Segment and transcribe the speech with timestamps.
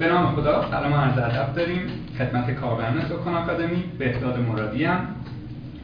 [0.00, 1.80] به نام خدا سلام عرض ادب داریم.
[2.18, 5.06] خدمت کاربران سکان آکادمی بهداد مرادی هم.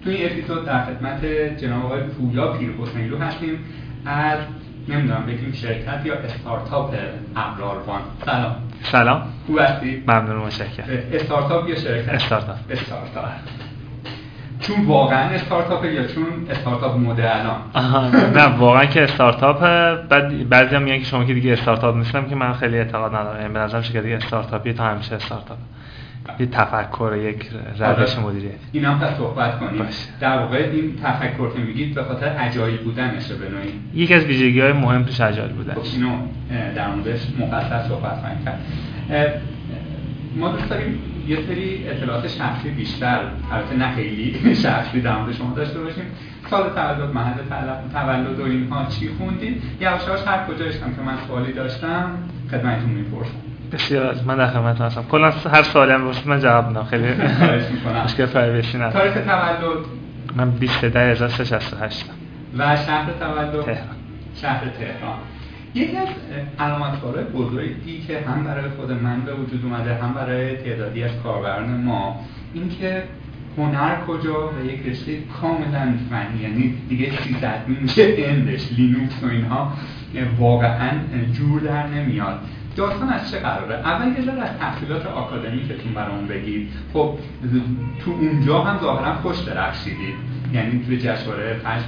[0.05, 1.25] تو این اپیزود در خدمت
[1.59, 3.59] جناب آقای پویا پیر حسینلو هستیم.
[4.07, 4.39] از
[4.89, 6.95] نمی‌دونم بگیم شرکت یا استارتاپ
[7.37, 8.57] ابراروان سلام.
[8.83, 9.23] سلام.
[9.47, 10.87] خوب هستی؟ ممنون متشکرم.
[11.13, 12.57] استارتاپ یا شرکت؟ استارتاپ.
[12.71, 13.25] استارتاپ.
[14.61, 17.57] چون واقعا استارتاپ یا چون استارتاپ مده الان
[18.35, 19.61] نه واقعا که استارتاپ
[20.09, 23.41] بعد بعضی هم میگن که شما که دیگه استارتاپ نیستم که من خیلی اعتقاد ندارم.
[23.41, 25.59] یعنی به نظرم دیگه استارتاپی تا همیشه استارتاپ.
[26.39, 28.27] یه تفکر یک روش آره.
[28.27, 29.79] مدیریتی اینا هم پس صحبت کنیم.
[29.79, 30.09] باشه.
[30.21, 34.03] در واقع این تفکر که میگید به خاطر عجایب بودنشه به نوعی.
[34.03, 35.75] یکی از ویژگی های مهم توش اجایل بوده.
[35.75, 36.17] خب اینو
[36.77, 38.61] در موردش مفصل صحبت خواهیم کرد.
[39.11, 39.27] اه،
[40.37, 43.21] ما دوست داریم یه سری اطلاعات شخصی بیشتر
[43.53, 46.05] البته نه خیلی شخصی در مورد شما داشته باشیم.
[46.51, 47.35] سال تولد محل
[47.93, 52.11] تولد و اینها چی خوندید یواش یواش هر کجایش هم که من سوالی داشتم
[52.51, 53.31] خدمتتون می‌پرسم.
[53.73, 55.03] بسیار از من در خدمت هستم.
[55.03, 56.85] کلا هر سوالی هم بپرسید من جواب میدم.
[56.85, 57.05] خیلی.
[58.05, 59.85] مشکل پرایوسی نداره تاریخ تولد؟
[60.37, 62.07] من 20368
[62.59, 63.97] و شهر تولد؟ تهران.
[64.43, 65.19] شهر تهران.
[65.77, 66.09] یکی از
[66.59, 71.81] علامت‌های بزرگی که هم برای خود من به وجود اومده هم برای تعدادی از کاربران
[71.81, 72.21] ما
[72.55, 73.03] اینکه
[73.59, 79.73] هنر کجا و یک رشته کاملا فنی یعنی دیگه 300 میشه اندش لینوکس و اینها
[80.39, 80.91] واقعا
[81.33, 82.41] جور در نمیاد.
[82.77, 86.69] داستان از چه قراره؟ اول یه از تحصیلات آکادمیکتون برامون بگید.
[86.93, 87.19] خب
[88.05, 90.15] تو اونجا هم ظاهرا خوش درخشیدید.
[90.57, 91.83] یعنی توی جشنواره پنج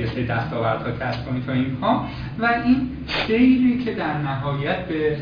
[0.00, 2.06] یه سری دستاوردها کسب کنید تا اینها.
[2.38, 5.16] و این سیری که در نهایت به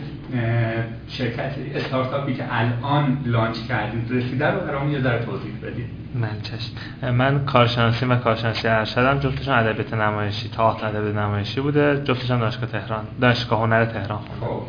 [1.09, 5.87] شرکت استارتاپی که الان لانچ کردید رسیده رو برامون یه ذره توضیح بدید.
[6.15, 7.11] من چشم.
[7.15, 9.19] من کارشناسی و کارشناسی ارشدم.
[9.19, 12.03] جفتشون ادبیات نمایشی تئاتر ادبیات نمایشی بوده.
[12.05, 14.21] جفتشون دانشگاه تهران دانشگاه هنر تهران.
[14.41, 14.63] خب.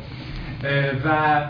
[1.05, 1.41] و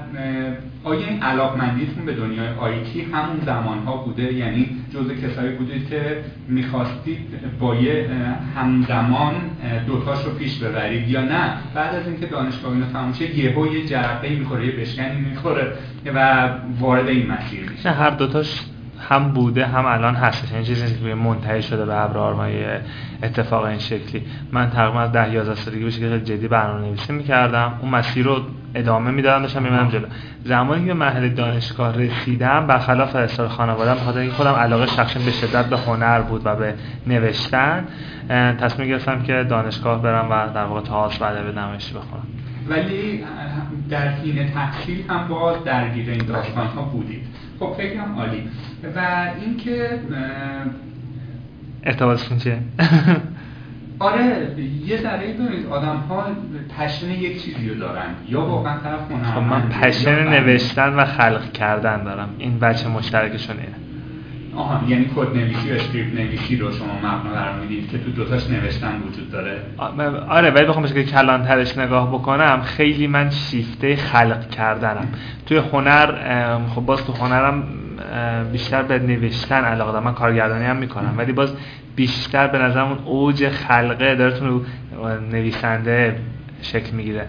[0.83, 6.23] آیا این علاقمندیتون به دنیای آیتی همون زمان ها بوده؟ یعنی جزء کسایی بودید که
[6.47, 7.19] می‌خواستید
[7.59, 8.09] با یه
[8.55, 9.33] همزمان
[9.87, 13.85] دوتاش رو پیش ببرید یا نه؟ بعد از اینکه دانشگاه اینو تموم شه یهو یه
[13.85, 15.73] جرقه می‌خوره یه بشکنی می‌خوره
[16.15, 16.49] و
[16.79, 18.61] وارد این مسیر میشه هر دوتاش
[19.09, 20.53] هم بوده هم الان هستش.
[20.53, 22.65] این چیزی نیست که منتهی شده به ابرارمای
[23.23, 24.23] اتفاق این شکلی.
[24.51, 27.73] من تقریبا از 10 11 سالگی به شکل جدی برنامه نویسی می‌کردم.
[27.81, 28.41] اون مسیر رو
[28.75, 30.05] ادامه می‌دادم داشتم میمدم جلو.
[30.43, 35.31] زمانی که به مرحله دانشگاه رسیدم برخلاف اصرار خانوادم بخاطر اینکه خودم علاقه شخصی به
[35.31, 36.73] شدت به هنر بود و به
[37.07, 37.85] نوشتن
[38.59, 42.23] تصمیم گرفتم که دانشگاه برم و در واقع تئاتر و ادبیات نمایشی بخونم.
[42.69, 43.23] ولی
[43.89, 47.27] در حین تحصیل هم باز درگیر این داستان ها بودید.
[47.59, 48.49] خب هم عالی.
[48.95, 49.99] و اینکه
[51.83, 52.57] ارتباطشون چیه؟
[53.99, 56.23] آره یه ذره ببینید آدم ها
[56.79, 58.15] passion یک چیزی رو دارن.
[58.29, 58.99] یا واقعا طرف
[59.33, 60.27] خب من passion.
[60.27, 62.29] نوشتن و خلق کردن دارم.
[62.37, 63.86] این وجه مشترکشون اینه.
[64.57, 68.49] آها یعنی کد نویسی و اسکریپت نویسی رو شما مبنا قرار می‌دید که تو دوتاش
[68.49, 69.61] نوشتن وجود داره؟
[70.29, 72.61] آره ولی بخوام بشه کلانترش نگاه بکنم.
[72.61, 75.07] خیلی من شیفته خلق کردنم.
[75.45, 77.63] توی هنر خب باز تو هنرم
[78.51, 80.03] بیشتر به نوشتن علاقه دارم.
[80.03, 81.53] من کارگردانی هم می‌کنم ولی باز
[81.95, 84.61] بیشتر به نظرم اون اوج خلقه داره تو
[85.31, 86.15] نویسنده
[86.61, 87.27] شکل می‌گیره.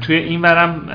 [0.00, 0.88] توی این ورم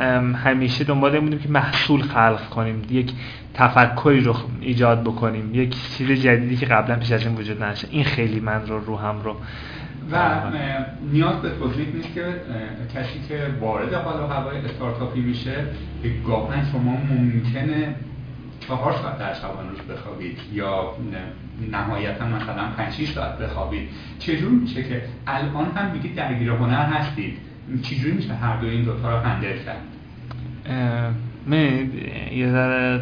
[0.44, 3.12] همیشه دنبال این بودیم که محصول خلق کنیم یک
[3.54, 8.04] تفکری رو ایجاد بکنیم یک چیز جدیدی که قبلا پیش از این وجود نداشته این
[8.04, 9.36] خیلی من رو روحم رو.
[10.12, 10.18] و
[11.12, 12.24] نیاز به توضیح نیست که
[12.96, 15.66] کسی که وارد حال و هوای استارتاپی میشه
[16.28, 17.96] گاهن شما ممکنه
[18.68, 23.90] چهار ساعت در شبان روز بخوابید یا نه- نهایتا مثلا 5 6 ساعت بخوابید.
[24.20, 27.38] چجور میشه که الان هم میگید درگیر هنر هستید؟
[27.82, 29.82] چجوری میشه هر دو این دوتا رو هندل کرد
[32.32, 33.02] یه ذره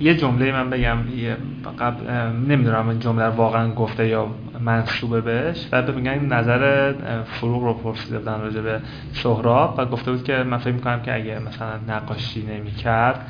[0.00, 1.36] یه جمله من بگم یه
[1.78, 2.10] قبل
[2.48, 4.26] نمی‌دونم این جمله واقعا گفته یا
[4.60, 6.92] منصوبه بهش و این نظر
[7.24, 8.80] فروغ رو پرسیده بودن راجع به
[9.12, 13.26] سهراب و گفته بود که من فکر می‌کنم که اگه مثلا نقاشی نمی‌کرد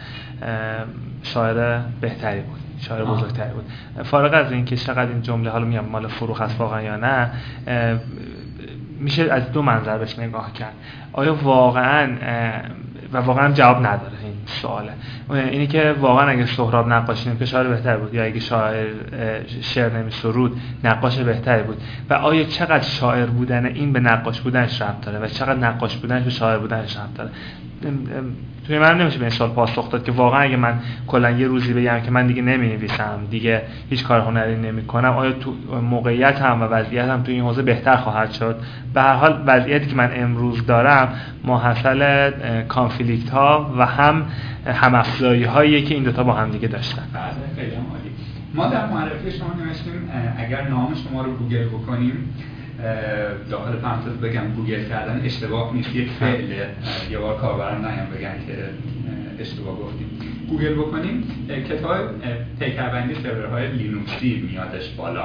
[1.22, 3.04] شاعر بهتری بود شاعر.
[3.04, 3.64] بزرگتری بود
[4.04, 7.31] فارغ از اینکه چقدر این جمله حالا میگم مال فروغ هست واقعا یا نه
[9.00, 10.72] میشه از دو منظر بهش نگاه کرد.
[11.12, 12.08] آیا واقعا
[13.12, 14.92] و واقعا جواب نداره این سواله
[15.30, 18.14] اینی که واقعا اگه سهراب نقاشی که شاعر بهتر بود.
[18.14, 18.86] یا اگه شاعر
[19.60, 21.82] شعر نمی سرود نقاش بهتری بود.
[22.10, 26.24] و آیا چقدر شاعر بودن این به نقاش بودنش ربط داره؟ و چقدر نقاش بودنش
[26.24, 27.30] به شاعر بودنش ربط داره؟
[28.68, 31.72] توی من نمیشه به این سوال پاسخ داد که واقعا اگه من کلا یه روزی
[31.72, 36.42] بگم که من دیگه نمی نویسم دیگه هیچ کار هنری نمی کنم آیا تو موقعیت
[36.42, 38.60] هم و وضعیت هم تو این حوزه بهتر خواهد شد؟
[38.94, 41.08] به هر حال وضعیتی که من امروز دارم
[41.44, 42.30] ماحصل
[42.69, 44.26] conflict ها و هم
[44.66, 44.94] هم
[45.44, 47.02] هایی که این دوتا با هم دیگه داشتن.
[47.12, 47.72] بله
[48.54, 52.34] ما در معرفی شما نوشتیم اگر نام شما رو گوگل بکنیم
[53.50, 55.96] داخل پرانتز بگم گوگل کردن اشتباه نیست.
[55.96, 56.69] یک فعله
[57.10, 58.54] یه بار کاربران نهیم بگن که
[59.38, 60.06] اشتباه گفتیم.
[60.48, 61.25] گوگل بکنیم
[61.69, 61.96] کتاب
[62.58, 65.25] پیکربندی سرورهای لینوکسی میادش بالا.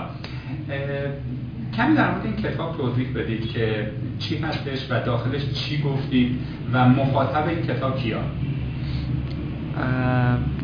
[1.77, 3.87] کمی در مورد این کتاب توضیح بدید که
[4.19, 6.39] چی هستش و داخلش چی گفتید
[6.73, 8.19] و مخاطب این کتاب کیا؟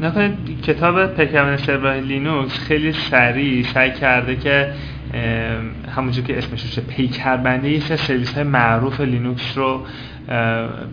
[0.01, 4.71] ببینید کتاب پیکربندی سرورهای لینوکس خیلی سریع سعی کرده که
[5.95, 9.85] همونجور که اسمش روشه پیکربندی یه سرویس های معروف لینوکس رو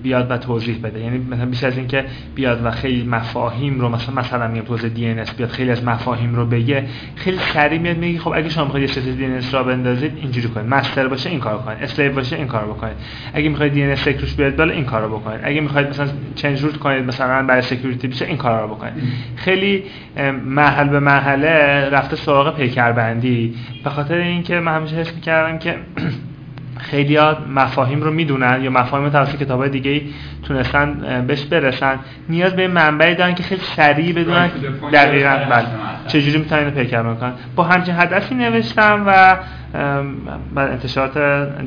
[0.03, 1.01] بیاد و توضیح بده.
[1.01, 2.05] یعنی مثلا بیش از اینکه
[2.35, 6.47] بیاد و خیلی مفاهیم رو مثلا مثلا میگم توضیح DNS بیاد خیلی از مفاهیم رو
[6.47, 6.85] بگه
[7.17, 10.67] خیلی سریع میاد میگه خب اگه شما می‌خواید یه سری DNS راه بندازید اینجوری کنید.
[10.67, 11.79] master باشه این کارو کنید.
[11.83, 12.97] slave باشه این کارو بکنید.
[13.35, 15.41] اگه می‌خواید DNS روش بیاد بالا این کارو بکنید.
[15.43, 18.93] اگه می‌خواید مثلا change root کنید مثلا برای security بشه این کارا رو بکنید.
[19.37, 19.83] خیلی
[20.45, 21.49] مرحله به مرحله
[21.91, 23.55] رفته سراغ پیکربندی.
[23.85, 25.75] به خاطر اینکه من همیشه حس می‌کردم که
[26.79, 27.19] خیلی
[27.55, 30.03] مفاهیم رو می‌دونن یا مفاهیم توسط کتاب های دیگه
[30.43, 31.99] تونستن بهش برسن.
[32.29, 34.51] نیاز به منبعی دارن که خیلی سریع بدونن
[34.93, 35.67] دقیقا بله.
[36.07, 39.37] چجوری می‌تونن اینو پیکر کنن با همچین هدفی نوشتم و
[40.55, 41.19] بعد انتشارات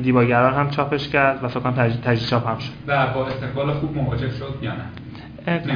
[0.02, 2.70] دیباگران هم چاپش کرد و فکر کنم تجدید چاپ هم شد.
[2.86, 4.84] و با استقبال خوب مواجه شد یا نه؟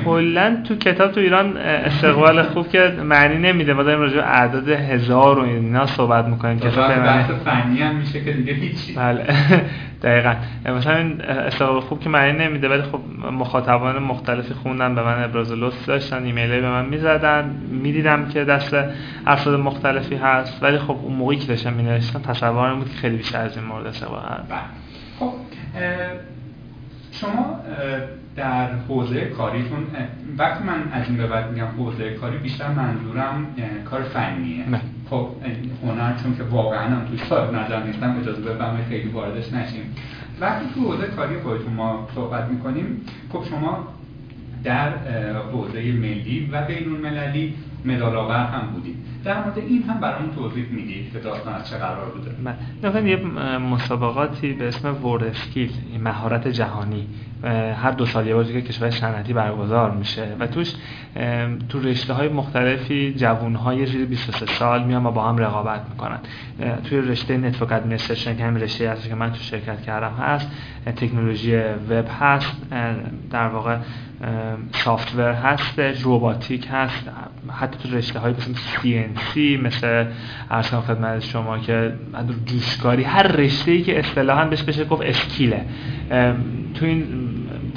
[0.05, 3.75] کلا تو کتاب تو ایران استقبال خوب که معنی نمیده.
[3.75, 8.25] ما داریم راجع به اعداد هزار و اینا صحبت می‌کنیم که بحث فنی هم میشه
[8.25, 8.95] که دیگه هیچی.
[8.95, 9.25] بله.
[10.03, 10.35] دقیقا.
[10.67, 13.01] مثلا استقبال خوب که معنی نمیده ولی خب
[13.33, 17.51] مخاطبان مختلفی خوندن به من ابراز لطف داشتن ایمیل به من می‌زدن.
[17.71, 18.77] می‌دیدم که دست
[19.27, 23.41] افراد مختلفی هست ولی خب اون موقعی که داشتم مینوشتم تصورم بود که خیلی بیشتر
[23.41, 24.59] از این مورد استقبال بله.
[25.19, 25.33] خب
[27.21, 27.61] شما
[28.37, 29.87] در حوزه کاریتون
[30.39, 33.47] وقتی من از این به بعد میگم حوزه کاری بیشتر منظورم
[33.85, 34.81] کار فنیه نه.
[35.11, 35.29] خب
[35.83, 39.95] هنر چون که واقعا هم توی صاحب نظر نیستم اجازه بفرمایید خیلی واردش نشیم
[40.41, 43.01] وقتی تو حوزه کاری خودتون ما صحبت می‌کنیم
[43.33, 43.89] خب شما
[44.65, 44.91] در
[45.53, 50.67] حوزه ملی و بین المللی مدال آور هم بودید در مورد این هم برامون توضیح
[50.71, 52.31] می‌دید که داستان از چه قرار بوده.
[52.93, 53.17] من یه
[53.59, 55.71] مسابقاتی به اسم ورد اسکیل
[56.05, 57.07] مهارت جهانی.
[57.83, 60.37] هر دو سال یه بار که کشور صنعتی برگزار میشه.
[60.41, 60.75] و توش
[61.69, 66.19] تو رشته های مختلفی جوون های زیر 23 سال میان و با هم رقابت می‌کنن.
[66.85, 70.51] توی رشته network administration که همین رشته هست که من تو شرکت کردم هست
[70.97, 71.57] تکنولوژی
[71.91, 72.71] وب هست.
[73.31, 73.77] در واقع
[74.73, 77.11] software هست روباتیک هست
[77.51, 80.07] حتی تو رشته های مثل CNC مثل
[80.51, 81.93] عرضم خدمت شما که
[82.47, 85.65] جوشکاری هر رشته ای که اصطلاحا بهش بشه گفت skill ه.
[86.75, 87.24] تو این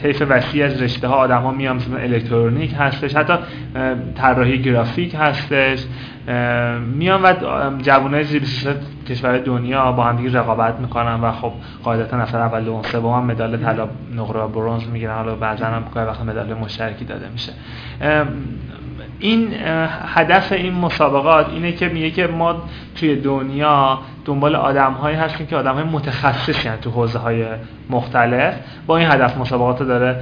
[0.02, 3.34] طیف وسیع از رشته ها آدم ها میان مثلا الکترونیک هستش حتی
[4.16, 5.86] طراحی گرافیک هستش.
[6.94, 7.34] میان و
[7.82, 8.44] جوانای زیر
[9.10, 11.52] کشور دنیا با هم دیگه رقابت می‌کنن و خب
[11.84, 15.16] قاعدتا نفر اول دوم سوم هم مدال طلا نقره و برنز می‌گیرن.
[15.16, 17.54] حالا بعضا هم وقت مدال مشترکی داده میشه.
[19.20, 19.54] این
[20.16, 22.56] هدف این مسابقات اینه که میگه که ما
[22.96, 27.46] توی دنیا دنبال آدم هایی هستیم که آدم های متخصصی تو حوزه های
[27.90, 28.54] مختلف.
[28.88, 30.16] با این هدف مسابقات رو داره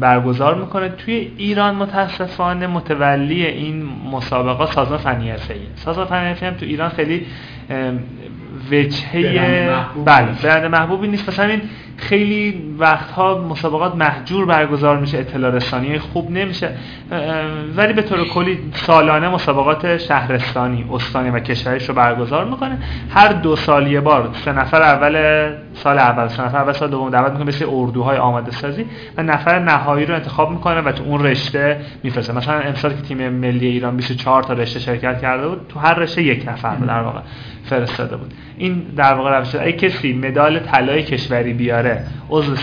[0.00, 0.88] برگزار می‌کنه.
[0.88, 7.26] توی ایران متاسفانه متولی این مسابقات سازمان فنی حرفه‌ای سازمان فنی هم تو ایران خیلی
[8.70, 9.70] وجهه
[10.04, 11.28] بله برند محبوبی نیست.
[11.28, 11.60] مثلا این
[11.96, 16.70] خیلی وقتها مسابقات محجور برگزار میشه اطلاع رسانی خوب نمیشه
[17.76, 22.78] ولی به طور کلی سالانه مسابقات شهرستانی استانی و کشوریش رو برگزار می‌کنه.
[23.10, 27.10] هر دو سال یه بار سه نفر اول سال اول سه نفر اول سال دوم
[27.10, 28.84] دعوت می‌کنه مثل اردوهای آماده سازی
[29.16, 32.32] و نفر نهایی رو انتخاب می‌کنه و تو اون رشته میفرسته.
[32.32, 36.22] مثلا امسال که تیم ملی ایران 24 تا رشته شرکت کرده بود تو هر رشته
[36.22, 37.20] یک نفر در واقع
[37.64, 38.34] فرستاده بود.
[38.58, 41.89] این در واقع روش اگه کسی مدال طلای کشوری بیاره
[42.30, 42.56] عضو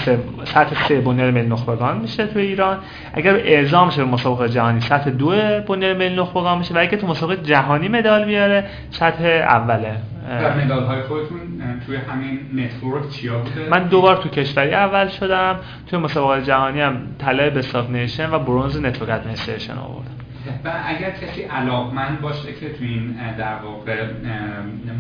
[0.43, 2.77] سطح سه بنیاد ملی نخبگان میشه تو ایران
[3.13, 5.27] اگر اعزام شه به مسابقه جهانی سطح دو
[5.67, 9.98] بنیاد ملی نخبگان میشه و اگه تو مسابقه جهانی مدال بیاره سطح اوله
[10.29, 11.39] و مدال های خودتون
[11.86, 16.98] توی همین نتورک چیا بوده؟ من دوبار تو کشوری اول شدم توی مسابقات جهانی هم
[17.19, 20.17] طلای best nation و برونز network administration آوردم
[20.65, 24.05] و اگر کسی علاقمند باشه که تو این در واقع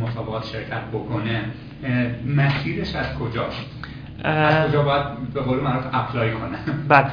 [0.01, 1.41] مسابقات شرکت بکنه
[2.25, 3.65] مسیرش از کجاست؟
[4.27, 5.03] از کجا باید
[5.33, 6.57] به قول معروف apply کنه؟
[6.89, 7.07] بله.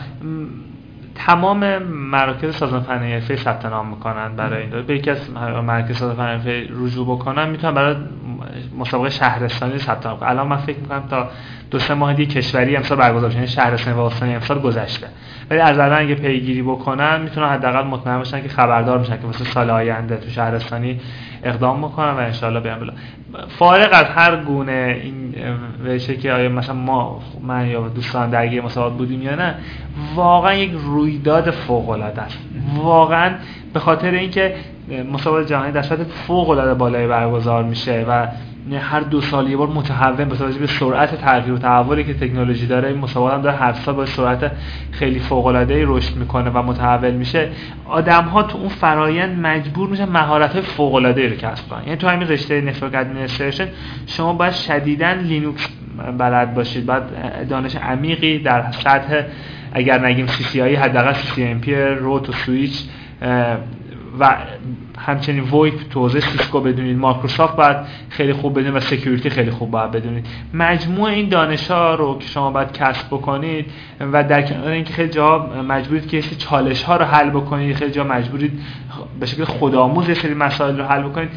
[1.14, 4.82] تمام مراکز سازمان فنی حرفه ثبت نام می‌کنن برای این.
[4.82, 5.30] به یکی از
[5.64, 7.96] مراکز سازمان فنی حرفه رجوع بکنن می‌تونن برای
[8.78, 10.28] مسابقه شهرستانی ثبت نام کنن.
[10.28, 11.28] الان من فکر می‌کنم تا
[11.70, 15.06] دو سه ماه دیگه کشوری امسال برگزار شده یعنی شهرستانی و استانی امسال گذشته.
[15.50, 19.44] ولی از الان اگه پیگیری بکنن می‌تونن حداقل مطمئن باشن که خبردار میشن که مثل
[19.44, 21.00] سال آینده تو شهرستانی
[21.44, 22.92] اقدام بکنن و انشالله بیان بلا
[23.58, 25.34] فارغ از هر گونه این
[25.84, 29.54] وشه که آیا مثلا ما من یا دوستان درگیر مسابقات بودیم یا نه
[30.14, 32.38] واقعا یک رویداد فوق العاده است.
[32.76, 33.34] واقعا
[33.72, 34.54] به خاطر اینکه
[35.12, 35.82] مسابقات جهانی در
[36.26, 38.26] فوق العاده بالای برگزار میشه و
[38.72, 42.88] هر دو سال یه بار متحول به به سرعت تغییر و تحولی که تکنولوژی داره
[42.88, 44.52] این مسابقات هم داره هر سال با سرعت
[44.90, 47.48] خیلی فوق العاده رشد می‌کنه و متحول میشه.
[47.88, 51.82] آدم ها تو اون فرایند مجبور میشن مهارت های فوق العاده رو کسب کنن.
[51.84, 53.68] یعنی تو همین رشته network administration
[54.06, 55.68] شما باید شدیدا لینوکس
[56.18, 56.86] بلد باشید.
[56.86, 57.02] باید
[57.48, 59.22] دانش عمیقی در سطح
[59.72, 62.82] اگر نگیم CCIE حداقل CCNP route و سویچ
[64.20, 64.36] و
[64.98, 67.76] همچنین VoIP تو سیسکو بدونید مایکروسافت باید
[68.08, 70.26] خیلی خوب بدونید و security خیلی خوب باید بدونید.
[70.54, 73.66] مجموع این دانش ها رو که شما باید کسب بکنید
[74.12, 77.90] و در کنار اینکه خیلی جا مجبورید که سری چالش ها رو حل بکنید خیلی
[77.90, 78.60] جا مجبورید
[79.20, 81.30] به شکل خودآموز یه سری مسائل رو حل بکنید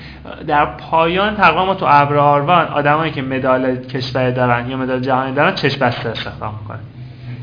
[0.47, 5.33] در پایان تقریبا ما تو ابر آروان آدمایی که مدال کشور دارن یا مدال جهانی
[5.33, 6.79] دارن چشم بسته استخدام می‌کنن؟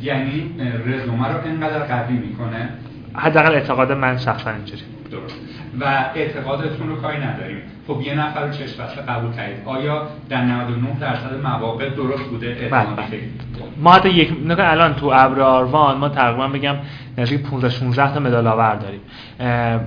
[0.03, 0.51] یعنی
[0.87, 2.69] رزومه رو اینقدر قوی می‌کنه؟
[3.15, 4.83] حداقل اعتقاد من شخصا اینجوری
[5.21, 5.35] درست
[5.81, 7.63] و اعتقادتون رو کاری نداریم.
[7.87, 12.69] خب یه نفر رو چشم بسته قبول کردید آیا در 99 درصد مواقع درست بوده؟
[12.71, 12.87] بله.
[13.83, 16.77] ما حتی یک نگاه الان تو ابر آروان ما تقریبا بگم
[17.19, 19.01] نزدیک 15 16 تا مدال آور داریم.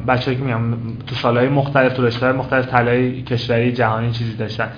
[0.08, 0.74] بچه‌ای که میگم
[1.08, 4.70] تو سالهای مختلف تو رشته‌های مختلف طلای کشوری جهانی چیزی داشتن.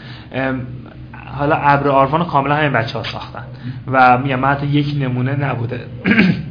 [1.38, 3.44] حالا ابر آروان کاملا همین بچه‌ها ساختن.
[3.88, 5.80] و میگم حتی یک نمونه نبوده.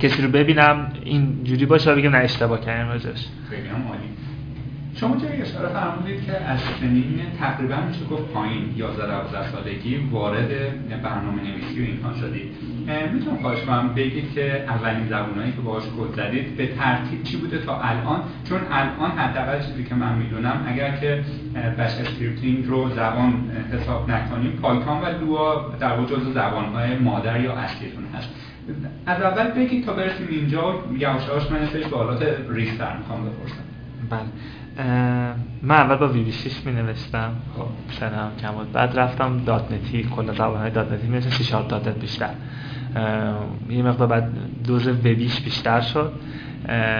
[0.00, 4.08] کسی رو ببینم این جوری باشه بگم نه اشتباه کردم راجعش خیلی هم عالی.
[4.94, 10.48] شما جایی اشاره فرمودید که از سنین تقریبا میشه گفت پایین 11 12 سالگی وارد
[11.02, 12.50] برنامه نویسی و اینها شدید.
[13.12, 17.58] می‌تونم خواهش کنم بگید که اولین زبونایی که باهاش کد زدید به ترتیب چی بوده
[17.58, 21.24] تا الان؟ چون الان حداقل چیزی که من می‌دونم اگر که
[21.78, 27.52] bash scripting رو زبان حساب نکنیم پایتون و لوا در واقع جزو زبانهای مادر یا
[27.52, 28.47] اصلیتون هست.
[29.06, 33.62] از اول بگید تا برسیم اینجا یواش یواش من سری سوالات ریزتر می‌خوام بپرسم.
[34.10, 34.20] بله.
[35.62, 39.95] من اول با VB 6 می نوشتم خب سنم کم بود بعد رفتم dot net
[39.95, 42.30] ی کل زبان های dot net ی می سی شارپ دات بیشتر.
[43.68, 44.30] یه مقدار بعد
[44.66, 46.12] دوز وبیش بیشتر شد.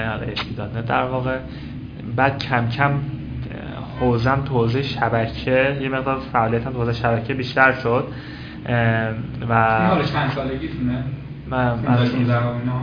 [0.09, 1.39] حالا اسکی دات نت در واقع.
[2.17, 2.91] بعد کم کم
[4.01, 8.09] حوزم تو حوزه شبکه یه مقدار فعالیتم تو حوزه شبکه بیشتر شد.
[9.49, 11.05] و چند سالگیتونه؟
[11.50, 11.78] من,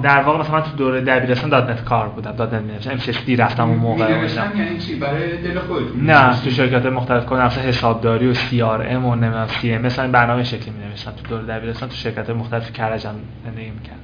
[0.03, 3.25] در واقع مثلا من تو دوره دبیرستان داد نت کار بودم داد نت می‌نوشتم ام
[3.25, 7.63] دی رفتم اون موقع یعنی چی؟ برای دل خودتون؟ نه تو شرکت مختلف کنم مثلا
[7.63, 11.43] حسابداری و سی آر ام و نمی‌دونم سی ام مثلا برنامه شکلی می‌نوشتم تو دوره
[11.57, 13.99] دبیرستان تو شرکت مختلف کرجم زندگی می‌کردم.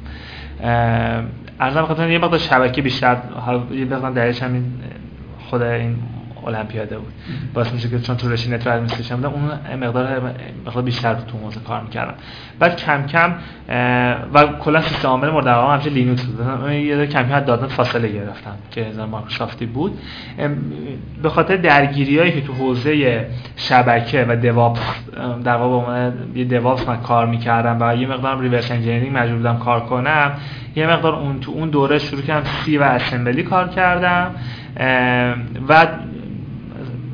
[1.59, 3.17] ارزم خاطر یه مقدار شبکه بیشتر
[3.71, 4.63] یه مقدار درش همین
[5.49, 5.95] خود این
[6.47, 7.13] المپیاده بود.
[7.53, 10.21] باعث میشه که چون تو رشته network administration بودم اون مقدار
[10.65, 12.13] مقدار بیشتر تو حوزه کار می‌کردم.
[12.59, 13.33] بعد کم کم
[14.33, 16.71] و کلا سیستم عامل مورد علاقه همیشه لینوکس بود.
[16.71, 19.99] یه کم کم dot فاصله گرفتم که از مایکروسافتی بود.
[21.23, 24.79] به خاطر درگیریایی که تو حوزه شبکه و DevOps
[25.43, 29.79] در واقع یه DevOps من کار می‌کردم و یه مقدار reverse engineering مجبور بودم کار
[29.79, 30.31] کنم
[30.75, 34.31] یه مقدار اون تو اون دوره شروع کردم C و Assembly کار کردم.
[35.69, 35.87] و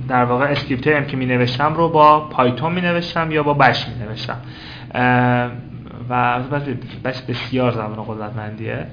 [0.07, 3.87] در واقع script هم که می نوشتم رو با Python می نوشتم یا با Bash
[3.87, 4.37] می نوشتم
[6.09, 6.39] و
[7.03, 8.87] Bash بسیار زبان قدرتمندیه.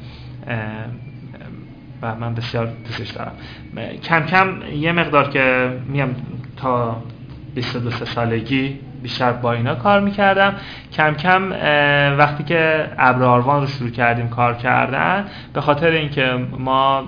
[2.02, 3.32] و من بسیار دوستش دارم.
[4.02, 6.16] کم کم یه مقدار که میم
[6.56, 7.02] تا
[7.54, 10.54] 22 سالگی بیشتر با اینا کار می‌کردم.
[10.92, 11.50] کم کم
[12.18, 17.00] وقتی که ابراروان رو شروع کردیم کار کردن به خاطر اینکه ما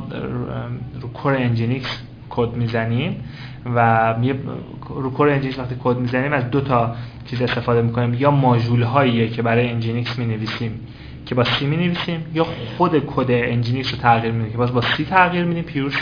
[1.00, 3.24] رو core Nginx کد می‌زنیم
[3.74, 4.14] و
[4.88, 6.94] رو core Nginx وقتی کد می‌زنیم از دو تا
[7.26, 8.14] چیز استفاده می‌کنیم.
[8.14, 10.80] یا ماژول هاییه که برای Nginx می نویسیم
[11.26, 12.46] که با C می نویسیم یا
[12.76, 15.92] خود کد Nginx رو تغییر میدیم که باز با C تغییر میدیم pure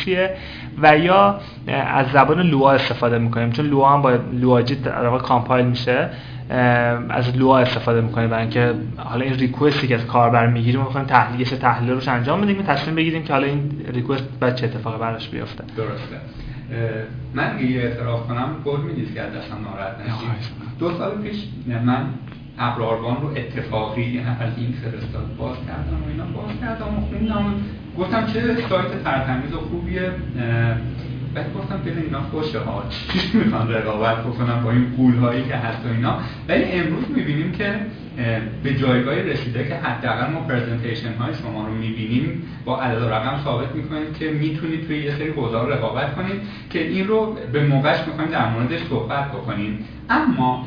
[0.82, 3.50] و یا از زبان Lua استفاده می‌کنیم.
[3.50, 6.10] چون Lua هم با LuaJIT در واقع compile میشه
[7.08, 11.06] از Lua استفاده می‌کنیم برای اینکه حالا این request ی که از کاربر می‌گیریم می‌خوایم
[11.06, 14.98] تحلیلش تحلیل روش انجام بدیم و تصمیم بگیریم که حالا این request بعد چه اتفاقی
[14.98, 15.64] براش بیفته.
[15.76, 16.43] درسته.
[17.34, 20.54] من یه اعتراف کنم قول می‌دید که از دستم ناراحت نشید.
[20.78, 21.44] دو سال پیش
[21.84, 22.06] من
[22.58, 27.54] ابراروان رو اتفاقی از این فرستاد باز کردم و اینا باز کردم و خوندم
[27.98, 30.10] گفتم چه سایت ترتمیز و خوبیه
[31.34, 35.56] بعد گفتم دل اینا خوشه ها چی می‌خوان رقابت بکنم با این قول هایی که
[35.56, 36.18] هست و اینا.
[36.48, 37.74] ولی امروز می‌بینیم که
[38.62, 42.42] به جایگاه رسیده که حداقل ما پرزنتیشن های شما رو می‌بینیم.
[42.64, 47.06] با عدد رقم ثابت می‌کنیم که می‌تونید توی یه سری حوزه رقابت کنید که این
[47.06, 49.84] رو به موقعش می‌خوایم در موردش صحبت بکنیم.
[50.10, 50.66] اما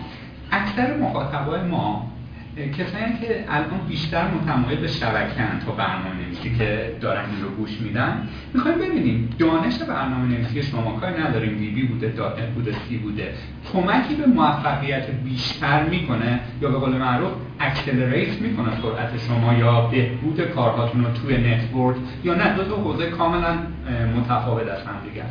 [0.52, 2.17] اکثر مخاطبای ما
[2.58, 7.82] کسایی که الان بیشتر متمایل به شبکه تا برنامه نویسی که دارن این رو گوش
[7.82, 13.34] میدن می‌خوایم ببینیم دانش برنامه نویسی شما کاری نداریم VB بوده dot بوده C بوده
[13.74, 20.42] کمکی به موفقیت بیشتر می‌کنه یا به قول معروف accelerate می‌کنه سرعت شما یا بهبود
[20.42, 23.58] کارهاتون رو توی network یا نه دو تا حوزه کاملا
[24.18, 25.24] متفاوت از هم دیگه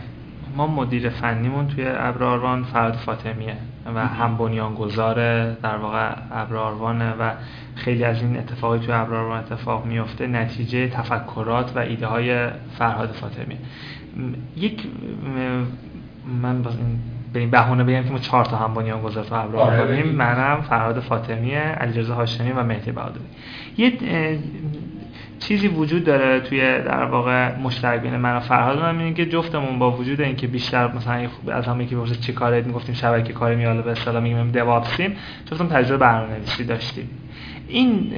[0.57, 3.57] ما مدیر فنیمون توی ابراروان فرد فاطمیه.
[3.95, 5.15] و هم بنیانگذار
[5.53, 7.31] در واقع ابراروانه و
[7.75, 13.59] خیلی از این اتفاقی توی ابراروان اتفاق میفته نتیجه تفکرات و ایده های فرهاد فاطمیه.
[14.57, 14.83] یک
[16.43, 16.99] من باز این
[17.33, 21.01] به این بهونه بگم که ما چهار تا هم بنیانگذار تو ابراروان آره، منم فرهاد
[21.01, 23.21] فاطمیه علیرضا هاشمی و مهدی بهادری.
[23.79, 23.93] یه
[25.39, 28.79] چیزی وجود داره توی در واقع مشترک بین من و فرهاد.
[28.79, 32.95] من اینه که جفتمون با وجود اینکه بیشتر مثلا از همه که چه کاره می‌گفتیم
[32.95, 35.17] شبکه کاری میاله به اصطلاح میگیم دوابسیم
[35.51, 37.11] جفتمون تجربه برنامه‌نویسی داشتیم.
[37.69, 38.13] این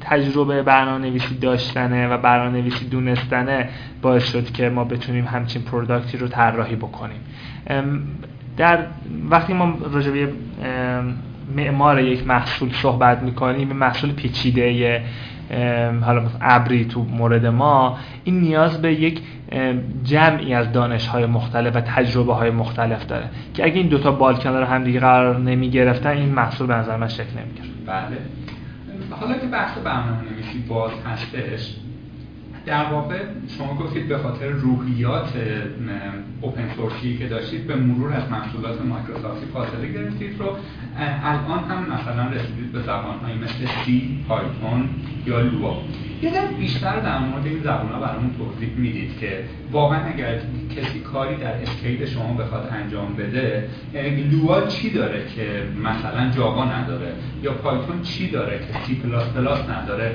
[0.00, 3.68] تجربه برنامه نویسی داشتنه و برنامه نویسی دونستنه
[4.02, 7.20] باعث شد که ما بتونیم همچین پروداکتی رو طراحی بکنیم.
[8.56, 8.78] در
[9.30, 10.26] وقتی ما راجع
[11.56, 15.02] معمار یک محصول صحبت می‌کنیم محصول پیچیده
[16.02, 19.22] حالا ابری تو مورد ما این نیاز به یک
[20.04, 24.36] جمعی از دانش های مختلف و تجربه های مختلف داره که اگه این دوتا بال
[24.36, 28.18] کنار هم دیگه قرار نمی گرفتن این محصول به نظر من شکل نمی بله.
[29.10, 31.76] حالا که بحث برنامه نویسی باز هستش
[32.66, 33.18] در واقع
[33.58, 35.32] شما گفتید به خاطر روحیات
[36.40, 40.56] اوپن سورسی که داشتید به مرور از محصولات مایکروسافتی فاصله گرفتید رو.
[41.24, 44.88] الان هم مثلا رسیدید به زبانهایی مثل سی، پایتون
[45.26, 45.82] یا لوا
[46.22, 50.40] یه بیشتر در مورد این زبان ها برامون توضیح می‌دید که واقعا اگر
[50.76, 53.68] کسی کاری در اسکیل شما بخواد انجام بده
[54.30, 59.68] Lua چی داره که مثلا Java نداره یا Python چی داره که سی پلاس پلاس
[59.68, 60.14] نداره؟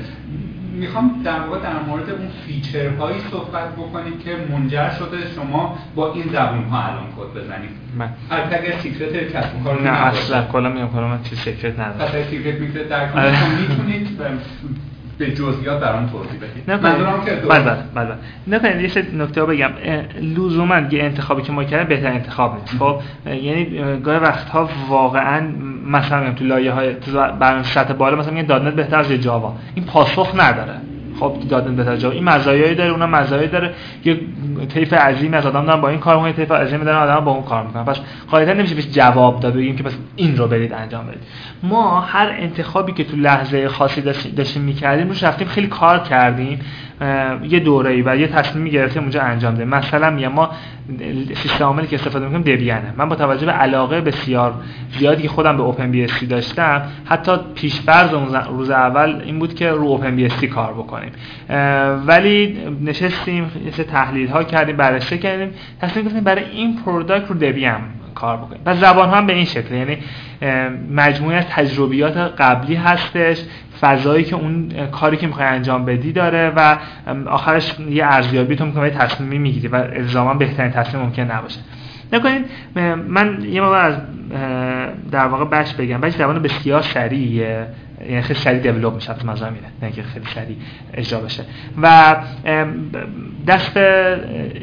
[0.79, 6.13] می‌خوام در واقع در مورد اون feature هایی صحبت بکنیم که منجر شده شما با
[6.13, 7.69] این زبون ها الان کد بزنید.
[7.97, 12.01] من البته اگر secret کسب کار نه اصلا کلا میگم کلا من چیز secret ندارم.
[12.01, 13.60] اصلا secret میکرت نداره.
[13.61, 14.07] می‌تونید.
[15.19, 18.15] به جزئیات برام توضیح بدید منظورم که بله بله
[18.47, 18.62] بله.
[18.62, 19.71] نه یه نکته بگم.
[20.21, 22.77] لزوما یه انتخابی که ما کردیم بهتر انتخاب نیست.
[22.77, 23.65] خب یعنی
[23.99, 25.41] گاهی وقتها واقعا
[25.88, 26.95] مثلا تو لایه های
[27.39, 29.55] برنامه سطح بالا مثلا میگن دات بهتر از جاوا.
[29.75, 30.75] این پاسخ نداره.
[31.19, 33.73] خب دادن به تجاوز این مزایایی داره اونم مزایایی داره.
[34.05, 34.19] یه
[34.73, 37.43] طیف عظیمی از آدم دارن با این کار می‌کنن طیف عظیمی دارن آدم با اون
[37.43, 37.84] کار می‌کنن.
[37.84, 37.99] پس
[38.32, 41.21] قاعدتا نمیشه بهش جواب داد بگیم که پس این رو برید انجام بدید.
[41.63, 44.01] ما هر انتخابی که تو لحظه خاصی
[44.38, 46.60] داشتیم می‌کردیم روش رفتیم خیلی کار کردیم.
[47.43, 50.49] یه دوره‌ای و یه تصمیمی گرفتیم اونجا انجام دادیم مثلا میگم ما
[51.35, 54.53] سیستم عاملی که استفاده می‌کنیم Debian ه من با توجه به علاقه بسیار
[54.99, 59.83] زیادی که خودم به OpenBSD داشتم حتی پیشفرض اون روز اول این بود که رو
[59.84, 61.12] OpenBSD کار بکنیم.
[62.07, 65.53] ولی نشستیم یه تحلیل ها کردیم بررسی کردیم.
[65.81, 67.82] تصمیم گرفتیم برای این product رو Debian
[68.15, 68.62] کار بکنیم.
[68.65, 69.98] و زبان هم به این شکل یعنی
[70.91, 73.41] مجموعه از تجربیات قبلی هستش
[73.82, 76.78] فضایی که اون کاری که می‌خوای انجام بدی داره و
[77.28, 81.60] آخرش یه ارزیابی تو می‌کنه تصمیمی می‌گیری و الزاما بهترین تصمیم ممکن نباشه.
[82.13, 82.45] نکنید
[83.08, 83.95] من یه موقع از
[85.12, 87.67] در واقع بچ بگم بچ زبان بسیار سریعیه.
[88.01, 90.57] یعنی خیلی سریع دیولپ میشه از مزا میره نه که خیلی سریع
[90.93, 91.43] اجرا بشه.
[91.81, 92.15] و
[93.47, 93.77] دست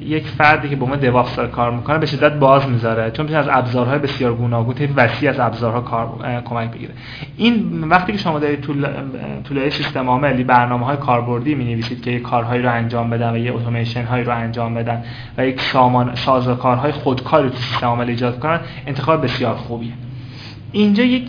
[0.03, 3.11] یک فردی که به عنوان دیواپس کار می‌کنه به شدت باز می‌ذاره.
[3.11, 6.09] چون میشه از ابزارهای بسیار گوناگون وسیع از ابزارها کار
[6.45, 6.93] کمک بگیره.
[7.37, 8.61] این وقتی که شما دارید
[9.45, 13.39] طول سیستم عاملی برنامه های کاربردی می نویسید که یک کارهایی رو انجام بدن و
[13.39, 15.05] یه اتوماسیون هایی رو انجام بدن
[15.39, 19.93] و یک سامان سازوکارهای خودکاری تو سیستم عامل ایجاد کنن انتخاب بسیار خوبیه.
[20.73, 21.25] اینجا یک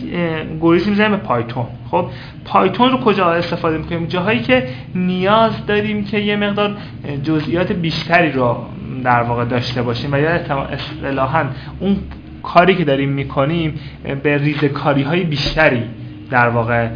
[0.60, 1.66] گوریزی می‌زنیم به پایتون.
[1.90, 2.06] خب
[2.44, 6.76] پایتون رو کجا استفاده می‌کنیم؟ جاهایی که نیاز داریم که یه مقدار
[7.22, 8.56] جزئیات بیشتری رو
[9.04, 11.44] در واقع داشته باشیم و یا اصطلاحا
[11.80, 11.96] اون
[12.42, 13.80] کاری که داریم می‌کنیم
[14.22, 15.82] به ریزکاری های بیشتری
[16.30, 16.88] در واقع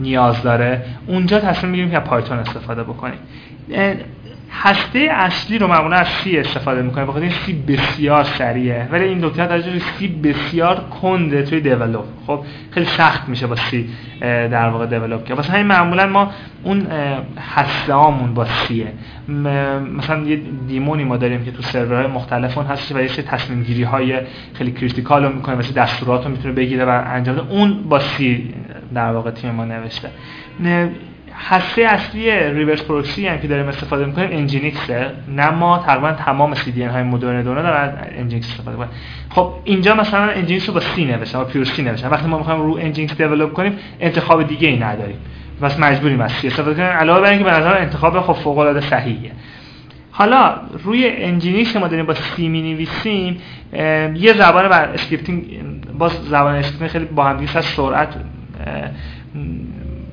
[0.00, 0.82] نیاز داره.
[1.06, 3.18] اونجا تصمیم می‌گیریم که پایتون استفاده بکنیم.
[4.62, 8.88] هسته اصلی رو معمولا از سی استفاده می‌کنه بخاطر سی بسیار سریعه.
[8.92, 12.40] ولی این دکتر توجه سی بسیار کنده توی دیولپ خب
[12.70, 13.88] خیلی سخت میشه با سی
[14.20, 15.36] در واقع دیولپ کرد.
[15.36, 16.30] واسه همین معمولا ما
[16.62, 16.86] اون
[17.54, 18.92] هسته هامون با سیه.
[19.96, 23.62] مثلا یه daemon ی ما داریم که تو سرورهای مختلف اون هستش و یه تصمیم
[23.62, 24.20] گیری های
[24.54, 28.54] خیلی critical رو می‌کنه مثل دستورات رو می‌تونه بگیره و انجام ده اون با C
[28.94, 30.10] در واقع تیم ما نوشته.
[31.36, 36.54] هسته اصلی reverse proxy هم که داریم استفاده می‌کنیم Nginx ه نه ما تقریبا تمام
[36.54, 38.88] CDN های مدرن دنیا دارن Nginx استفاده می‌کنن.
[39.30, 42.08] خب اینجا مثلا Nginx رو با C نوشتن با pure C نوشتن.
[42.08, 45.16] وقتی ما می‌خوایم رو Nginx develop کنیم انتخاب دیگه ای نداریم.
[45.62, 46.86] پس مجبوریم از C استفاده کنیم.
[46.86, 49.32] علاوه بر اینکه به نظر انتخاب خب فوق العاده صحیحه.
[50.10, 53.40] حالا روی Nginx ما داریم با C می نویسیم
[54.14, 55.44] یه زبان بر scripting
[55.98, 58.14] باز زبان scripting خیلی با هم سرعت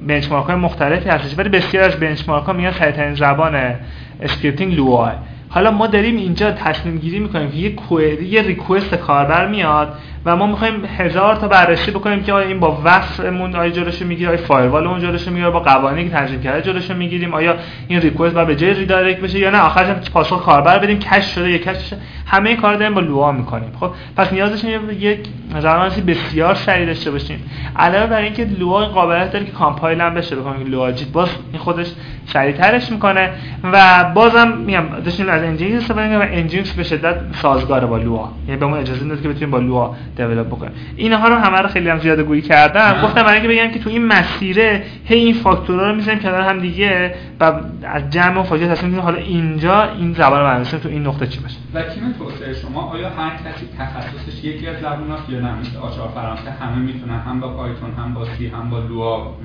[0.07, 3.75] benchmark های مختلفی هستش ولی بسیار از benchmark ها میان سریعترین زبان
[4.21, 5.13] scripting Lua ه
[5.49, 9.93] حالا ما داریم اینجا تصمیم گیری می‌کنیم که یه query یه request کاربر میاد
[10.25, 14.05] و ما می‌خوایم هزار تا بررسی بکنیم که آیا این با WAF مون آیا جلوشو
[14.05, 17.55] می‌گیره آیا firewall اون جلوشو می‌گیره با قوانینی که تنظیم کرده جلوشو می‌گیریم آیا
[17.87, 21.35] این request با به جای redirect بشه یا نه؟ آخرش هم پاسخ کاربر بدیم cache
[21.35, 23.71] شده یا cache شده همه این کار داریم با Lua می‌کنیم.
[23.79, 24.63] خب پس نیازش
[24.99, 25.19] یک
[25.59, 27.43] زبانی بسیار سریع داشته باشیم.
[27.75, 31.87] علاوه بر اینکه Lua قابلیت داره که compile هم بشه بکنیم LuaJIT باز این خودش
[32.25, 33.29] سریعترش می‌کنه
[33.73, 38.29] و بازم میگم داشتیم از Nginx استفاده و Nginx به شدت سازگار با Lua.
[38.47, 41.67] یعنی به ما اجازه میده که بتونیم با Lua develop بکنیم اینها رو همه رو
[41.67, 43.01] خیلی هم زیاده گویی کردم.
[43.03, 46.59] گفتم برای اینکه بگم که تو این مسیره هی این فاکتورها رو می‌ذاریم کنار هم
[46.59, 47.43] دیگه و
[47.83, 51.57] از جمع و فاکتور تصمیم حالا اینجا این زبان رو تو این نقطه چی باشه.
[51.73, 56.09] و تیم توسعه شما؟ آیا هر کسی تخصصش یکی از زباناست یا نه؟ مثل آچار
[56.15, 59.35] فرانسه همه می‌تونن هم با Python هم با C هم با Lua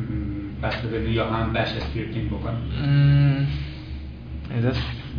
[0.62, 2.54] بسته یا هم Bash scripting بکنن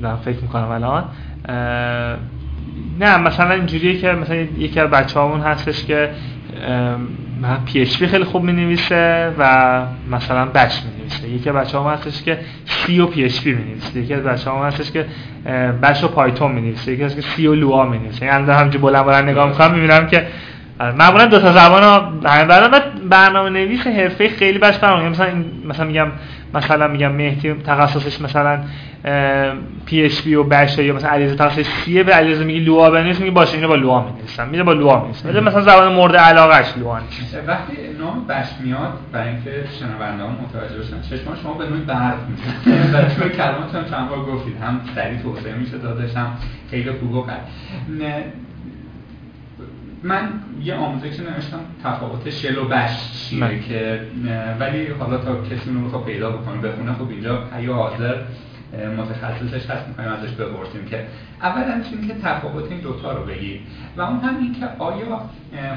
[0.01, 1.03] دارم فکر می‌کنم الان.
[2.99, 6.10] نه مثلا اینجوریه که مثلا یکی از بچه همون هستش که
[7.65, 12.39] PHP خیلی خوب می نویسه و مثلا بچ می نویسه یکی بچه هم هستش که
[12.65, 15.06] سی و پی اچ پی می نویسه یکی از بچه هم هستش که
[15.82, 18.82] بچ و پایتون می نویسه یکی از که سی و لوا می نویسه یعنی همجور
[18.82, 20.27] بلند بلند نگاه می‌کنم می‌بینم که
[20.80, 22.70] معمولا دو تا زبان ها همین
[23.10, 26.08] برنامه نویس حرفه خیلی بچ فرق مثلا مثلا میگم
[26.54, 28.60] مثلا میگم مهدی تخصصش مثلا
[29.86, 33.20] پی اچ پی و بش یا مثلا علیرضا تخصصش سی به علیرضا میگی لوا بنویس
[33.20, 34.48] میگه باشه اینو با لوا می‌نویسم.
[34.50, 37.38] میگه با لوا می‌نویسم مثلا زبان مورد علاقهش لوا نیست.
[37.48, 42.84] وقتی نام بش میاد برای اینکه شنونده‌ها متوجه بشن چشمان شما به نوعی برق می‌زنه
[42.94, 44.56] و توی کلماتتون چند بار گفتید.
[44.62, 46.28] هم سریع توسعه میشه دادش هم
[46.72, 47.26] خیلی خوب و
[50.08, 50.30] من
[50.63, 54.02] یه آموزش نوشتم تفاوت شل و بش چیه که
[54.60, 58.15] ولی حالا تا کسی رو بخواه پیدا بکنه بخونه خب اینجا یا حاضر
[58.98, 61.06] متخصصش هست می‌خوایم ازش بپرسیم که
[61.41, 63.62] اولا چون که تفاوت این دوتا رو بگید
[63.98, 65.22] و اون هم این که آیا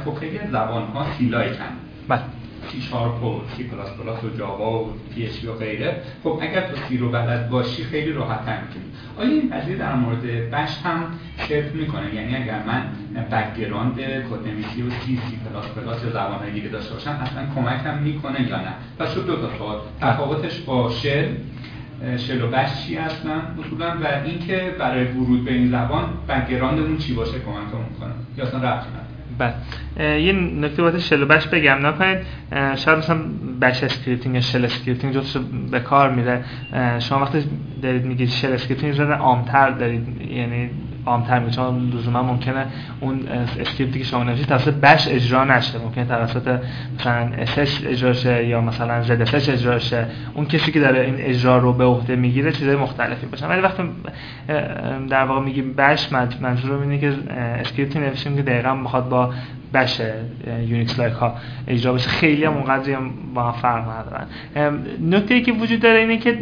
[0.05, 1.65] خب خیلی زبان ها C like ان
[2.09, 2.21] بله.
[2.69, 6.03] C sharp و C plus plus و Java و PHP و غیره.
[6.25, 8.85] خب اگر تو C رو بلد باشی خیلی راحت می‌تونی
[9.19, 11.05] آیا این قضیه در مورد bash هم
[11.49, 12.83] صرف می‌کنه؟ یعنی اگر من
[13.31, 17.99] background کدنویسی و C، C plus plus یا زبانهای دیگه داشته باشم اصلا کمک هم
[17.99, 19.81] می‌کنه یا نه؟ پس شد دو تا سوال.
[20.01, 21.29] تفاوتش با shell.
[22.19, 26.99] shell و bash چی هستن؟ اصولا و اینکه برای ورود به این زبان background مون
[26.99, 28.87] چی باشه کمک می‌کنه یا اصلا ربطی
[29.41, 31.87] بله یه نکته باید shell bash بگم.
[31.87, 32.19] نکنید
[32.77, 33.19] شاید مثلا
[33.61, 35.37] bash scripting یا shell scripting جفتش
[35.71, 36.45] به کار میره
[36.99, 37.45] شما وقتی
[37.83, 40.31] دارید میگید shell scripting زده عامتر دارید.
[40.31, 40.71] یعنی
[41.11, 41.57] عامتر میشه.
[41.57, 42.67] چون لزوما ممکنه
[43.01, 43.29] اون
[43.61, 45.79] script ی که شما نوشتید توسط bash اجرا نشه.
[45.79, 46.59] ممکنه توسط
[46.99, 50.07] مثلا sh اجرا شه یا مثلا zsh اجرا شه.
[50.35, 53.47] اون کسی که داره این اجرا رو به عهده می‌گیره چیزای مختلفی باشه.
[53.47, 53.83] ولی وقتی
[55.09, 57.13] در واقع میگیم bash منظور اینه که
[57.61, 59.33] script ی نوشتیم که دقیقا می‌خواد با
[59.75, 60.01] bash
[60.67, 61.35] Unix like ها
[61.69, 62.09] اجرا بشه.
[62.09, 64.27] خیلی هم اونقدری هم با هم فرق ندارن.
[65.11, 66.39] نکته ای که وجود داره اینه که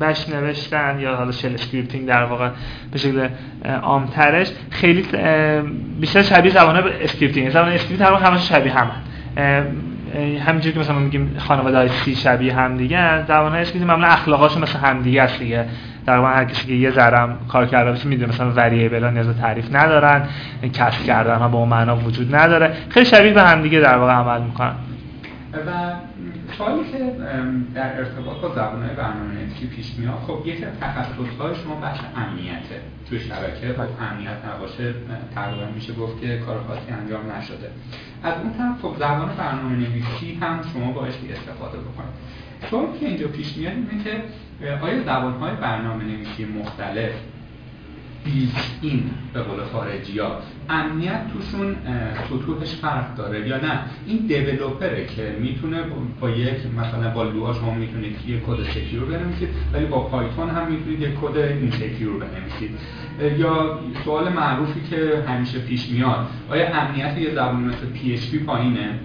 [0.00, 2.50] bash نوشتن یا حالا shell scripting در واقع
[2.92, 3.28] به شکل
[3.82, 5.04] عامترش خیلی
[6.00, 7.50] بیشتر شبیه زبان scripting.
[7.50, 8.90] زبان script تقریبا همش شبیه هم
[10.46, 14.62] همینجوری که مثلا میگیم خانواده های C شبیه هم دیگه زبان های scripting معمولا اخلاقاشون
[14.62, 15.66] مثل هم دیگه است دیگه.
[16.06, 19.74] تقریبا هر کسی که یه ذرم کار کرده باشه می‌دونه مثلا وریبل ها نیاز تعریف
[19.74, 20.28] ندارن
[20.72, 22.72] کسب کردن ها به معنا وجود نداره.
[22.88, 24.74] خیلی شبیه به هم دیگه در واقع عمل می‌کنن.
[25.52, 25.70] و
[26.58, 26.98] سوالی که
[27.74, 31.06] در ارتباط با زبان برنامه نویسی پیش میاد خب یکی از
[31.40, 34.94] های شما بخش امنیته توی شبکه خب امنیت نباشه
[35.34, 37.70] تقریبا میشه گفت که کار خاصی انجام نشده.
[38.22, 42.14] از اون طرف خب زبان برنامه نویسی هم شما بایستی استفاده بکنید.
[42.70, 44.22] سوالی که اینجا پیش میاد اینه که
[44.82, 47.12] آیا زبانهای برنامه نویسی مختلف
[48.82, 50.38] این به قول خارجی ها.
[50.68, 51.76] امنیت توشون
[52.28, 55.82] سطوحش فرق داره یا نه؟ این developer ه که می‌تونه
[56.20, 60.72] با یک مثلا با لوها شما می‌تونید یه کد secure بنویسید ولی با Python هم
[60.72, 62.70] می‌تونید یک کد insecure بنویسید.
[63.38, 69.00] یا سوال معروفی که همیشه پیش میاد آیا امنیت یه زبان مثل PHP پایینه؟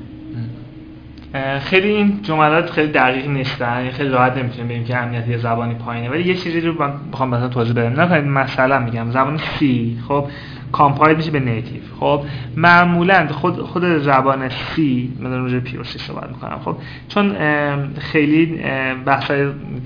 [1.60, 5.74] خیلی این جملات خیلی دقیق نیستن یعنی خیلی راحت نمی‌تونیم بگیم که امنیت یه زبانی
[5.74, 6.10] پایینه.
[6.10, 8.02] ولی یه چیزی رو من بخوام مثلا توضیح بدم.
[8.02, 9.12] نه مثلا میگم.
[9.12, 9.64] زبان C
[10.08, 10.28] خب
[10.72, 11.82] کامپایل میشه به نیتیو.
[12.00, 12.24] خب
[12.58, 14.80] معمولا خود خود زبان C
[15.20, 16.60] من روی پیور سی صحبت می‌کنم.
[16.66, 17.36] خب چون
[18.00, 18.62] خیلی
[19.06, 19.32] بحث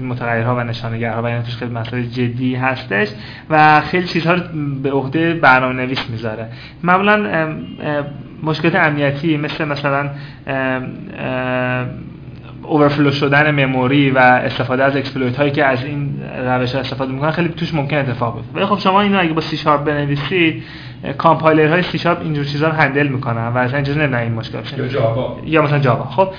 [0.01, 3.07] متغیرها و نشانگرها و یعنی خیلی مسائل جدی هستش
[3.49, 4.41] و خیلی چیزها رو
[4.83, 6.49] به عهده برنامه نویس می‌ذاره.
[6.83, 7.47] معمولا
[8.45, 10.09] مشکلات امنیتی مثل مثلا
[12.63, 17.49] overflow شدن memory و استفاده از exploit هایی که از این روش استفاده می‌کنن خیلی
[17.49, 18.55] توش ممکن اتفاق بیفته.
[18.55, 20.63] ولی خب شما اینو اگه با C sharp بنویسید
[21.13, 24.57] کامپایلر های C sharp اینجور چیزا رو handle می‌کنن و اصلا اجازه نمیدن این مشکل
[24.57, 25.37] بشه یا Java.
[25.45, 26.03] یا مثلا Java.
[26.05, 26.29] خب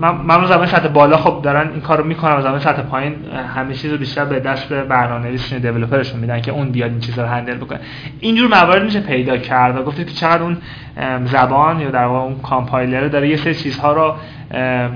[0.00, 3.14] معمولا زبان سطح بالا خب دارن این کارو می‌کنن و زبان سطح پایین
[3.54, 7.28] همه چیزو بیشتر به دست برنامه‌نویسشون developer شون میدن که اون بیاد این چیزا رو
[7.28, 7.80] handle بکنه.
[8.20, 10.56] اینجور موارد میشه پیدا کرد و گفتید که چقدر اون
[11.24, 14.14] زبان یا در واقع اون کامپایلر داره یه سری چیزها رو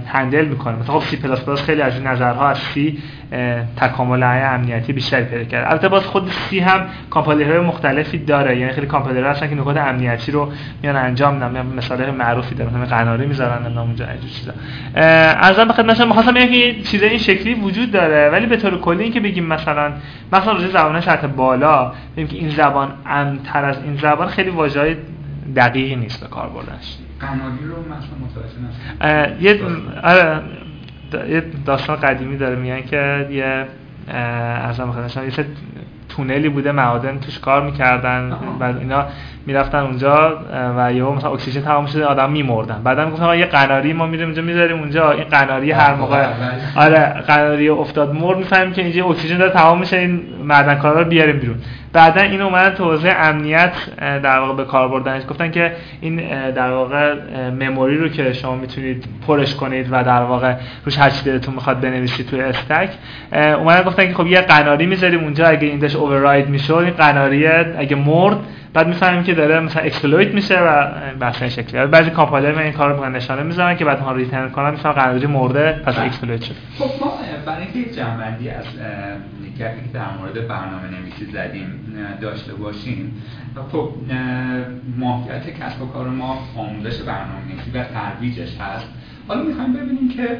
[0.06, 0.76] handle می‌کنه.
[0.76, 2.98] مثلا خب C plus plus خیلی از این نظرها از C
[3.76, 5.70] تکامل امنیتی بیشتری پیدا کرده.
[5.70, 8.58] البته باز خود C هم کامپایلرهای مختلفی داره.
[8.58, 11.66] یعنی خیلی کامپایلرها هستن که نکات امنیتی رو میان انجام میدن.
[11.76, 14.52] مثال معروفی داره مثلا قناری می‌ذارن نام اونجا اینجور چیزا.
[14.94, 18.30] عرضم به خدمتتون می‌خواستم بگم که چیزای این شکلی وجود داره.
[18.30, 19.92] ولی به طور کلی اینکه بگیم مثلا
[20.32, 24.96] مثلا روی زبان سطح بالا بگیم که این زبان امن‌تر از این زبان خیلی واژه‌ای
[25.56, 26.96] دقیقی نیست به کار بردنش.
[27.20, 29.60] قناری رو مثلا متوجه یه
[30.02, 30.40] آره
[31.28, 32.56] یه داستان قدیمی داره.
[32.56, 33.66] میگن که یه
[34.08, 35.32] ارزم خدمتتون یه
[36.08, 38.36] تونلی بوده معادن توش کار می‌کردن.
[38.58, 39.06] بعد اینا
[39.46, 40.38] می‌رفتن اونجا
[40.76, 42.82] و یهو مثلا اکسیژن تمام شده آدم میمردن.
[42.84, 45.10] بعدا گفتم یه قناری ما میریم اونجا می‌ذاریم اونجا.
[45.10, 46.26] این قناری هر موقع
[46.76, 51.38] آره قناری افتاد مرد می‌فهمیم که اینجا اکسیژن داره تمام میشه این معدنکارا رو بیاریم
[51.38, 51.56] بیرون.
[51.94, 55.22] بعدا این اومدن توضیح امنیت در واقع به کار بردنش.
[55.28, 56.16] گفتن که این
[56.50, 57.14] در واقع
[57.50, 60.54] memory رو که شما می‌تونید پرش کنید و در واقع
[60.84, 62.90] روش هر چی دلتون می‌خواد بنویسید توی stack.
[63.32, 67.46] اومدن گفتن که خب یه قناری می‌ذاریم اونجا اگه این داش override می‌شد این قناری
[67.46, 68.36] اگه مرد
[68.74, 71.86] بعد می‌فهمیم که داره مثلا exploit میشه و بحث این شکلی.
[71.86, 75.72] بعضی کامپایلر این کارو می‌کنن نشانه می‌ذارن که بعد اونها return کنن مثلا قراردادی مرده
[75.72, 77.12] پس exploit شد خب ما
[77.46, 78.64] برای اینکه جنبندی از
[79.58, 81.66] گپی که در مورد برنامه نویسی زدیم
[82.20, 83.22] داشته باشیم
[83.72, 83.90] خب
[84.98, 88.88] ماهیت کسب و کار ما آموزش برنامه نویسی و ترویجش هست.
[89.28, 90.38] حالا می‌خوایم ببینیم که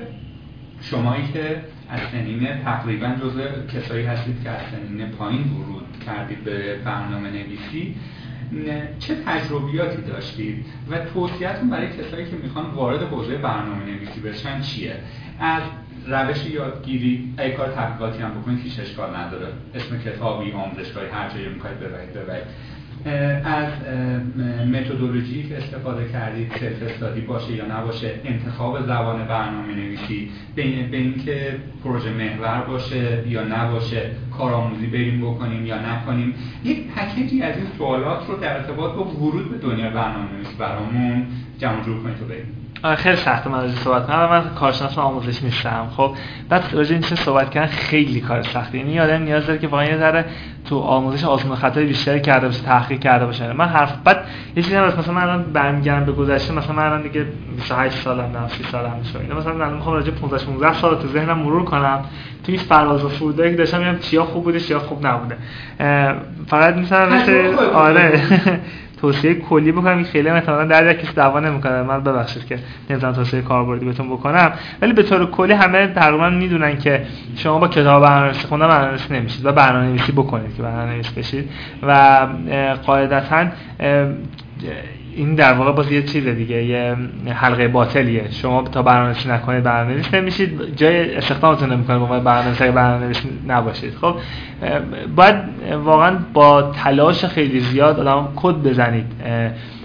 [0.81, 1.57] شمایی که
[1.91, 3.41] از سنین تقریبا جزء
[3.75, 7.97] کسایی هستید که از سنین پایین ورود کردید به برنامه نویسی
[8.99, 14.97] چه تجربیاتی داشتید و توصیهتون برای کسایی که می‌خوان وارد حوزه برنامه نویسی بشن چیه؟
[15.41, 15.63] از
[16.07, 19.47] روش یادگیری ای کار تحقیقاتی هم بکنید هیچ اشکال نداره.
[19.75, 22.45] اسم کتابی آموزشگاهی هر جایی می‌خواید ببرید ببرید.
[23.45, 23.69] از
[24.73, 26.53] متدولوژی که استفاده کردید
[27.01, 30.63] سلف باشه یا نباشه انتخاب زبان برنامه نویسی به
[30.93, 37.67] اینکه پروژه محور باشه یا نباشه کارآموزی بریم بکنیم یا نکنیم یک پکیجی از این
[37.79, 41.27] سوالات رو در ارتباط با ورود به دنیا برنامه نویسی برامون
[41.59, 42.64] جمع جور کنید تو بریم.
[42.85, 44.17] خیلی سخته من راجع صحبت کنم.
[44.31, 45.87] من کارشناس آموزش نیستم.
[45.97, 46.11] خب
[46.49, 49.99] بعد راجع این صحبت کردن خیلی کار سختی یعنی آدم نیاز داره که واقعا یه
[49.99, 50.25] ذره
[50.69, 53.53] تو آموزش آزمون خطای بیشتری کرده باشه تحقیق کرده باشه.
[53.53, 54.25] من حرف بعد
[54.57, 58.21] یه چیزی هست مثلا من الان برمیگردم به گذشته مثلا من الان دیگه 28 سالم
[58.21, 61.65] نه 30 سالم میشه اینا مثلا من می‌خوام راجع 15 16 سال تو ذهنم مرور
[61.65, 62.05] کنم.
[62.47, 65.37] تو این فراز و فرودایی که داشتم میگم چیا خوب بوده چیا خوب نبوده.
[66.47, 68.21] فقط مثلا مثل آره.
[69.05, 72.59] توصیه کلی بکنم این خیلی مثلا در کسی دعوا نمی‌کنه من ببخشید که
[72.91, 74.53] نمی‌تونم توصیه کاربردی بهتون بکنم.
[74.83, 79.47] ولی به طور کلی همه تقریبا می‌دونن که شما با کتاب برنامه‌نویسی خوندن برنامه‌نویسی نمیشید.
[79.47, 81.51] و برنامه‌نویسی بکنید که برنامه‌نویس بشید.
[81.83, 82.27] و
[82.87, 83.47] قاعدتا
[85.17, 86.97] این در واقع باز یه چیز دیگه یه
[87.35, 88.31] حلقه باطلیه.
[88.31, 90.77] شما تا برنامه‌نویسی نکنید برنامه‌نویس نمیشید.
[90.77, 93.95] جای استخدامتون نمی‌کنه به عنوان برنامه‌نویس برنامه‌نویس نباشید.
[94.01, 94.15] خب
[95.17, 95.37] باید
[95.85, 99.07] واقعا با تلاش خیلی زیاد آدم کد بزنید.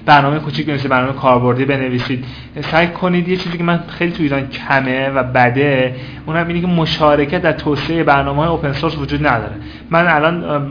[0.05, 2.25] برنامه کوچیک بنویسید برنامه کاربردی بنویسید.
[2.61, 6.67] سعی کنید یه چیزی که من خیلی تو ایران کمه و بده اونم اینه که
[6.67, 9.55] مشارکت در توسعه برنامه های اوپن سورس وجود نداره.
[9.89, 10.65] من الان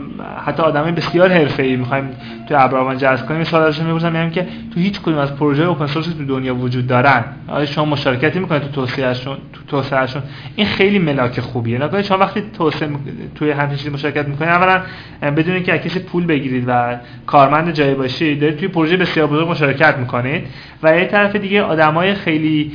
[0.45, 2.09] حتی آدمای بسیار حرفه‌ای می‌خوایم
[2.49, 5.85] تو ابراهان جذب کنیم سوال ازشون می‌پرسم میگم که تو هیچ کدوم از پروژه اوپن
[5.85, 10.21] سورس تو دنیا وجود دارن؟ آیا شما مشارکتی می‌کنید تو توسعهشون تو توسعهشون.
[10.55, 11.83] این خیلی ملاک خوبیه.
[11.83, 12.89] نگاه شما وقتی توسعه
[13.35, 14.81] توی همین چیزی مشارکت می‌کنید اولا
[15.21, 19.97] بدون اینکه کسی پول بگیرید و کارمند جایی باشید دارید توی پروژه بسیار بزرگ مشارکت
[19.97, 20.47] می‌کنید.
[20.83, 22.71] و یه طرف دیگه آدمای خیلی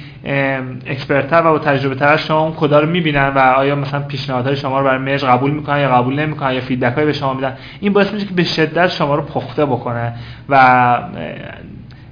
[0.87, 4.57] expert تر و با تجربه تر شما اون کدا رو می‌بینن و آیا مثلا پیشنهادهای
[4.57, 7.57] شما رو برای merge قبول می‌کنن یا قبول نمی‌کنن یا feedback به شما میدن.
[7.81, 10.13] این باعث میشه که به شدت شما رو پخته بکنه
[10.49, 10.99] و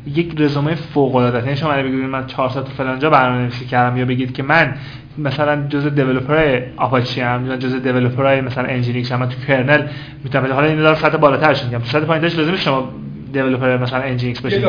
[0.06, 3.64] یک رزومه فوق العاده یعنی شما اگه بگید من 4 سال تو فلان جا برنامه‌نویسی
[3.64, 4.74] کردم یا بگید که من
[5.18, 9.88] مثلا جزء developer Apache ام یا جزء developer مثلا nginx شما تو kernel
[10.24, 12.88] می‌تونم حالا این داره سطح بالاترش میگم تو سطح پایینش لازم شما
[13.32, 14.64] developer مثلا nginx باشید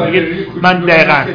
[0.61, 1.25] من دقیقاً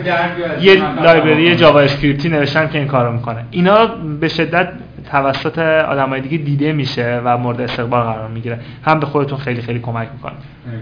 [0.61, 3.45] یه library JavaScript ی نوشتم که این کارو می‌کنه.
[3.51, 3.87] اینا
[4.21, 4.69] به شدت
[5.11, 8.59] توسط آدمای دیگه دیده میشه و مورد استقبال قرار می‌گیره.
[8.85, 10.33] هم به خودتون خیلی خیلی کمک می‌کنه.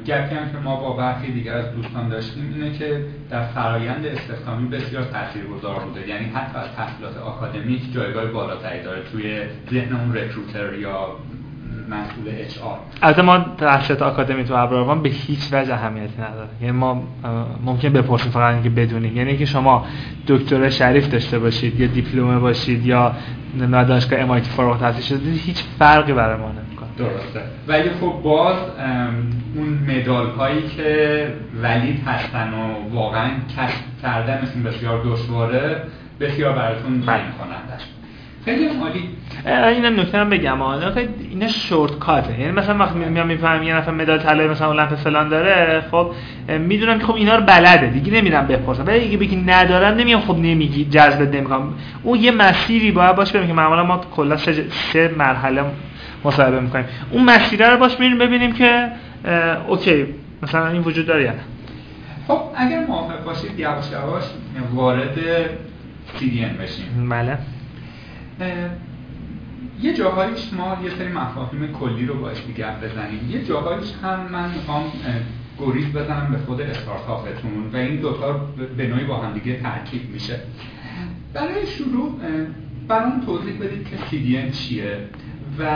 [0.06, 4.68] گپی هم که ما با برخی دیگر از دوستان داشتیم اینه که در فرایند استخدامی
[4.68, 6.08] بسیار تاثیرگذار بوده.
[6.08, 9.02] یعنی حتی از تحصیلات آکادمیک جایگاه بالاتری داره.
[9.12, 11.08] توی ذهن اون رکروتر یا
[11.88, 12.78] مسئول اچ آر.
[13.02, 16.48] البته ما تحصیلات آکادمی تو ابراروان به هیچ وجه اهمیتی نداره.
[16.60, 17.02] یعنی ما
[17.64, 19.16] ممکن بپرسیم فقط اینکه بدونیم.
[19.16, 19.86] یعنی که شما
[20.28, 23.12] دکتر شریف داشته باشید یا دیپلمه باشید یا
[23.70, 26.88] دانشگاه ام فارغ التحصیل شدید هیچ فرقی برای ما نمی‌کنه.
[26.98, 27.40] درسته.
[27.68, 28.56] ولی خب باز
[29.56, 35.82] اون مدال هایی که ولید هستن و واقعا کسب کردن مثل بسیار دشواره
[36.20, 37.82] بسیار براتون تعیین کننده
[38.46, 39.08] خیلی عالی.
[39.76, 40.62] اینا نکته هم بگم.
[40.62, 40.92] حالا
[41.30, 42.40] اینا شورت کاته.
[42.40, 46.10] یعنی مثلا وقتی میام می‌فهمم یه نفر مدال طلای مثلا المپ فلان داره خب
[46.58, 47.86] می‌دونم که خب اینا رو بلده.
[47.86, 52.92] دیگه نمیرم بپرسم ولی اگه بگی ندارم نمیام خب نمیگی جذب نمی‌کنم اون یه مسیری
[52.92, 55.64] باید باشه بریم که معمولا ما کلا سه, سه مرحله
[56.24, 56.84] مصاحبه می‌کنیم.
[57.10, 58.88] اون مسیر رو باش میریم ببینیم که
[59.68, 60.06] اوکی
[60.42, 61.38] مثلا این وجود داره یعنی
[62.28, 64.24] خب اگر موافق باشید یواش یواش
[64.74, 65.18] وارد
[66.18, 67.08] CDN بشیم.
[67.10, 67.38] بله.
[69.80, 73.30] یه جاهایش ما یه سری مفاهیم کلی رو باش گپ بزنیم.
[73.30, 74.84] یه جاهایش هم من می‌خوام
[75.58, 78.32] گریز بزنم به خود استارتاپتون و این دوتا
[78.76, 80.40] به نوعی با هم دیگه ترکیب میشه.
[81.34, 82.20] برای شروع
[82.88, 84.98] برام توضیح بدید که CDN چیه
[85.58, 85.66] و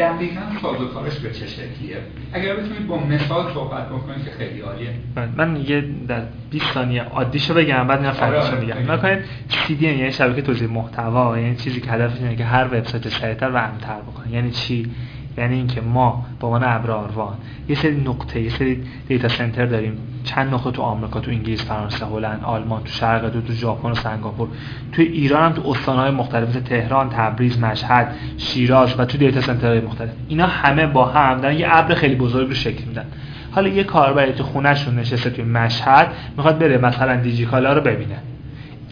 [0.00, 1.96] دقیقا ساز کارش به چه شکلیه؟
[2.32, 4.90] اگر بتونید با مثال صحبت بکنید که خیلی عالیه.
[5.14, 8.76] بله، من یه در 20 ثانیه عادیشو بگم بعد میام فرقشو آره، میگم.
[8.76, 8.92] آره.
[8.92, 13.48] نکنید CDN یعنی شبکه توزیع محتوا یعنی چیزی که هدفش اینه که هر وبسایت سریعتر
[13.50, 14.32] و امن‌تر بکنه.
[14.32, 14.90] یعنی چی؟
[15.38, 17.34] یعنی اینکه ما به عنوان ابراروان
[17.68, 19.98] یه سری نقطه یه سری دیتا سنتر داریم.
[20.24, 23.94] چند نقطه تو آمریکا تو انگلیس فرانسه هلند آلمان تو شرق دو تو ژاپن و
[23.94, 24.48] سنگاپور.
[24.92, 29.80] تو ایران هم تو استانهای مختلف مثل تهران تبریز مشهد شیراز و تو دیتا سنترهای
[29.80, 30.10] مختلف.
[30.28, 33.04] اینا همه با هم دارن یه ابر خیلی بزرگ رو شکل میدن.
[33.50, 38.16] حالا یه کاربری تو خونهشون نشسته توی مشهد می‌خواد بره مثلا دیجیکالا رو ببینه.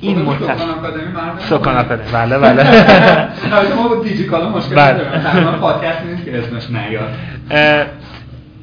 [0.01, 0.65] این متصل
[1.39, 2.65] سکان آکادمی بله بله.
[3.77, 4.99] ما با دیجیکالا مشکل بله.
[4.99, 7.09] داریم پادکست نیست که اسمش نیاد.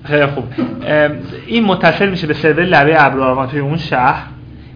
[0.04, 0.44] خیلی خوب.
[1.46, 4.24] این متصل میشه به سرور لبه ابرارمان توی اون شهر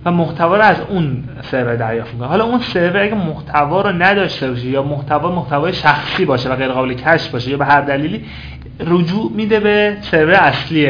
[0.05, 2.27] و محتوا رو از اون سرور دریافت می‌کنه.
[2.27, 6.67] حالا اون سرور اگه محتوا رو نداشته باشه یا محتوا محتوای شخصی باشه و غیر
[6.67, 8.25] قابل کشف باشه یا به هر دلیلی
[8.79, 10.87] رجوع میده به سرور اصلی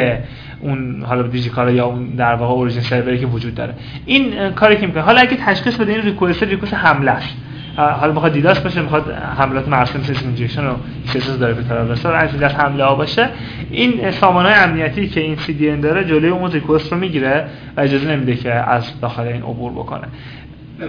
[0.61, 3.73] اون حالا دیجیکالا یا اون در واقع origin سروری که وجود داره.
[4.05, 5.03] این کاری که می‌کنه.
[5.03, 7.35] حالا اگه تشخیص بده این request request حمله است.
[7.77, 12.37] حالا می‌خواد DDoS باشه می‌خواد حملات مرسوم SQL injection و سیستم directory traversal رو از
[12.39, 13.29] دست حمله ها باشه
[13.71, 17.45] این سامانه امنیتی که این CDN داره جلوی اون request رو می‌گیره
[17.77, 20.07] و اجازه نمیده که از داخل این عبور بکنه.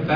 [0.09, 0.15] و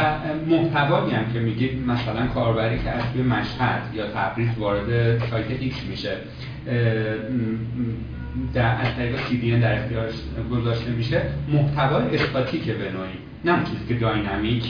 [0.48, 5.82] محتوایی هم که میگید مثلا کاربری که از توی مشهد یا تبریز وارد سایت X
[5.90, 6.10] میشه
[8.54, 10.06] در از طریق CDN در اختیار
[10.50, 14.64] گذاشته میشه محتوای استاتیک به نوعی نه چیزی که dynamic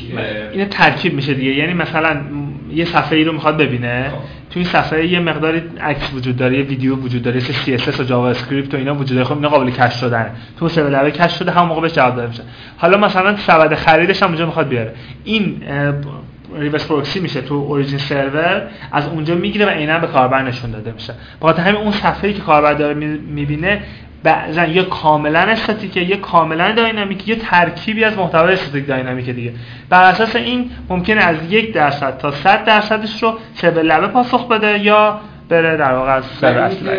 [0.53, 1.51] این ترکیب میشه دیگه.
[1.51, 2.21] یعنی مثلا
[2.71, 4.17] یه صفحه ای رو می‌خواد ببینه خب.
[4.51, 8.03] تو این صفحه یه مقداری عکس وجود داره یه ویدیو وجود داره مثل CSS و
[8.03, 9.25] JavaScript و اینا وجود داره.
[9.25, 10.31] خب اینا قابل cache شدن.
[10.59, 12.43] تو سرور cache شده همون موقع بهش جواب داده میشه.
[12.77, 14.95] حالا مثلا سبد خریدش هم اونجا می‌خواد بیاره.
[15.25, 15.63] این
[16.59, 18.63] reverse proxy میشه تو origin server
[18.93, 21.15] از اونجا می‌گیره و عینا به کاربر نشون داده میشه.
[21.43, 23.83] بخاطر همین اون صفحه‌ای که کاربر داره می‌بینه
[24.23, 29.53] بعضا یا کاملا استاتیکه یا کاملا داینامیک یا ترکیبی از محتوای استاتیک داینامیک دیگه.
[29.89, 34.49] بر اساس این ممکنه از یک درصد تا 100 درصدش رو چه به لبه پاسخ
[34.49, 35.21] بده یا
[35.55, 36.91] بره در واقع از سر اصلی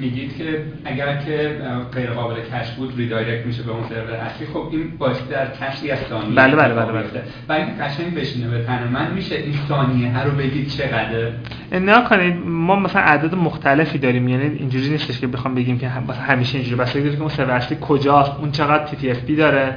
[0.00, 1.56] میگید که اگر که
[1.94, 5.90] غیر قابل کش بود ریدایرکت میشه به اون سرور اصلی خب این باشه در کشی
[5.90, 7.22] از ثانیه بله بله بله بله.
[7.48, 11.32] و این قشنگ بشینه به تن من میشه این ثانیه هر رو بگید چقدره
[11.72, 15.88] نه کنید ما مثلا اعداد مختلفی داریم یعنی اینجوری نیستش که بخوام بگیم که
[16.28, 19.74] همیشه اینجوری بس که اون سرور اصلی کجاست اون چقدر تی تی اف بی داره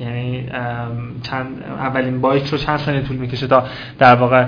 [0.00, 0.48] یعنی
[1.22, 1.46] چند
[1.78, 3.64] اولین بایت رو چند ثانیه طول می‌کشه تا
[3.98, 4.46] در واقع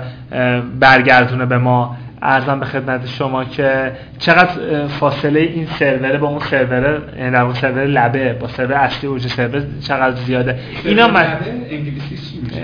[0.79, 1.97] برگردونه به ما.
[2.23, 7.85] ارزم به خدمت شما که چقدر فاصله این سرور با اون سرور یعنی در سرور
[7.85, 11.37] لبه با سرور اصلی اوج سرور چقدر زیاده؟ اینا من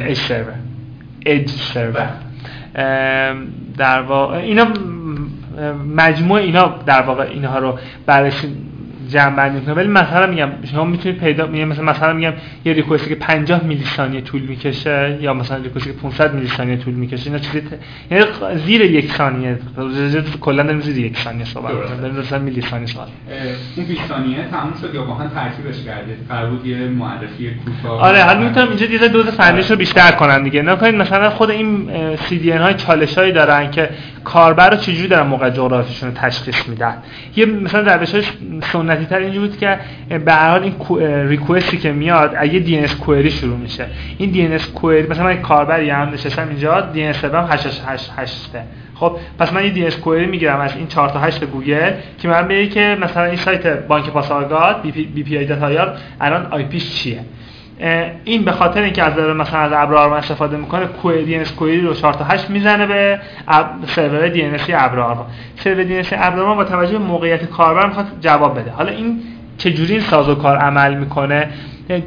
[0.07, 0.53] اج سرور.
[1.25, 2.09] اج سرور.
[3.77, 4.67] در واقع اینا
[5.95, 8.66] مجموع اینا در واقع اینها رو بررسی
[9.09, 12.33] جمع بندی کنه ولی مثلا میگم شما می‌تونید پیدا میگم مثلا مثلا میگم
[12.65, 16.77] یه ریکوستی که 50 میلی ثانیه طول می‌کشه یا مثلا ریکوستی که 500 میلی ثانیه
[16.77, 17.61] طول می‌کشه اینا چیزی
[18.11, 18.25] یعنی
[18.65, 19.59] زیر یک ثانیه.
[20.41, 22.01] کلا داریم زیر یک ثانیه صحبت می‌کنیم.
[22.01, 23.07] داریم مثلا میلی ثانیه صحبت
[23.77, 28.23] اون 20 ثانیه تموم شد یا هم ترکیبش کردید؟ قرار بود یه معرفی کوتاه آره
[28.23, 30.61] حالا می‌تونم اینجا دیگه دوز فنیش رو بیشتر کنم دیگه.
[30.61, 33.89] نگاه کنید مثلا خود این CDN های چالشایی دارن که
[34.23, 36.97] کاربر رو چجوری دارن موقعیت جغرافیاییشون تشخیص میدن.
[37.35, 38.23] یه مثلا روش های
[38.73, 39.79] سنتی تر اینجوری بود که
[40.25, 43.85] به هر حال این request ی که میاد اگه DNS query شروع میشه.
[44.17, 48.51] این DNS query مثلا من کاربری هم نشستم اینجا DNS سرورم 888
[48.95, 52.47] خب پس من یه DNS query می‌گیرم از این 4 تا 8 گوگل که من
[52.47, 55.47] بگه که مثلا این سایت بانک پاسارگاد بی پی, بی
[56.21, 57.19] الان IP چیه؟
[58.23, 61.93] این به خاطر اینکه از مثلا از ابر آروان استفاده می‌کنه query DNS query رو
[61.93, 63.19] 4 تا 8 می‌زنه به
[63.85, 65.25] سرور DNS ابر آروان
[65.55, 68.71] سرور DNS ابر آروان با توجه به موقعیت کاربر می‌خواد جواب بده.
[68.71, 69.19] حالا این
[69.57, 71.49] چجوری این سازوکار عمل می‌کنه؟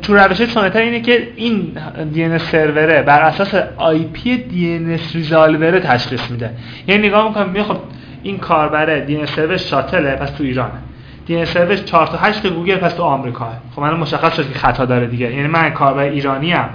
[0.03, 1.79] تو روش سنتی اینه که این
[2.12, 6.51] دی ان سروره بر اساس IP DNS resolver تشخیص میده.
[6.87, 7.81] یعنی نگاه می‌کنم می‌خواد
[8.23, 10.73] این کاربره DNS سرور شاتله پس تو ایرانه.
[11.31, 14.85] DNS سرورش 4 تا 8 گوگل پس تو آمریکا خب من مشخص شد که خطا
[14.85, 15.35] داره دیگه.
[15.35, 16.68] یعنی من کاربر ایرانی ام.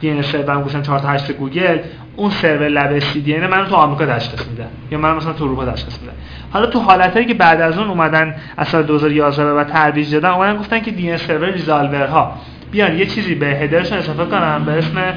[0.00, 1.78] DNS سرورم گفتم 4 تا 8 گوگل.
[2.16, 4.66] اون سرور لبه CDN من تو آمریکا تشخیص میده.
[4.90, 6.12] یا من مثلا تو اروپا تشخیص میده.
[6.52, 10.56] حالا تو حالتایی که بعد از اون اومدن از سال 2011 و ترویج دادن اومدن
[10.56, 12.32] گفتن که DNS سرور resolver ها
[12.70, 15.14] بیان یه چیزی به header شون اضافه کنن به اسم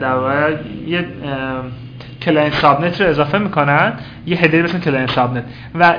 [0.00, 0.54] در واقع
[0.86, 1.04] یه
[2.22, 3.92] client subnet رو اضافه می‌کنن.
[4.26, 5.44] یه header به اسم client subnet.
[5.74, 5.94] و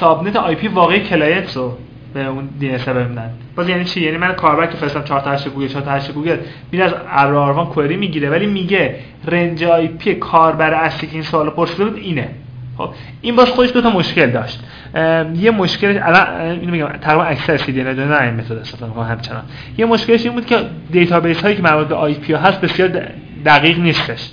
[0.00, 1.78] subnet IP واقعی client رو
[2.14, 5.48] به اون DNS میدن باز یعنی چی؟ یعنی من کاربر که فرستم 4 تا 8
[5.48, 6.36] گوگل 4 تا 8 گوگل.
[6.72, 8.96] میره از ابر query می‌گیره ولی میگه
[9.26, 12.28] range IP کاربر اصلی که این سوالو پرسیده بود اینه.
[12.78, 12.90] خب
[13.20, 14.60] این باز خودش دو تا مشکل داشت.
[15.34, 19.42] یه مشکل الان اینو میگم تقریبا اکثر CDN این متد استفاده می‌کنن همچنان.
[19.78, 20.56] یه مشکلش این بود که
[20.90, 23.02] database هایی که مربوط به IP هست بسیار
[23.44, 24.30] دقیق نیستش.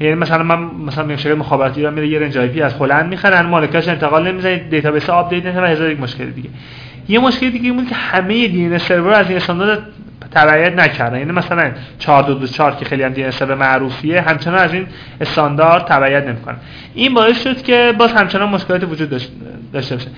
[0.00, 3.88] یعنی مثلا من مثلا شرکت مخابراتی ایران میره یه range IP از هلند می‌خرن مالکیتش
[3.88, 6.48] انتقال نمی‌زنه database آپدیت نمیشه و هزار یک مشکل دیگه.
[7.08, 9.82] یه مشکل دیگه بود که همه DNS سرور از این استاندارد
[10.30, 11.18] تبعیت نکردن.
[11.18, 14.86] یعنی مثلا 4224 که خیلی هم DNS معروفیه همچنان از این
[15.20, 16.56] استاندارد تبعیت نمی‌کنن.
[16.94, 19.10] این باعث شد که باز همچنان مشکلات وجود
[19.72, 20.10] داشته باشه.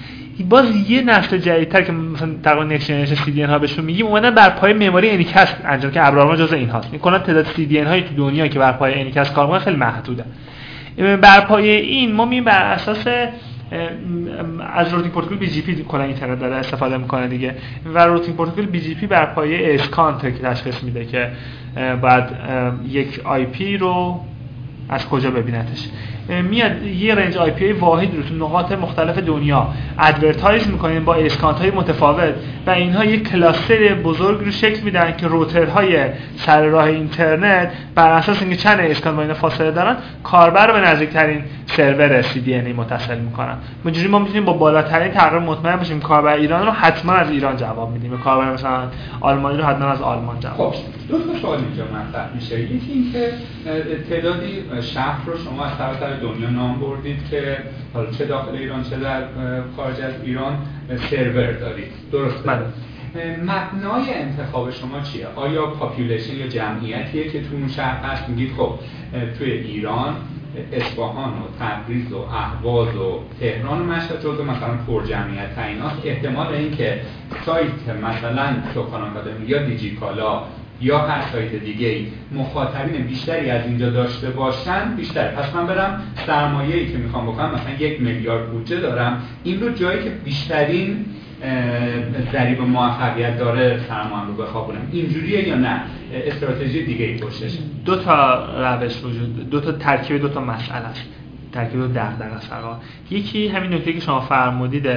[0.48, 4.72] باز یه نسل جدیدتر که مثلا تقریبا next CDN ها بهشون میگیم اومدن بر پایه
[4.72, 8.14] مموری anycast انجام که ابر آروان ما جزء این هاست می‌کنن تعداد CDN های تو
[8.16, 10.24] دنیا که بر پایه anycast کار خیلی محدوده.
[11.22, 13.04] بر پایه این ما میایم بر اساس
[14.74, 17.54] از routing protocol BGP کلا اینترنت داره استفاده می‌کنه دیگه.
[17.94, 21.30] و routing protocol BGP بر پایه hop count که تشخیص میده که
[22.02, 22.40] بعد
[22.88, 24.20] یک IP رو
[24.88, 25.88] از کجا ببینتش.
[26.30, 29.68] میاد یه range IP واحد رو تو نقاط مختلف دنیا
[29.98, 32.34] advertise می‌کنین با hop count های متفاوت
[32.66, 36.04] و اینها یک cluster بزرگ رو شکل میدن که روترهای
[36.36, 40.80] سر راه اینترنت بر اساس اینکه چند اسکانت با اینا فاصله دارن کاربر رو به
[40.80, 43.56] نزدیکترین سرور CDNA متصل می‌کنن.
[43.84, 47.92] اینجوری ما می‌تونیم با بالاترین تقریبا مطمئن باشیم کاربر ایران رو حتما از ایران جواب
[47.92, 48.18] میدیم.
[48.18, 48.82] کاربر مثلا
[49.20, 52.60] آلمانی رو حتما از آلمان جواب خب دو تا سوال اینجا مطرح میشه.
[52.60, 53.32] یکی اینکه
[54.10, 57.58] تعدادی شهر رو شما از سر دنیا نام بردید که
[57.94, 59.22] حالا چه داخل ایران چه در
[59.76, 60.58] خارج از ایران
[61.10, 61.92] سرور دارید.
[62.12, 62.66] درسته؟ بله.
[63.42, 68.70] مبنای انتخاب شما چیه؟ آیا population یا جمعیتیه که تو اون شهر هست؟ میگید خب
[69.38, 70.16] توی ایران
[70.72, 76.46] اصفهان و تبریز و اهواز و تهران و مشهد جزو مثلا پر جمعیت‌ترین هاست احتمال
[76.46, 77.00] اینکه
[77.46, 80.42] سایت مثلا آکادمی یا دیجیکالا
[80.80, 85.28] یا هر سایت دیگه ای مخاطبین بیشتری از اینجا داشته باشن بیشتر.
[85.28, 89.22] پس من برم سرمایه ای که می‌خوام بکنم مثلا یک میلیارد بودجه دارم.
[89.44, 91.04] این رو جایی که بیشترین
[92.32, 94.88] ضریب موفقیت داره سرمایه رو بخوابونم.
[94.92, 95.80] اینجوریه یا نه؟
[96.12, 97.58] استراتژی دیگه ای پشتش.
[97.84, 101.02] دو تا روش وجود دو تا ترکیب دو تا مسئله است.
[101.52, 102.52] ترکیب دغدغه است
[103.10, 104.88] یکی همین نکته که شما فرمودید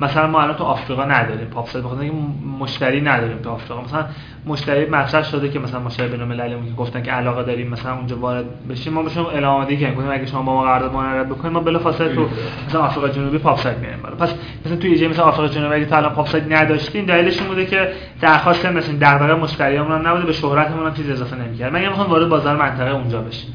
[0.00, 1.46] مثلا ما الان تو آفریقا نداریم.
[1.46, 2.16] پاپ بخاطر اینکه
[2.60, 3.82] مشتری نداریم تو آفریقا.
[3.82, 4.04] مثلا
[4.46, 8.68] مشتری مطرح شده که مثلا مشتری بین‌المللی که گفتن که علاقه داریم مثلا اونجا وارد
[8.68, 8.92] بشیم.
[8.92, 12.28] ما بهشون اعلام آمادگی کنیم اگه شما با ما قرارداد معرض بکنید ما بلافاصله تو
[12.68, 14.34] مثلا آفریقا جنوبی پاپ سایت میاریم پس
[14.66, 17.66] مثلا تو یه مثلا آفریقا جنوبی اگه تا الان پاپ سایت نداشتیم دلیلش این بوده
[17.66, 21.72] که درخواست مثلا دغدغه مشتریامون نبوده به شهرتمون هم چیز اضافه نمی‌کرد.
[21.72, 23.54] من می‌خوام وارد بازار منطقه اونجا بشیم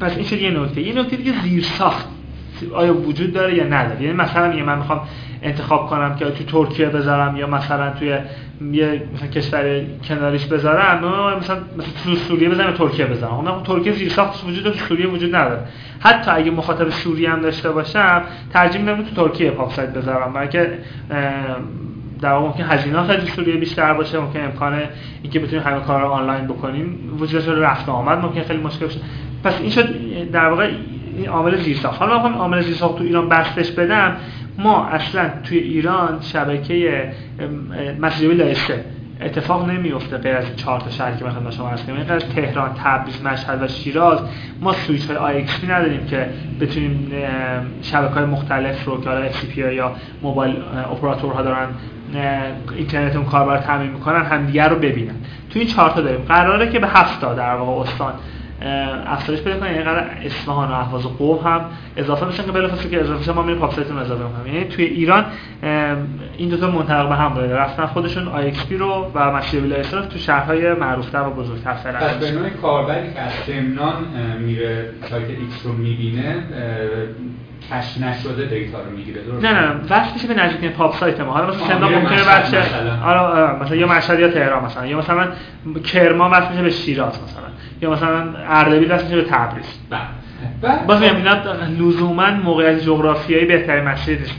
[0.00, 2.06] پس این شد یه نکته؟ یه نکته دیگه زیر ساخت
[2.74, 5.00] آیا وجود داره یا نداره؟ یعنی مثلا میگه من می‌خوام
[5.42, 8.18] انتخاب کنم که تو ترکیه بذارم یا مثلا توی
[8.72, 10.98] یه مثلا کشور کناریش بذارم؟
[11.38, 13.34] مثلا مثلا سوریه بذارم ترکیه بذارم.
[13.34, 15.62] اون ترکیه زیر ساختش وجود داره سوریه وجود نداره.
[16.00, 18.22] حتی اگه مخاطب سوریه هم داشته باشم
[18.52, 20.32] ترجیح میدم تو ترکیه پاپ سایت بذارم.
[20.32, 20.78] برای که
[22.20, 24.82] در واقع ممکن هزینه خیلی سوریه بیشتر باشه ممکن امکان
[25.22, 27.16] اینکه بتونیم همه کار رو آنلاین بکنیم.
[27.18, 29.00] وجود رفت آمد ممکن خیلی مشکل باشه.
[29.46, 29.88] پس این شد
[30.30, 30.70] در واقع
[31.16, 31.98] این عامل زیرساخت.
[31.98, 34.16] حالا می‌خوام عامل زیرساخت تو ایران بستش بدم.
[34.58, 37.08] ما اصلا توی ایران شبکه
[38.00, 38.84] مسیجی لایسته
[39.20, 43.22] اتفاق نمیفته غیر از چهار تا شهر که مثلا شما عرض کردم از تهران، تبریز،
[43.22, 44.18] مشهد و شیراز.
[44.60, 46.28] ما سوییچ های IXP نداریم که
[46.60, 47.12] بتونیم
[47.82, 49.26] شبکه های مختلف رو که حالا
[49.72, 49.92] یا
[50.22, 50.56] موبایل
[50.92, 51.66] اپراتورها دارن
[52.76, 55.14] اینترنت اون کاربر تامین می‌کنن همدیگه رو ببینن.
[55.50, 56.20] تو این چهار تا داریم.
[56.28, 58.12] قراره که به هفت تا در واقع استان
[59.06, 59.70] افزایش پیدا کنه.
[59.70, 61.60] یعنی قرار اصفهان و اهواز و قم هم
[61.96, 64.54] اضافه بشن که بلافاصله که اضافه ما میریم pop site مون اضافه می‌کنیم.
[64.54, 65.24] یعنی توی ایران
[66.36, 70.18] این دو تا منطبق به هم بوده رفتن خودشون IXP رو و مسیر ویلایستان تو
[70.18, 73.94] شهرهای معروفتر و بزرگتر فعلا پس به کاربری که از سمنان
[74.40, 76.42] میره سایت X رو می‌بینه
[77.70, 81.32] cache نشده دیتا رو می‌گیره درست نه نه وصل میشه به نزدیک pop site ما.
[81.32, 82.62] حالا مثلا سمنان ممکنه بچه
[83.02, 83.76] حالا مثلا.
[83.76, 85.28] یا مشهد یا تهران مثلا یا مثلا
[85.84, 87.48] کرمان وصل میشه به شیراز مثلا
[87.80, 89.66] یا مثلا اردبیل وصل میشه به تبریز.
[90.62, 90.84] بله.
[90.86, 91.36] باز میگم اینا
[91.78, 94.34] لزوما موقعیت جغرافیایی بهترین مسیر نیست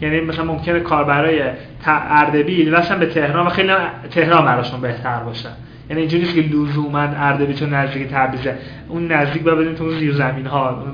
[0.00, 1.42] یعنی مثلا ممکنه کاربرای
[1.86, 3.72] اردبیل وصل به تهران و خیلی
[4.10, 5.48] تهران براشون بهتر باشه.
[5.90, 8.54] یعنی اینجوری نیست که لزوما اردبیل نزدیک تبریزه
[8.88, 10.84] اون نزدیک با بدین تو زیر زمین ها.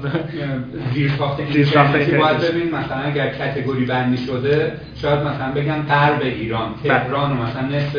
[0.94, 6.22] زیر ساخت زیر ساخت باید ببین مثلا اگر category بندی شده شاید مثلا بگم غرب
[6.22, 6.74] ایران.
[6.84, 6.98] بله.
[6.98, 7.96] تهران و مثلا نصف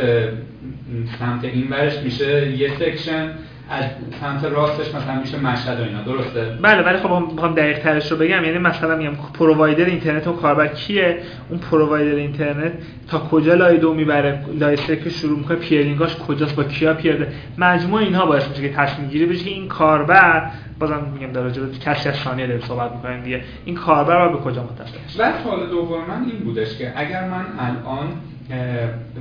[1.19, 3.29] سمت این ورش میشه یه section.
[3.69, 3.85] از
[4.21, 6.01] سمت راستش مثلا میشه مشهد و اینا.
[6.01, 8.43] درسته؟ بله ولی خب می‌خوام دقیق ترش رو بگم.
[8.43, 11.17] یعنی مثلا میگم provider اینترنت و کاربر کیه؟
[11.49, 12.71] اون پرووایدر اینترنت
[13.07, 17.99] تا کجا لای دو می‌بره؟ لای که شروع می‌کنه پیرینگاش کجاست؟ با کیا پیرده؟ مجموع
[18.01, 22.09] اینها باعث میشه که تصمیم گیری بشه که این کاربر بازم میگم در راجع کسی
[22.09, 23.41] از ثانیه داریم صحبت می‌کنیم دیگه.
[23.65, 28.07] این کاربر به کجا متصل و سوال دوم من این بودش که اگر من الان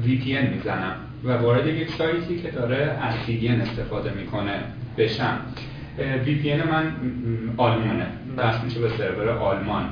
[0.05, 0.93] VPN می‌زنم
[1.25, 3.15] و وارد یک سایتی که داره از
[3.63, 4.53] استفاده می‌کنه
[4.99, 5.39] بشم
[5.99, 6.93] VPN من
[7.57, 8.07] آلمانه.
[8.39, 9.83] بس میشه به سرور آلمان.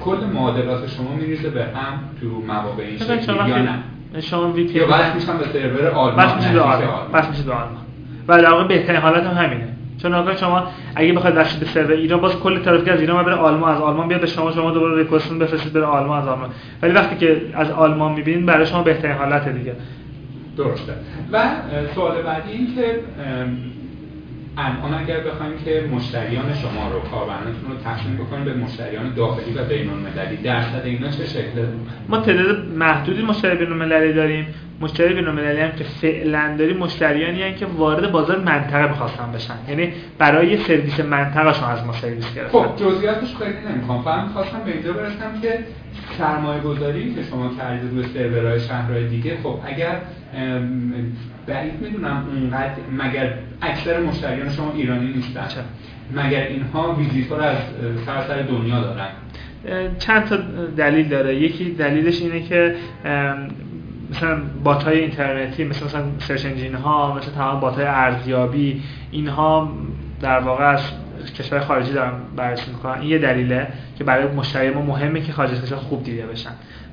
[0.00, 3.78] کل معادلات شما میریزه به هم تو مواقع این شکلی یا نه؟
[4.20, 7.12] شما VPN یا بس میشم به سرور آلمان بس میشه به آلمان.
[7.14, 7.82] بس میشه به آلمان.
[8.28, 9.68] و در واقع بهترین حالت هم همینه.
[10.02, 13.34] چون آقا شما اگه بخواید واسه به سرور ایران باز کل ترافیک از ایران بره
[13.34, 16.50] آلمان از آلمان بیاد به شما شما دوباره ریکوست بفرستید بره آلمان از آلمان.
[16.82, 19.74] ولی وقتی که از آلمان می‌بینید برای شما بهترین حالت دیگه.
[20.56, 20.92] درسته.
[21.32, 21.44] و
[21.94, 23.00] سوال بعدی این که
[24.56, 29.64] الان اگر بخوایم که مشتریان شما رو کاربرانتون رو تقسیم بکنیم به مشتریان داخلی و
[29.64, 31.68] بین المللی درصد اینا چه شکله؟
[32.08, 34.46] ما تعداد محدودی مشتری بین المللی داریم.
[34.80, 39.54] مشتری بین‌المللی هم که فعلا داری مشتریانی هستند که وارد بازار منطقه می‌خواستن بشن.
[39.68, 42.58] یعنی برای سرویس منطقهشون از ما سرویس گرفتن.
[42.58, 44.02] خب جزئیاتش خیلی نمی‌خوام.
[44.02, 45.58] فقط می‌خواستم به اینجا برسم که
[46.18, 50.00] سرمایه گذاری که شما کردید روی سرورهای شهرهای دیگه خب اگر
[51.46, 55.48] بعید می‌دونم اونقدر مگر اکثر مشتریان شما ایرانی نیستن؟
[56.14, 57.56] مگر اینها ویزیتور از
[58.06, 59.08] سراسر دنیا دارن؟
[59.98, 60.36] چند تا
[60.76, 61.36] دلیل داره.
[61.36, 62.74] یکی دلیلش اینه که
[64.10, 69.72] مثلا bot های اینترنتی مثل مثلا search engine ها مثل تمام bot های ارزیابی اینها
[70.20, 70.80] در واقع از
[71.30, 73.00] کشور خارجی دارن بررسی می‌کنن.
[73.00, 73.68] این یه دلیله
[73.98, 76.52] که برای مشتری ما مهمه که خارج کشور خوب دیده بشن.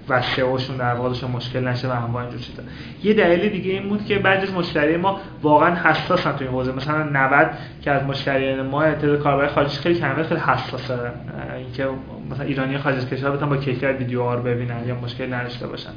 [0.09, 2.63] و سئوشون در واقع مشکل نشه و انواع اینجور چیزا.
[3.03, 6.71] یه دلیل دیگه این بود که بعضی از مشتری ما واقعا حساسن تو این حوزه.
[6.71, 7.49] مثلا 90
[7.81, 11.11] که از مشتریان ما تعداد کاربر خارجی خیلی کمه خیلی حساسه.
[11.57, 11.87] اینکه
[12.31, 15.89] مثلا ایرانی خارج از کشور بتونن با کیفیت ویدیو آر ببینن یا مشکل نداشته باشن.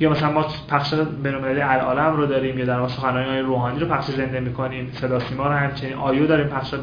[0.00, 4.06] یا مثلا ما پخش بین‌المللی العالم رو داریم یا در واقع سخنرانی روحانی رو پخش
[4.06, 6.74] زنده می‌کنیم صدا سیما رو همچنین آیو داریم پخش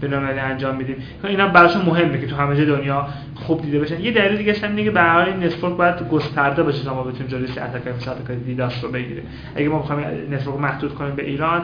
[0.00, 0.96] بین‌المللی انجام میدیم.
[1.24, 4.00] اینا براشون مهمه که تو همه جای دنیا خوب دیده بشن.
[4.00, 5.96] یه دلیل دیگه هم اینه که به هر حال network باید
[6.30, 9.24] گسترده باشه تا ما بتونیم جلوی attack مثلا attack DDoS رو بگیریم.
[9.54, 11.62] اگه ما بخوایم network محدود کنیم به ایران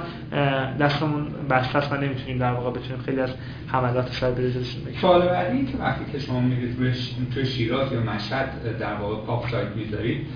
[0.80, 3.30] دستمون بسته است و نمی‌تونیم در واقع بتونیم خیلی از
[3.66, 6.76] حملات سایبری جلوشون بگیریم سوال بعدی که وقتی که شما میگید
[7.34, 10.26] توی شیراز یا مشهد در واقع pop site می‌ذارید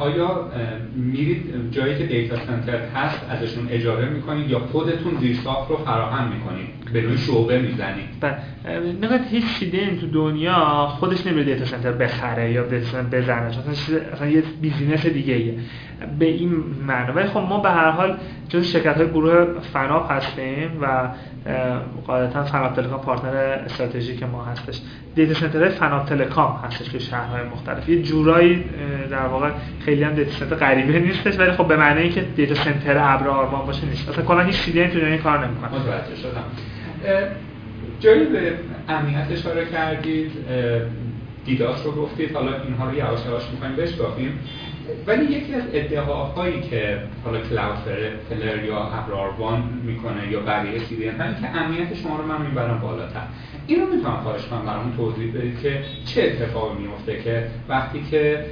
[0.00, 0.50] آیا
[0.96, 6.68] میرید جایی که data center هست ازشون اجاره می‌کنید یا خودتون زیرساخت رو فراهم می‌کنید؟
[6.92, 8.08] به روی شعبه می‌زنید.
[8.20, 8.36] بله.
[9.02, 10.54] نگاه هیچ چیزی تو دنیا
[10.86, 13.50] خودش نمیره data center بخره یا بزنه.
[13.50, 15.54] چون اصلا یه business دیگه ایه.
[16.18, 17.12] به این معنی.
[17.12, 18.16] ولی خب ما به هر حال
[18.48, 21.10] جز شرکت های گروه فناپ هستیم و
[22.06, 24.80] قاعدتا فناپ تلکام partner استراتژیک ما هستش.
[25.14, 27.88] data center فناپ تلکام هستش که شهرهای مختلف.
[27.88, 28.64] یه جورایی
[29.10, 29.50] در واقع
[29.84, 33.66] خیلی هم data center غریبه نیستش ولی خب به معنی اینکه data center ابر آروان
[33.66, 34.08] باشه نیست.
[34.08, 35.70] اصلا کلا هیچ چیزی تو کار نمی‌کنه.
[35.70, 36.44] متوجه شدم.
[38.00, 38.52] جایی به
[38.88, 40.32] امنیت اشاره کردید
[41.44, 44.38] دیداس رو گفتید حالا اینها رو یواش یواش می‌خوایم بشکافیم
[45.06, 47.78] ولی یکی از ادعاهایی که حالا کلاود
[48.28, 51.12] فلر یا ابراروان می‌کنه یا بقیه سی که
[51.54, 53.20] امنیت شما رو من می‌برم بالاتر.
[53.66, 58.44] این رو می‌تونم خواهش کنم برامون توضیح بدید که چه اتفاقی میفته که وقتی که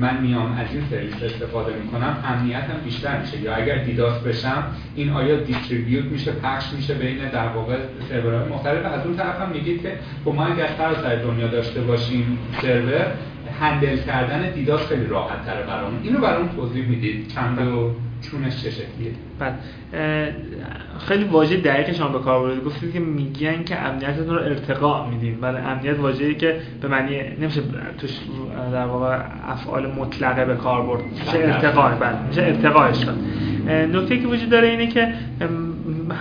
[0.00, 3.40] من میام از این سرویس استفاده می‌کنم امنیتم بیشتر میشه.
[3.40, 4.64] یا اگر دیداس بشم
[4.94, 7.76] این آیا دیستریبیوت میشه پخش میشه بین در واقع
[8.08, 9.92] سرورهای مختلف؟ از اون طرف هم میگید که
[10.24, 10.68] خب ما اگر
[11.02, 13.06] سر دنیا داشته باشیم سرور
[13.60, 16.00] هندل کردن دیداس خیلی راحت تره برامون.
[16.02, 17.28] اینو برامون توضیح می‌دید.
[17.28, 19.54] چند و چونش چه شکلیه؟ بله
[21.08, 22.64] خیلی واژه دقیق شما به کار بردید.
[22.64, 27.60] گفتید که میگن که امنیتتون رو ارتقا میدیم ولی امنیت واژه‌ای که به معنی نمیشه
[27.98, 28.10] توش
[28.72, 31.02] در واقع افعال مطلقه به کار برد.
[31.04, 33.18] میشه ارتقا بله میشه ارتقاش کرد.
[33.96, 35.12] نکته که وجود داره اینه که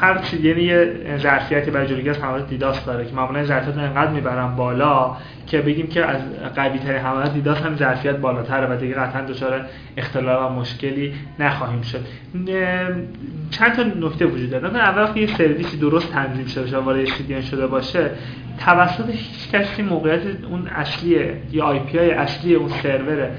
[0.01, 4.11] هر چیز یعنی یه ظرفیتی برای جلوگیری از حملات دیداس داره که معمولا ظرفیت انقدر
[4.11, 5.17] می‌برن بالا
[5.47, 6.21] که بگیم که از
[6.55, 9.65] قوی ترین حملات دیداس هم ظرفیت بالاتره و دیگه قطعا دچار
[9.97, 12.05] اختلال و مشکلی نخواهیم شد.
[13.51, 14.75] چند تا نکته وجود داره.
[14.75, 18.09] اول وقتی یه سرویسی درست تنظیم شده وارد CDN شده باشه
[18.65, 21.17] توسط هیچ کسی موقعیت اون اصلی
[21.51, 23.29] یا آی پی های اصلی اون سرور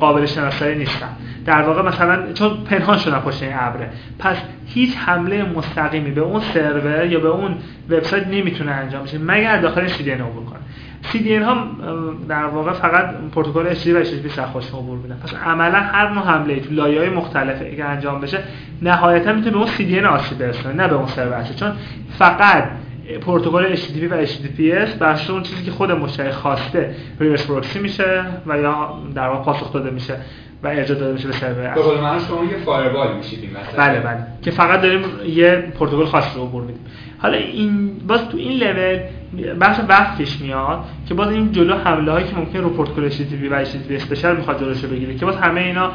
[0.00, 1.08] قابل شناسایی نیستن
[1.46, 3.88] در واقع مثلا چون پنهان شدن پشت این ابره
[4.18, 4.36] پس
[4.66, 7.54] هیچ حمله مستقیمی به اون سرور یا به اون
[7.90, 9.18] وبسایت نمی‌تونه انجام بشه.
[9.18, 10.58] مگر داخل CDN عبور کنه.
[11.02, 11.66] CDN ها
[12.28, 15.18] در واقع فقط پروتکل HTTP و HTTP سخت عبور میدن.
[15.24, 18.38] پس عملا هر نوع حمله تو لایه های مختلفه که انجام بشه
[18.82, 21.72] نهایتا می‌تونه به اون CDN آسیب برسونه نه به اون سرور چون
[22.18, 22.64] فقط
[23.20, 28.58] پروتکل HTTP و HTTPS بر اون چیزی که خود مشتری خواسته ریورس پروکسی میشه و
[28.58, 30.16] یا در واقع پاسخ داده میشه
[30.62, 34.26] و ارجاع داده میشه به سرور به قول شما یه فایروال میشید این بله بله.
[34.42, 36.84] که فقط داریم یه پروتکل خاص رو عبور میدیم.
[37.18, 38.98] حالا این باز تو این لول
[39.60, 43.90] بخش وقت میاد که باز این جلو حمله هایی که ممکن پروتکل HTTP و HTTP
[43.90, 45.90] اسپشیال می‌خواد جلوشو بگیره که باز همه اینا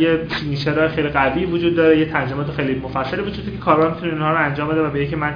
[0.00, 4.12] یه سیگنیچر خیلی قوی وجود داره یه ترجمات خیلی مفصلی وجود داره که کاربر می‌تونه
[4.12, 5.32] اینها رو انجام بده و به که من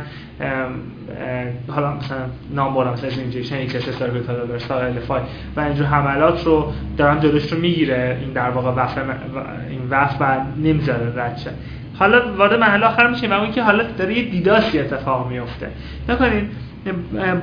[1.69, 2.19] حالا مثلا
[2.55, 4.59] نام برم مثلا اینجکشن ایکس اس دادر
[4.99, 5.21] فای
[5.57, 9.01] و اینجور حملات رو دارن جلوش رو می‌گیره این در واقع وفه
[9.71, 11.37] این وف و نمی‌ذاره رد
[11.99, 15.69] حالا وارد محل آخر میشیم و اون که حالا داره یه دیداسی اتفاق میفته
[16.09, 16.45] نکنید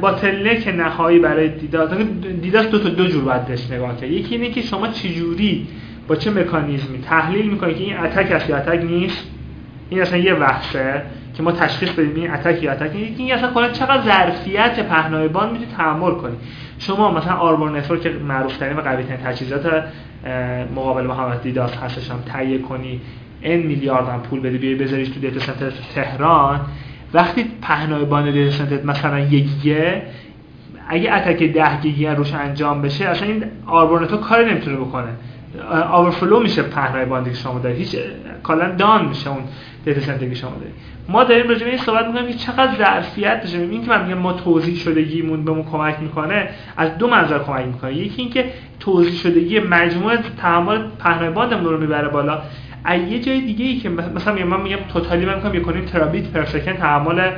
[0.01, 1.89] باتلنک نهایی برای دیداس
[2.41, 4.11] دیداس دو تا دو جور باید بهش نگاه کرد.
[4.11, 5.67] یکی اینه که شما چجوری
[6.07, 9.27] با چه مکانیزمی تحلیل می‌کنید که این اتک است یا اتک نیست؟
[9.89, 11.01] این اصلا یه بحثه
[11.37, 13.19] که ما تشخیص بدیم این attack یا attack نیست.
[13.19, 16.37] این اصلا کلا چقدر ظرفیت پهنای باند می‌تونید تحمل کنید
[16.79, 19.83] شما مثلا Arbor Network معروف ترین و قوی ترین تجهیزات
[20.75, 23.01] مقابل محمد DDoS هستش هم تهیه کنی.
[23.43, 26.61] n میلیارد هم پول بدی بیای بذاریش تو data center تهران.
[27.13, 30.01] وقتی پهنای باند data center مثلا یکیه
[30.87, 35.09] اگه attack 10 گیگی روش انجام بشه اصلا این Arbor Network کاری نمی‌تونه بکنه.
[35.91, 37.95] overflow میشه پهنای باندی که شما دارید هیچ
[38.43, 39.43] کلا down میشه اون
[39.85, 40.73] data center که شما دارید
[41.09, 44.19] ما داریم راجع به این صحبت می‌کنیم که چقدر ظرفیت داشته این که من میگم
[44.19, 47.93] ما توزیع شدگیمون بهمون کمک می‌کنه از دو منظر کمک می‌کنه.
[47.93, 48.45] یکی اینکه
[48.79, 52.41] توزیع شدگی مجموعه تحمل پهنای باندمون رو می‌بره بالا.
[52.89, 56.77] یه جای دیگه ای که مثلا من میگم totally من میگم یک terabit per second
[56.77, 57.31] تحمل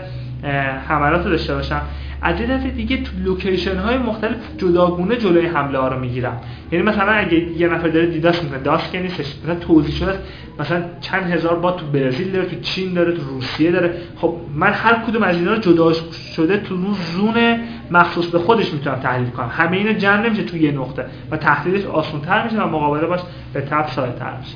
[0.87, 1.81] حملات رو داشته باشم.
[2.21, 6.41] از یه دفعه دیگه تو location های مختلف جداگونه جلوی حمله ها رو می‌گیرم.
[6.71, 10.19] یعنی مثلا اگه یه نفر داره دیداس می‌کنه داس که نیستش مثلا توضیح شده
[10.59, 13.93] مثلا چند هزار با تو برزیل داره تو چین داره تو روسیه داره.
[14.15, 15.93] خب من هر کدوم از اینا رو جدا
[16.35, 17.59] شده تو اون زون
[17.91, 19.51] مخصوص به خودش می‌تونم تحلیل کنم.
[19.51, 23.19] همه اینا جمع نمیشه تو یه نقطه و تحلیلش آسان‌تر میشه و مقابله باش
[23.53, 24.55] به تپ ساده‌تر میشه.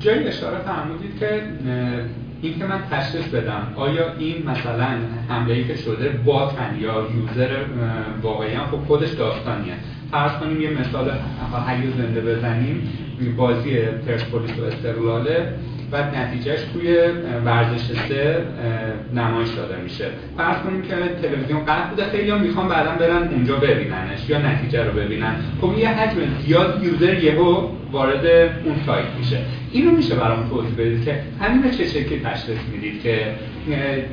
[0.00, 1.42] جایی اشاره فرمودید که
[2.42, 4.88] این که من تشخیص بدم آیا این مثلا
[5.28, 7.56] حمله که شده باتن یا یوزر
[8.22, 9.74] واقعی هم؟ خب خودش داستانیه.
[10.10, 11.10] فرض کنیم یه مثال
[11.68, 12.88] حی زنده بزنیم
[13.36, 15.52] بازی پرسپولیس و استقلاله.
[15.94, 16.96] و نتیجهش توی
[17.44, 18.42] ورزش سه
[19.14, 20.04] نمایش داده میشه.
[20.36, 24.84] فرض کنیم که تلویزیون قطع بوده خیلی هم می‌خوان بعدا برن اونجا ببیننش یا نتیجه
[24.84, 25.34] رو ببینن.
[25.60, 28.26] خب یه حجم زیاد یوزر یهو وارد
[28.64, 29.38] اون سایت میشه.
[29.72, 33.26] اینو میشه برام توضیح بدید که همین چه شکلی تشخیص می‌دید که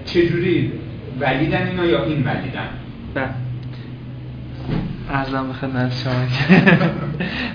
[0.05, 0.71] چجوری
[1.19, 2.69] ولیدن اینا یا این ولیدن؟
[3.13, 3.29] بله.
[5.09, 6.13] ارزم به خدمت شما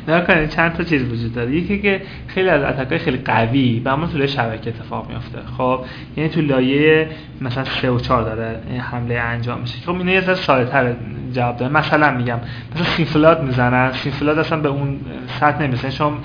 [0.09, 1.53] نه کنید چند تا چیز وجود داره.
[1.53, 5.81] یکی که خیلی از اتکای خیلی قوی به همون شبکه اتفاق میفته خب
[6.17, 7.09] یعنی تو لایه
[7.41, 9.79] مثلا 3 و 4 داره این حمله انجام میشه.
[9.87, 10.97] خب اینا یه ذره ساده
[11.33, 11.73] جواب داره.
[11.73, 12.39] مثلا میگم
[12.75, 13.93] مثلا سینفلات می‌زنن.
[13.93, 15.01] سینفلات اصلا به اون
[15.41, 16.19] سطح نمی‌رسن شما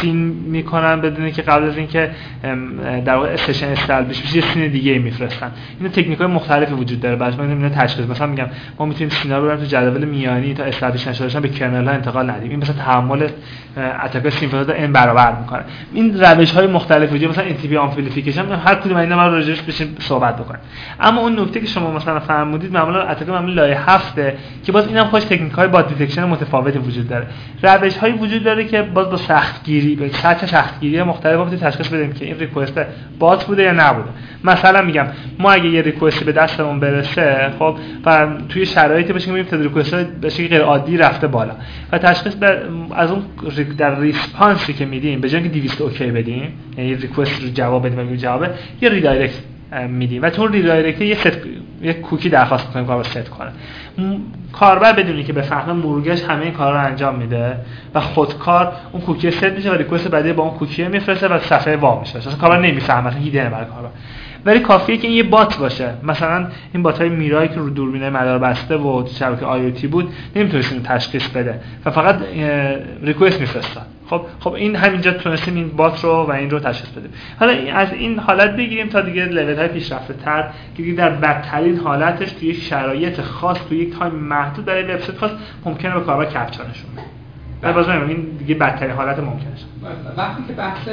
[0.00, 0.16] سین
[0.46, 2.10] می‌کنن بدون که قبل از اینکه
[3.04, 5.50] در واقع استیشن استلبش بشه یه سین دیگه میفرستن.
[5.78, 7.16] اینا تکنیک های مختلفی وجود داره.
[7.16, 8.46] بعضی من اینا تشخیص مثلا میگم
[8.78, 12.50] ما می‌تونیم سینا رو تو جدول میانی تا استابلیش نشده به کرنل ها انتقال ندیم.
[12.50, 13.28] این مثلا تحمل
[14.04, 15.62] اتاک سیمفونات ان برابر می‌کنه.
[15.92, 19.60] این روش های مختلف وجود مثلا ان تی پی امپلیفیکیشن هر کدوم اینا ما راجعش
[19.60, 20.60] بشیم صحبت بکنیم.
[21.00, 25.04] اما اون نکته که شما مثلا فرمودید معمولا اتاک معمولا لایه هفته که باز اینم
[25.04, 27.26] خوش تکنیک های با دیتکشن متفاوتی وجود داره.
[27.62, 32.12] روش هایی وجود داره که باز با سختگیری به سطح سختگیری مختلف وقتی تشخیص بدیم
[32.12, 32.80] که این request
[33.18, 34.08] bot بوده یا نبوده.
[34.44, 35.06] مثلا میگم
[35.38, 40.03] ما اگه یه request به دستمون برسه خب و توی شرایطی باشه که می‌بینیم request
[40.20, 41.52] به شکل غیر عادی رفته بالا.
[41.92, 42.34] و تشخیص
[42.94, 43.22] از اون
[43.78, 47.86] در response ی که میدیم به جای اینکه 200 OK بدیم یعنی request رو جواب
[47.86, 48.46] بدیم و جواب
[48.80, 49.34] یه redirect
[49.88, 50.22] میدیم.
[50.22, 51.38] و تو redirect یه ست
[51.82, 53.50] یه کوکی درخواست می‌کنیم کار ست کنه.
[54.52, 57.56] کاربر بدونی که بفهمه مرورگرش همه این کار رو انجام میده
[57.94, 61.76] و خودکار اون cookie set میشه و request بعدی با اون کوکی میفرسته و صفحه
[61.76, 62.18] وا میشه.
[62.18, 63.88] اصلا کاربر نمی‌فهمه اصلا hidden برای کاربر.
[64.46, 65.94] ولی کافیه که این یه bot باشه.
[66.02, 70.12] مثلا این bot های Mirai ی که رو دوربین مدار بسته و شبکه آی بود
[70.36, 71.60] نمی‌تونست تشخیص بده.
[71.84, 72.18] و فقط
[73.02, 77.10] request میفرستن خب خب این همینجا تونستیم این bot رو و این رو تشخیص بدیم.
[77.40, 82.32] حالا از این حالت بگیریم تا دیگه لول های پیشرفته تر که در بدترین حالتش
[82.32, 85.30] توی یک شرایط خاص توی یک time محدود برای وبسایت خاص
[85.64, 86.90] ممکنه به کاربر captcha نشون
[87.62, 87.72] بده.
[87.72, 89.52] باز این دیگه بدترین حالت ممکنه.
[90.16, 90.88] وقتی که بحث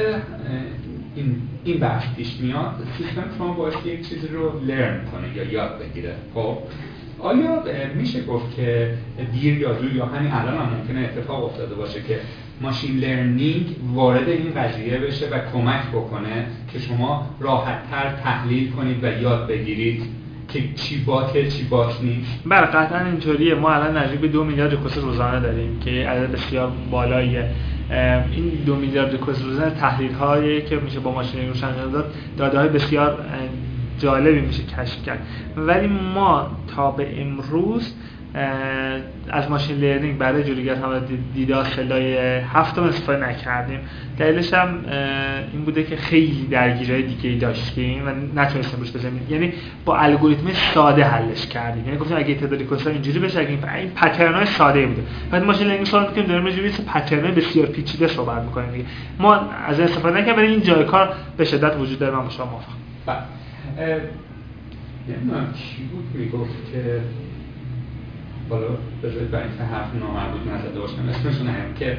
[1.16, 5.78] این این بحث پیش میاد سیستم شما باید یک چیزی رو learn کنه یا یاد
[5.78, 6.14] بگیره.
[6.34, 6.58] خب؟
[7.18, 7.62] آیا
[7.94, 8.94] میشه گفت که
[9.32, 12.20] دیر یا زود یا همین الان هم ممکنه اتفاق افتاده باشه که
[12.60, 19.22] machine learning وارد این قضیه بشه و کمک بکنه که شما راحتتر تحلیل کنید و
[19.22, 20.02] یاد بگیرید
[20.48, 23.54] که چی باته چی بات نیست؟ بله قطعا اینطوریه.
[23.54, 27.50] ما الان نزدیک به دو میلیارد ریکوست روزانه داریم که عدد بسیار بالاییه.
[28.32, 32.68] این دو میلیارد ریکوست روزانه تحلیل هایی که میشه با ماشین روشن داد داده های
[32.68, 33.18] بسیار
[33.98, 35.26] جالبی میشه کشف کرد.
[35.56, 37.94] ولی ما تا به امروز
[39.30, 41.00] از ماشین لرنینگ برای جلوگیری هم
[41.34, 43.80] دیدا خلای هفتم استفاده نکردیم.
[44.18, 44.84] دلیلش هم
[45.52, 49.26] این بوده که خیلی درگیری دیگه ای داشتیم و نتونستیم روش بزنیم.
[49.30, 49.52] یعنی
[49.84, 51.84] با الگوریتم ساده حلش کردیم.
[51.86, 55.02] یعنی گفتیم اگه تعداد ریکوست اینجوری بشه اگه این پترن های ساده بوده.
[55.30, 58.84] بعد ماشین لرنینگ صحبت می‌کنیم داریم راجع به پترن بسیار پیچیده صحبت می‌کنیم دیگه.
[59.18, 59.34] ما
[59.66, 62.16] از استفاده نکردیم ولی این جای کار به شدت وجود داره.
[62.16, 62.74] من با شما موافقم.
[63.06, 64.00] بله.
[65.54, 67.00] چی بود می‌گفت که
[68.52, 68.66] حالا
[69.02, 71.98] بذارید برای اینکه حرف نامربوط نزده باشم اسمشون هم که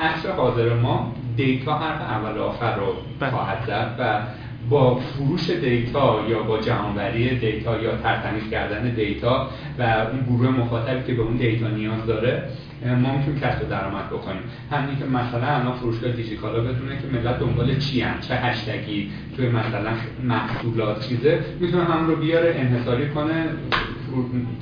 [0.00, 2.86] عصر حاضر ما data حرف اول آخر رو
[3.20, 3.30] بله.
[3.30, 4.22] خواهد زد و
[4.70, 11.02] با فروش data یا با جمعآوری data یا ترتمیز کردن data و اون گروه مخاطبی
[11.06, 12.42] که به اون data نیاز داره
[12.84, 14.42] ما می‌تونیم کسب درآمد بکنیم.
[14.70, 19.48] همین که مثلا الان فروشگاه دیجیکالا بدونه که ملت دنبال چی هم چه هشتگی توی
[19.48, 19.90] مثلا
[20.22, 23.44] محصولات چیزه می‌تونه هم رو بیاره انحصاری کنه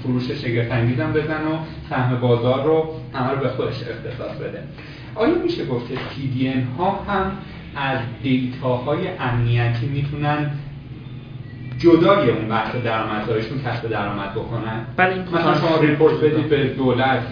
[0.03, 1.59] فروش شگفت انگیزم بزن و
[1.91, 4.63] سهم بازار رو همه رو به خودش اختصاص بده.
[5.15, 7.33] آیا میشه گفت که CDN ها هم
[7.77, 10.51] از دیتاهای امنیتی می‌تونن
[11.79, 17.23] جدای اون بحث درآمدزاییشون کسب درآمد بکنن؟ بله مثلا شما ریپورت بدید به دولت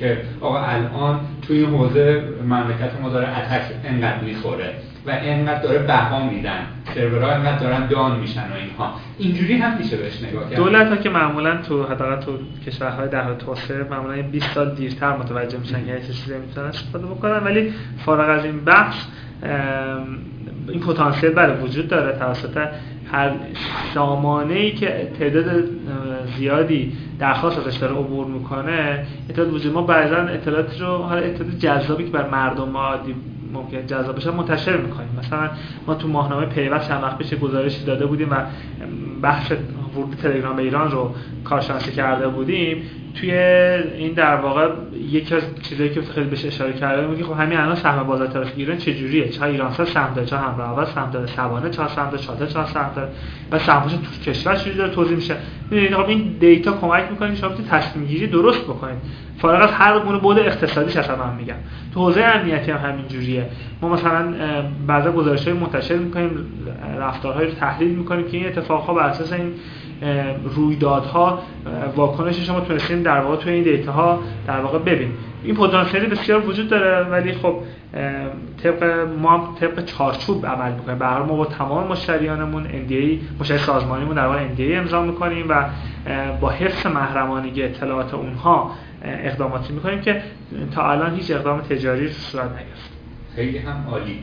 [0.00, 4.74] که آقا الان توی این حوزه مملکت ما داره اتک انقدر می‌خوره.
[5.08, 6.66] و انقدر داره بها میدن.
[6.94, 8.94] سرورها انقدر دارن دان میشن و اینها.
[9.18, 10.56] اینجوری هم میشه بهش نگاه کرد.
[10.56, 15.16] دولت ها که معمولا تو حداقل تو کشورهای در حال توسعه معمولا 20 سال دیرتر
[15.16, 17.44] متوجه میشن که چه چیزی می‌تونن استفاده بکنن.
[17.44, 17.72] ولی
[18.04, 18.94] فارغ از این بحث
[20.68, 22.18] این پتانسیل برای وجود داره.
[22.18, 22.68] توسط
[23.12, 23.30] هر
[23.94, 25.64] سامانه ای که تعداد
[26.36, 32.04] زیادی درخواست ازش داره عبور می‌کنه اطلاعات وجود ما بعضا اطلاعات رو حالا اطلاعات جذابی
[32.04, 33.14] که بر مردم عادی
[33.52, 34.30] ممکن جذاب بشه.
[34.30, 35.50] منتشر می‌کنیم مثلا
[35.86, 38.36] ما تو ماهنامه پیوست چند وقت پیش گزارشی داده بودیم و
[39.22, 39.52] بحث
[39.94, 42.82] ورود تلگرام ایران رو کارشناسی کرده بودیم.
[43.14, 44.70] توی این در واقع
[45.10, 48.52] یکی از چیزایی که خیلی بهش اشاره کرده میگه خب همین الان سهم بازار تاریخ
[48.56, 52.10] ایران چه جوریه چه ایرانسل سهم داره چه همراه اول سهم داره سبانه چه سهم
[52.10, 53.08] داره چاته چه سهم داره
[53.52, 55.36] و سهمش تو کشور چجوری داره توضیح میشه؟
[55.70, 58.98] می‌دونید خب این دیتا کمک می‌کنه شما تصمیم گیری درست بکنید.
[59.38, 61.54] فارغ از هر گونه بود اقتصادیش اصلا من میگم
[61.94, 63.46] تو حوزه امنیتی هم همین جوریه.
[63.82, 64.34] ما مثلا
[64.86, 66.30] بعضا گزارش‌های منتشر می‌کنیم
[66.98, 69.52] رفتارهایی رو تحلیل می‌کنیم که این اتفاقها بر اساس این
[70.44, 71.38] رویدادها
[71.96, 75.08] واکنش شما تونستیم در واقع توی این دیتا ها در واقع ببین.
[75.44, 77.54] این پتانسیلی بسیار وجود داره ولی خب
[78.62, 80.98] طبق ما طبق چارچوب عمل می‌کنیم.
[80.98, 85.64] به ما با تمام مشتریانمون NDA مشتری سازمانیمون در واقع NDA امضا می‌کنیم و
[86.40, 88.70] با حفظ محرمانگی اطلاعات اونها
[89.02, 90.22] اقداماتی می‌کنیم که
[90.74, 92.90] تا الان هیچ اقدام تجاری صورت نگرفت
[93.36, 94.22] خیلی هم عالی.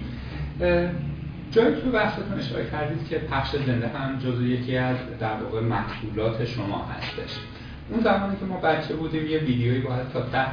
[1.52, 6.46] جایی تو بحثتون اشاره کردید که پخش زنده هم جزو یکی از در واقع محصولات
[6.46, 7.36] شما هستش.
[7.90, 10.46] اون زمانی که ما بچه بودیم یه ویدیویی باید تا ده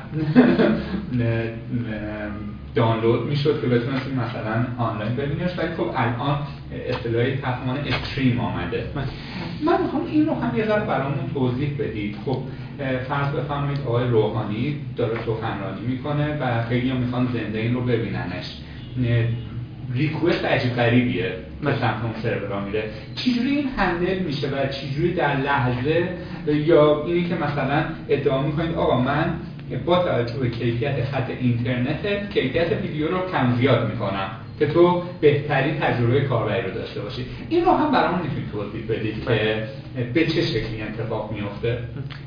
[2.75, 6.39] دانلود می‌شد که بتونستیم مثلا آنلاین ببینیمش ولی خب الان
[6.89, 8.87] اصطلاحی تفهمان استریم آمده.
[9.65, 12.17] من می‌خوام این رو هم یه ذره برامون توضیح بدید.
[12.25, 12.39] خب
[13.09, 18.59] فرض بفرمایید آقای روحانی داره سخنرانی می‌کنه و خیلی هم می‌خوان زنده این رو ببیننش.
[19.95, 21.35] ریکوست عجیب غریبیه.
[21.63, 22.91] به سمت اون سرورا میره.
[23.15, 26.09] چجوری این هندل میشه و چجوری در لحظه
[26.47, 29.35] یا اینی که مثلا ادعا می‌کنید آقا من
[29.77, 35.81] با توجه به کیفیت خط اینترنت کیفیت ویدیو رو کم زیاد می‌کنم که تو بهترین
[35.81, 37.27] تجربه کاربری رو داشته باشی.
[37.49, 39.65] این رو هم برامون می‌تونید توضیح بدید که
[40.15, 41.79] به چه شکلی اتفاق میفته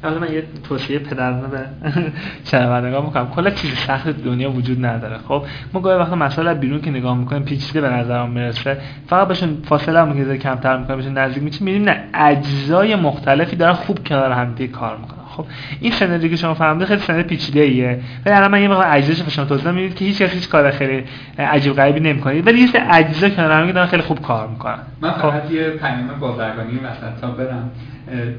[0.04, 1.60] حالا من یه توصیه پدرانه به
[2.52, 3.28] شنوندگان می‌کنم.
[3.36, 5.18] کلا چیز سخت دنیا وجود نداره.
[5.18, 5.44] خب
[5.74, 8.78] ما گاهی وقتا مسائل بیرون که نگاه می‌کنیم پیچیده به نظرم می‌رسه.
[9.08, 13.74] فقط بهشون فاصله هم که کمتر می‌کنیم بهشون نزدیک میشیم می‌بینیم نه اجزای مختلفی دارن
[13.74, 15.25] خوب کنار هم کار می‌کنن.
[15.38, 15.46] خب
[15.82, 19.22] این سناریو که شما فهمیدید خیلی سناریو پیچیده ایه ولی الان من یه مقدار اجزاش
[19.24, 21.04] به شما توضیح می‌دید که هیچ کس هیچ کار خیلی
[21.40, 22.42] عجیب غریبی نمی‌کنه.
[22.42, 24.80] ولی یه سری اجزا کنار هم دارن خیلی خوب کار می‌کنن.
[25.02, 25.52] من فقط خب.
[25.52, 27.72] یه پیام بازرگانی وسط تا برم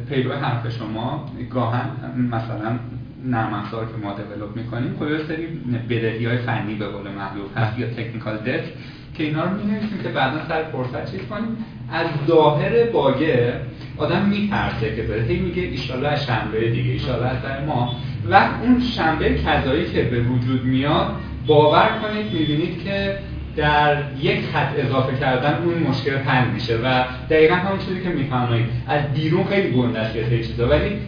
[0.09, 1.90] پیرو حرف شما گاهن
[2.30, 2.78] مثلا
[3.24, 5.47] نرم افزار که ما دیولپ می‌کنیم خب یه سری
[5.90, 8.64] بدهی های فنی به قول معروف هست یا تکنیکال دت
[9.14, 11.57] که اینا رو می‌نویسیم که بعدا سر فرصت چیز کنیم.
[11.93, 13.61] از ظاهر باگه
[13.97, 15.22] آدم میترسه که بره.
[15.22, 17.97] هی میگه ایشالله از شنبه دیگه ایشالله از ما
[18.30, 21.07] و اون شنبه کذایی که به وجود میاد
[21.47, 23.18] باور کنید می‌بینید که
[23.57, 28.66] در یک خط اضافه کردن اون مشکل حل میشه و دقیقا همون چیزی که می‌فهمید
[28.87, 30.68] از بیرون خیلی گنده است یه چیزا.
[30.68, 30.99] ولی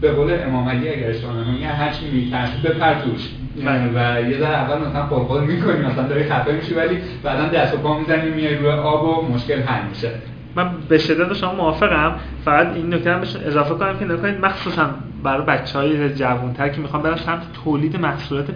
[0.00, 3.20] به قول امام علی اگر اشتباه نکنم هر چی میترسی بپر توش.
[3.64, 7.76] و یه ذره اول مثلا قرقل می‌کنی مثلا داری خفه میشی ولی بعدا دست و
[7.76, 10.10] پا می‌زنی میای روی آب و مشکل حل میشه.
[10.56, 12.14] من به شدت شما موافقم.
[12.44, 14.90] فقط این نکته هم اضافه کنم که نکنید مخصوصا
[15.22, 18.46] برای بچه های جوانتر که می‌خوام برن سمت تولید محصولات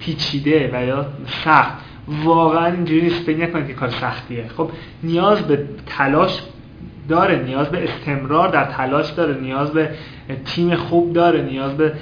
[0.00, 1.06] پیچیده و یا
[1.44, 1.72] سخت.
[2.24, 3.22] واقعا اینجوری نیست.
[3.22, 4.44] فکر نکنید که کار سختیه.
[4.56, 4.70] خب
[5.02, 6.42] نیاز به تلاش
[7.08, 9.90] داره نیاز به استمرار در تلاش داره نیاز به
[10.44, 11.92] تیم خوب داره نیاز به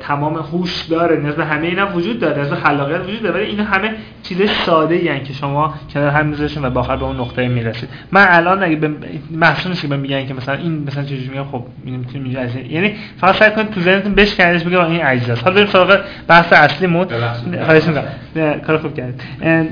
[0.00, 3.44] تمام هوش داره نیاز به همه اینا وجود داره نیاز به خلاقیت وجود داره ولی
[3.44, 7.16] اینا همه چیز ساده ای که شما کنار هم میذارشون و با آخر به اون
[7.16, 7.88] نقطه می‌رسید.
[8.12, 8.90] من الان اگه به
[9.30, 13.34] محسونش که میگن که مثلا این مثلا چجوری میگم خب این می‌تونیم اینجا یعنی فقط
[13.34, 17.08] سعی کنید تو ذهنتون بشکنیدش بگید این اجزاست حالا بریم سراغ بحث اصلیمون
[17.64, 18.60] خواهش می‌کنم.
[18.60, 19.22] کار خوب کردید.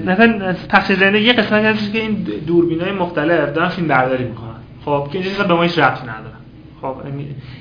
[0.07, 4.49] مثلا پخش زنده یه قسمتی هستش که این دوربینای مختلف دارن فیلم برداری می‌کنن.
[4.84, 6.41] خب که این به ما هیچ ربطی نداره
[6.82, 6.96] خب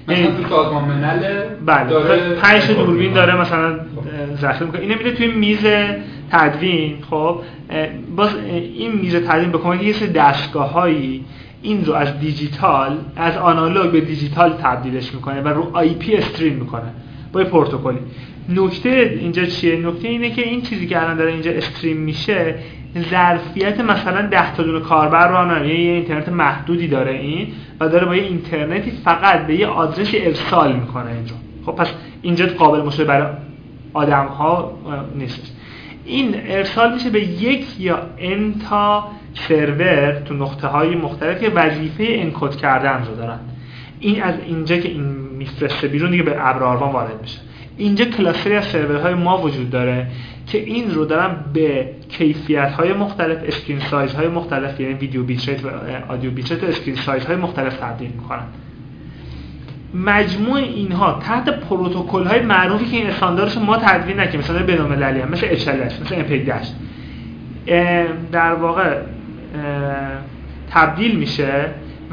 [0.09, 3.79] یعنی تو سازمان ملل بله داره پنج دوربین داره مثلا
[4.35, 4.81] ذخیره می‌کنه.
[4.81, 5.65] اینو میده توی میز
[6.31, 7.39] تدوین خب.
[8.15, 8.35] باز
[8.77, 11.25] این میز تدوین به کمک یه سری دستگاههایی
[11.61, 16.93] این رو از دیجیتال از آنالوگ به دیجیتال تبدیلش می‌کنه و رو IP stream می‌کنه
[17.33, 17.99] با پروتکلی.
[18.49, 22.55] نکته اینجا چیه؟ نکته اینه که این چیزی که الان داره اینجا stream میشه
[22.99, 27.47] ظرفیت مثلا 10 تا دونه کاربر رو هم یه اینترنت محدودی داره این
[27.79, 31.35] و داره با یه اینترنتی فقط به یه آدرسی ارسال می‌کنه اینجا.
[31.65, 33.27] خب پس اینجا قابل مشاهده برای
[33.93, 34.77] آدم ها
[35.15, 35.57] نیست
[36.05, 42.05] این ارسال میشه به یک یا ان تا سرور تو نقطه های مختلف که وظیفه
[42.09, 43.39] encode کردن رو دارن.
[43.99, 45.03] این از اینجا که این
[45.37, 47.39] میفرسته بیرون دیگه به ابراروان وارد میشه.
[47.77, 50.07] اینجا cluster ی از سرورهای ما وجود داره
[50.47, 55.65] که این رو دارن به کیفیت های مختلف screen size های مختلف یعنی video bitrate
[55.65, 55.69] و
[56.09, 58.43] audio bitrate و screen size های مختلف تبدیل می‌کنن.
[59.93, 65.55] مجموع اینها تحت پروتکل های معروفی که این استانداردش ما تدوین نکنیم مثلا بین‌المللی مثل
[65.55, 66.51] HLS مثل MPEG
[68.31, 68.97] در واقع
[70.69, 71.65] تبدیل میشه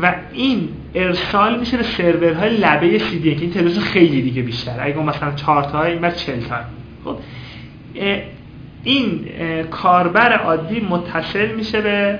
[0.02, 0.68] و این
[0.98, 5.32] ارسال میشه به سرورهای لبه سی دی که این تعدادش خیلی دیگه بیشتر اگه مثلا
[5.32, 6.56] 4 تا این بعد 40 تا.
[7.04, 7.16] خب
[8.84, 9.20] این
[9.70, 12.18] کاربر عادی متصل میشه به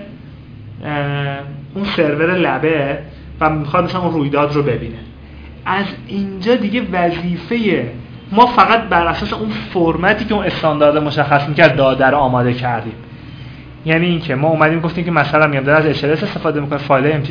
[1.75, 2.99] اون سرور لبه
[3.41, 4.99] و می‌خواد مثلا اون رویداد رو ببینه.
[5.67, 7.91] از اینجا دیگه وظیفه
[8.33, 12.93] ما فقط بر اساس اون فرمتی که اون استاندارد مشخص می‌کرد داده رو آماده کردیم.
[13.85, 17.23] یعنی اینکه ما اومدیم گفتیم که مثلا میگم در از HLS استفاده می‌کنیم فایل ام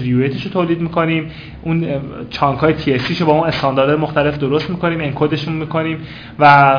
[0.43, 1.31] رو تولید می‌کنیم
[1.61, 1.85] اون
[2.29, 5.97] chunk های TSC رو با اون استانداردهای مختلف درست می‌کنیم encode شون می‌کنیم
[6.39, 6.75] و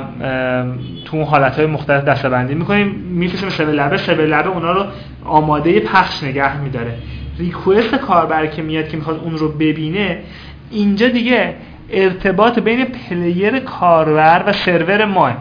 [1.05, 2.87] تو اون حالت های مختلف دستبندی می‌کنیم.
[2.89, 4.85] میفرستیم سرور لبه سرور لبه اونا رو
[5.25, 6.95] آماده پخش نگه میداره.
[7.39, 10.19] request کاربر که میاد که می‌خواد اون رو ببینه
[10.71, 11.55] اینجا دیگه
[11.91, 15.37] ارتباط بین player کاربر و سرور ماست.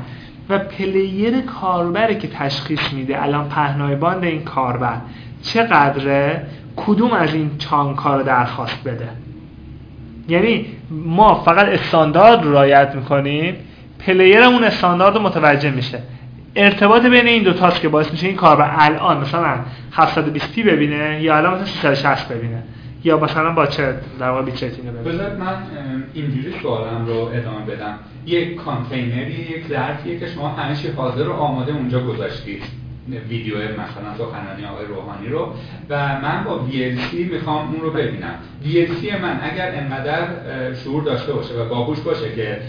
[0.50, 3.24] و player کاربره که تشخیص میده.
[3.24, 4.98] الان پهنای باند این کاربر.
[5.42, 6.46] چقدره؟
[6.76, 9.10] کدوم از این chunk رو درخواست بده؟
[10.28, 13.56] یعنی ما فقط استاندارد رو رعایت می‌کنیم
[14.00, 16.00] player مون استاندارد رو متوجه میشه.
[16.56, 19.56] ارتباط بین این دو تاست که باعث میشه این کاربر الان مثلا
[19.92, 22.64] 720 p ببینه یا الان مثلا 360 ببینه.
[23.04, 24.64] یا مثلا با چه در واقع bitrate
[25.06, 25.56] بذار من
[26.14, 28.00] اینجوری سوالم رو ادامه بدم.
[28.26, 32.64] یک کانتینری یک ظرفیه که شما همه حاضر رو آماده اونجا گذاشتید.
[33.30, 35.54] ویدیو مثلا سخنرانی آقای روحانی رو.
[35.90, 38.34] و من با VLC می‌خوام اون رو ببینم.
[38.64, 40.28] VLC من اگر انقدر
[40.74, 42.60] شعور داشته باشه و باهوش باشه که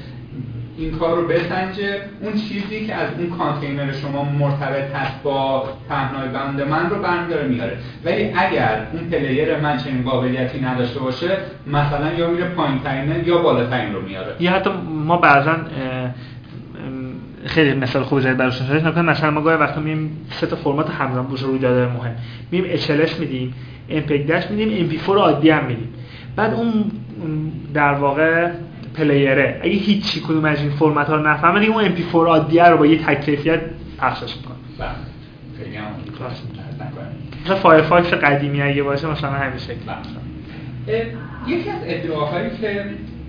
[0.79, 6.29] این کار رو بسنجه اون چیزی که از اون کانتینر شما مرتبط هست با پهنای
[6.29, 12.13] باند من رو برمیداره میاره ولی اگر اون player من چنین قابلیتی نداشته باشه مثلا
[12.13, 12.81] یا میره پایین
[13.27, 14.71] یا بالاترین رو میاره یا حتی
[15.07, 15.57] ما بعضا
[17.45, 21.27] خیلی مثال خوبی زدید براش نکنه مثلا ما گاهی وقتا مییم سه تا فرمات همزمان
[21.27, 22.17] بوش روی داده مهم.
[22.51, 23.55] مییم HLS میدیم
[23.91, 25.89] MPEG داش میدیم MP4 عادی هم میدیم.
[26.37, 26.85] بعد اون
[27.75, 28.51] در واقع
[28.95, 29.61] پلیره.
[29.63, 32.87] اگه هیچی کدوم از این فرمت ها رو نفهمه دیگه اون MP4 عادیه رو با
[32.87, 33.61] یه تک کیفیت
[33.99, 34.57] پخشش می‌کنه.
[34.79, 34.89] بله.
[35.59, 35.79] خیلی
[37.45, 39.75] مثلا فایرفاکس قدیمی اگه باشه مثلا همین شکل
[40.87, 41.07] بله.
[41.47, 42.85] یکی از ادعاهایی که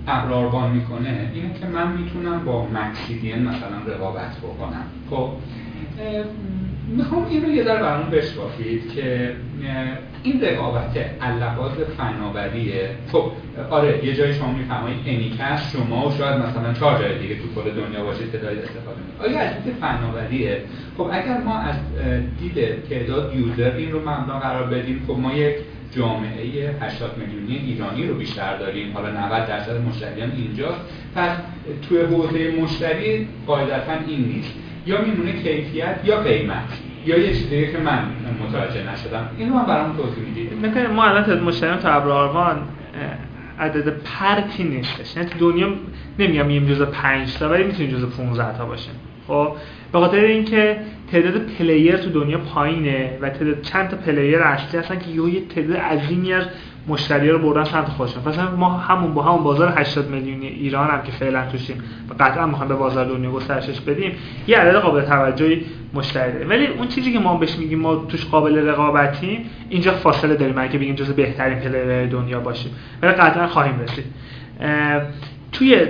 [0.08, 4.84] ابراروان می‌کنه اینه که من می‌تونم با مکسیدین مثلا رقابت بکنم.
[5.10, 5.28] خب.
[6.96, 9.32] می‌خوام این رو یه در برامون بشکافید که
[10.22, 12.90] این رقابت اللحاظ فناوریه.
[13.12, 13.32] خب
[13.70, 17.70] آره یه جای شما می‌فهمید انیکس شما و شاید مثلا چهار جای دیگه تو کل
[17.70, 19.30] دنیا باشید که دارید استفاده می‌کنید.
[19.30, 20.62] آیا از دید فناوریه؟
[20.96, 21.76] خب اگر ما از
[22.40, 25.56] دید تعداد یوزر این رو مبنا قرار بدیم خب ما یک
[25.96, 28.92] جامعه 80 میلیونی ایرانی رو بیشتر داریم.
[28.92, 30.74] حالا 90 درصد مشتریان اینجا
[31.14, 31.30] پس
[31.88, 34.54] توی حوزه مشتری قاعدتا این نیست.
[34.86, 37.98] یا میمونه کیفیت یا قیمت یا یه چیزی که من
[38.48, 39.30] متوجه نشدم.
[39.38, 42.56] اینو من برام توضیح می‌دید مثلا ما الان تعداد مشتریان تو ابراروان
[43.58, 45.16] عدد پرتی نیستش.
[45.16, 45.68] یعنی تو دنیا
[46.18, 48.92] نمیگم میگیم جزء 5 تا ولی می‌تونیم جزء 15 تا باشیم.
[49.28, 49.52] خب؟
[49.92, 50.76] به خاطر اینکه
[51.12, 55.76] تعداد player تو دنیا پایینه و تعداد چند تا player اصلی هستن که یه تعداد
[55.76, 56.44] عظیمی از
[56.90, 58.22] مشتری رو بردن سمت خودشون.
[58.26, 61.82] مثلا ما همون با همون بازار 80 میلیونی ایران هم که فعلا توشیم.
[62.10, 64.12] و قطعا می‌خوایم به بازار دنیا گسترشش بدیم.
[64.46, 65.64] یه عدد قابل توجهی
[65.94, 66.48] مشتری داریم.
[66.48, 70.58] ولی اون چیزی که ما بهش میگیم ما توش قابل رقابتیم اینجا فاصله داریم.
[70.58, 72.72] اگه بگیم جز بهترین player دنیا باشیم.
[73.02, 74.04] ولی قطعا خواهیم رسید.
[75.52, 75.86] توی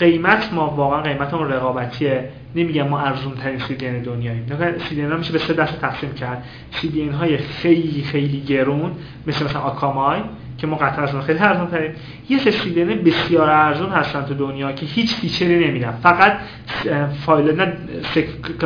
[0.00, 2.28] قیمت ما واقعا قیمتمون رقابتیه.
[2.54, 4.46] نمیگم ما ارزون ترین سی دی دنیاییم.
[4.88, 6.44] سی ها میشه به سه دست تقسیم کرد.
[6.70, 8.92] سی دی های خیلی خیلی گرون
[9.26, 10.20] مثل مثلا آکامای
[10.58, 11.90] که ما قطعا از خیلی ارزون ترین
[12.28, 15.92] یه سه سی دی بسیار ارزون هستن تو دنیا که هیچ فیچری نمیدن.
[16.02, 16.32] فقط
[17.26, 17.72] فایل نه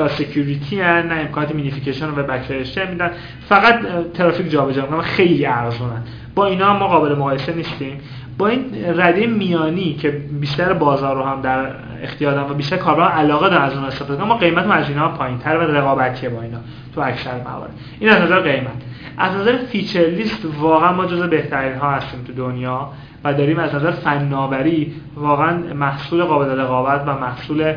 [0.08, 2.50] سکیوریتی هن نه امکانات مینیفیکیشن و بک
[2.90, 3.10] میدن
[3.48, 3.80] فقط
[4.14, 6.02] ترافیک جابجا می‌کنن خیلی ارزونن.
[6.34, 8.00] با اینا ما قابل مقایسه نیستیم.
[8.40, 10.10] با این رده میانی که
[10.40, 11.70] بیشتر بازار رو هم در
[12.02, 15.56] اختیار و بیشتر کاربران علاقه دارن از اون استفاده کنن ما قیمت از اینا پایینتر
[15.56, 16.58] و رقابتیه با اینا
[16.94, 17.70] تو اکثر موارد.
[18.00, 18.82] این از نظر قیمت.
[19.18, 22.88] از نظر feature list واقعا ما جز بهترین ها هستیم تو دنیا.
[23.24, 27.74] و داریم از نظر فناوری واقعا محصول قابل رقابت و محصول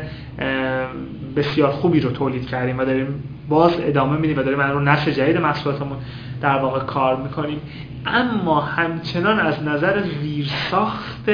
[1.36, 5.36] بسیار خوبی رو تولید کردیم و داریم باز ادامه میدیم و داریم رو نسل جدید
[5.36, 5.96] محصولاتمون
[6.40, 7.60] در واقع کار می‌کنیم.
[8.06, 11.30] اما همچنان از نظر زیرساخت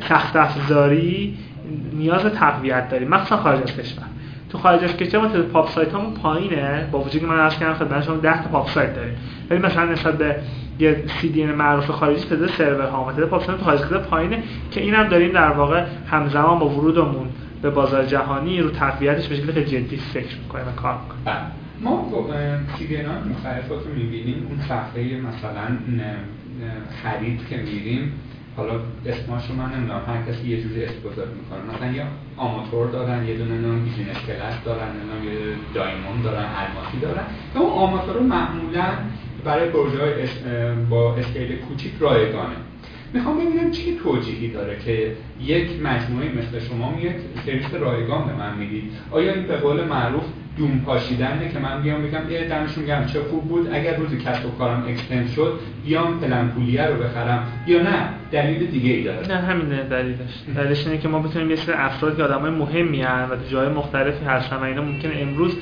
[0.00, 1.38] سخت افزاری
[1.92, 4.04] نیاز تقویت داریم مثلا خارج از کشور.
[4.50, 6.88] تو خارج از کشور ما پاپ سایت همون پایینه.
[6.92, 9.16] با وجودی که من عرض کردم خدمت شما 10 تا پاپ سایت داریم.
[9.50, 10.36] ولی مثلا نسبت به
[10.78, 13.12] یه سی دی معروف خارجی تعداد سرور ها.
[13.12, 17.28] تعداد پاپ سایت تو خارج پایینه که اینم داریم در واقع همزمان با ورودمون
[17.62, 21.24] به بازار جهانی رو تقویتش به شکل خیلی جدی فکر می‌کنیم و کار می‌کنیم.
[21.24, 21.36] بله.
[21.80, 22.10] ما
[22.78, 24.46] سیگنال مختلفات رو می‌بینیم.
[24.48, 25.66] اون صفحه مثلا
[27.02, 28.12] خرید که میریم
[28.56, 28.72] حالا
[29.06, 30.00] اسماشو من نمی‌دونم.
[30.06, 31.74] هر کسی یه جوری اسم گذاری می‌کنه.
[31.74, 32.04] مثلا یا
[32.36, 34.90] آماتور دارن یه دونه نام بیزینس کلاس دارن
[35.24, 35.30] یه
[35.74, 37.24] دایموند دارن الماسی دارن.
[37.54, 38.84] که اون آماتور رو معمولا
[39.44, 39.98] برای پروژه
[40.90, 42.56] با اسکیل کوچیک رایگانه.
[43.14, 45.12] می‌خوام ببینم چه توجیهی داره که
[45.42, 47.14] یک مجموعه مثل شما میاد
[47.46, 48.84] سرویس رایگان به من می‌دید.
[49.10, 50.24] آیا این به قول معروف
[50.58, 54.46] دون پاشیدنه که من بیام بگم یه دمشون گرم چه خوب بود اگر روزی کسب
[54.46, 57.46] و کارم اکستند شد بیام پلن پولیه رو بخرم.
[57.66, 59.28] یا نه دلیل دیگه ای داره.
[59.28, 60.18] نه همین دلیلش.
[60.56, 64.24] دلیلش اینه که ما بتونیم مثل افراد که آدمای مهمی هستن و تو جای مختلفی
[64.24, 65.56] هستن و اینا ممکنه امروز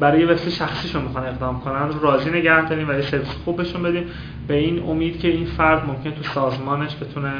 [0.00, 2.00] برای وبسایت شخصیشون می‌خوان اقدام کنن.
[2.02, 4.04] راضی نگه داریم و یه سرویس خوب بهشون بدیم.
[4.48, 7.32] به این امید که این فرد ممکن تو سازمانش بتونه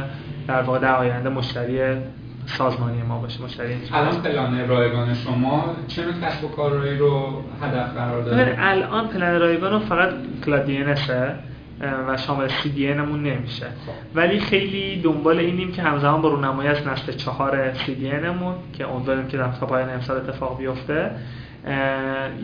[0.48, 1.80] در واقع در آینده مشتری
[2.46, 7.94] سازمانی ما باشه مشتری الان پلن رایگان شما چه نوع کسب و کارایی رو هدف
[7.94, 10.10] قرار داده؟ الان پلن رایگان رو فقط
[10.44, 10.84] cloud DNS
[12.08, 13.66] و شامل CDN مون نمیشه.
[13.66, 13.92] خب.
[14.14, 19.28] ولی خیلی دنبال اینیم که همزمان با رونمایی از نسل چهار CDN مون که امیدواریم
[19.28, 21.10] که در تا پایان امسال اتفاق بیفته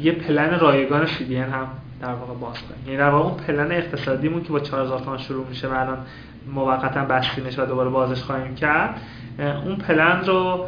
[0.03, 1.69] یه پلن رایگان دی هم
[2.03, 2.85] در واقع باز کنیم.
[2.87, 5.99] یعنی در واقع اون پلن اقتصادیمون که با 4000 تومان شروع میشه و الان
[6.55, 9.01] موقتا بستیمش و دوباره بازش خواهیم کرد
[9.39, 10.67] اون پلن رو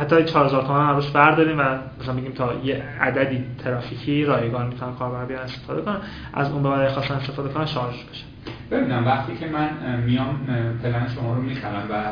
[0.00, 1.62] حتی 4000 تومان هم روش برداریم و
[2.00, 5.96] مثلا بگیم تا یه عددی ترافیکی رایگان می‌تونن کاربر بیان استفاده کنن
[6.34, 8.24] از اون به بعد خواستن استفاده کنن شارژ بشه.
[8.70, 10.46] ببینم وقتی که من میام
[10.82, 12.02] پلن شما رو می‌خرم و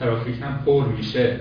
[0.00, 1.40] ترافیک هم پر میشه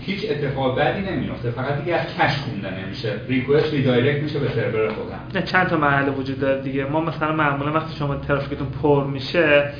[0.00, 4.88] هیچ اتفاق بدی نمیفته فقط دیگه از cache خونده نمیشه request redirect میشه به سرور
[4.88, 5.20] خودم.
[5.34, 6.84] نه چند تا مرحله وجود داره دیگه.
[6.84, 9.70] ما مثلا معمولا وقتی شما ترافیکتون پر میشه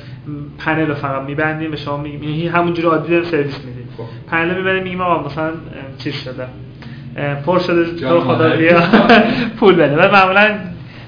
[0.57, 3.89] پنل رو فقط میبندیم به شما میگیم یعنی همونجوری عادی داره سرویس میدیم.
[3.97, 4.03] خب.
[4.31, 5.51] پنل میبندیم میگیم آقا مثلا
[5.97, 6.47] چیز شده.
[7.45, 8.81] پر شده تو خدا بیا.
[9.59, 9.95] پول بده.
[9.95, 10.55] و معمولا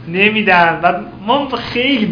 [0.07, 0.80] نمیدن.
[0.84, 0.93] و
[1.28, 2.05] ما خیلی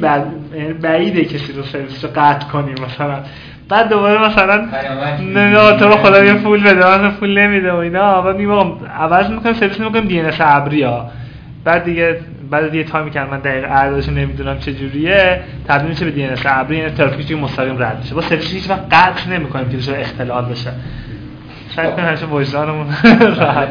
[0.82, 3.24] بعیده کسی رو سرویس رو قطع کنیم مثلا.
[3.70, 4.68] بعد دوباره مثلا
[5.34, 8.22] نه تو رو خدا یه پول بده من پول نمیده و اینا.
[8.22, 11.12] بعد میگم عوض می‌کنم سرویس می‌کنم DNS ابری ها
[11.64, 12.20] بعد دیگه
[12.52, 15.42] بعد یه تایمی که من دقیق اعدادش نمی‌دونم چه جوریه.
[15.68, 18.16] تبدیل میشه به DNS ابری یعنی ترافیکی مستقیم رد میشه.
[18.16, 20.72] با سرویس هیچ وقت قطع نمی‌کنیم که بشه اختلال بشه.
[21.76, 22.88] سعی کنیم همیشه وجدانمون
[23.20, 23.70] راحت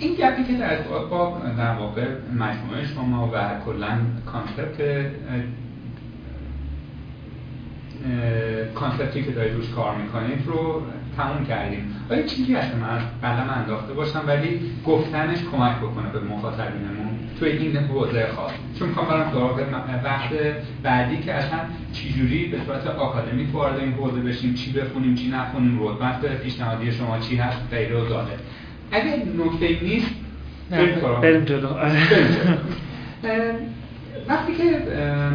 [0.00, 0.76] این گپی که در
[1.10, 2.02] با در واقع
[2.32, 3.88] مجموعه شما و کلا
[4.32, 4.80] concept
[8.74, 10.82] concept ی که دارید روش کار می‌کنید رو
[11.16, 11.94] تموم کردیم.
[12.10, 17.06] ولی چیزی هست من قلم انداخته باشم ولی گفتنش کمک بکنه به مخاطبینمون
[17.38, 18.52] توی این حوزه خاص.
[18.78, 19.60] چون می‌خوام برم سراغ
[20.04, 20.32] بحث
[20.82, 21.58] بعدی که اصلا
[21.92, 27.18] چجوری به صورت آکادمیک وارد این حوزه بشیم چی بخونیم چی نخونیم roadmap پیشنهادی شما
[27.18, 28.32] چی هست غیره و ذلک
[28.90, 30.10] اگه نکته نیست
[31.22, 31.68] بریم جلو.
[34.28, 34.64] وقتی که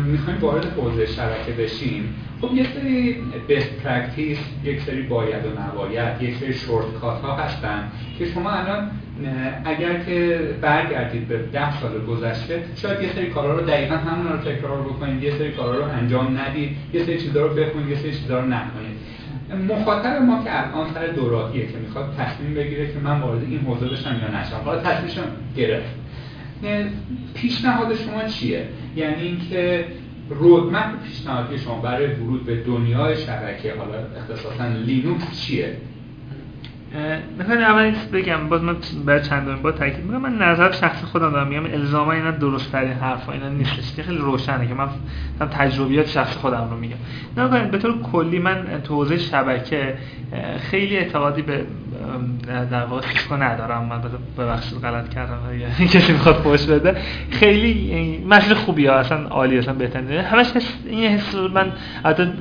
[0.05, 3.15] می‌خوایم وارد حوزه شبکه بشیم خب یه سری
[3.49, 8.91] best practice یک سری باید و نباید یک سری shortcut ها هستن که شما الان
[9.65, 14.37] اگر که برگردید به ده سال گذشته شاید یه سری کارا رو دقیقا همون رو
[14.37, 18.11] تکرار بکنید یه سری کارا رو انجام ندید یه سری چیزا رو بخونید یه سری
[18.11, 19.01] چیزا رو نکنید.
[19.69, 23.85] مخاطب ما که الان سر دوراهیه که می‌خواد تصمیم بگیره که من وارد این حوزه
[23.85, 24.55] بشم یا نشم.
[24.65, 25.19] حالا تصمیمش
[25.57, 26.00] گرفت.
[27.33, 29.85] پیشنهاد شما چیه؟ یعنی اینکه
[30.29, 35.77] رودمپ پیشنهادی شما برای ورود به دنیای شبکه حالا اختصاصا لینوکس چیه؟
[37.37, 38.75] می‌خوام اول بگم باز من
[39.05, 42.91] برای چند با تاکید میگم من نظر شخصی خودم دارم میگم الزاما اینا درست ترین
[42.93, 44.89] حرفا اینا نیستش خیلی روشنه که من
[45.51, 46.95] تجربیات شخصی خودم رو میگم.
[47.37, 49.93] نه به طور کلی من تو حوزه شبکه
[50.71, 51.65] خیلی اعتقادی به
[52.71, 54.01] در واقع سیسکو ندارم من
[54.37, 55.39] ببخشید غلط کردم
[55.93, 56.95] کسی می‌خواد فوش بده.
[57.31, 60.47] خیلی مسئله خوبی ها اصلا عالی اصلا بهتر همش
[60.85, 61.71] این حس من
[62.05, 62.31] البته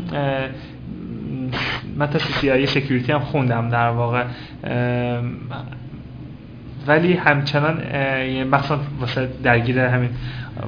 [2.01, 4.24] من تا CC security هم خوندم در واقع
[6.86, 7.82] ولی همچنان
[8.53, 10.11] مثلا واسه درگیر همین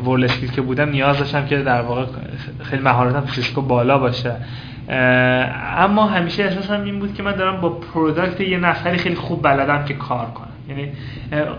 [0.06, 2.04] ورل که بودم نیاز داشتم که در واقع
[2.62, 4.36] خیلی مهارتم سیسکو بالا باشه.
[5.78, 9.84] اما همیشه احساسم این بود که من دارم با product یه نفری خیلی خوب بلدم
[9.84, 10.48] که کار کنم.
[10.68, 10.92] یعنی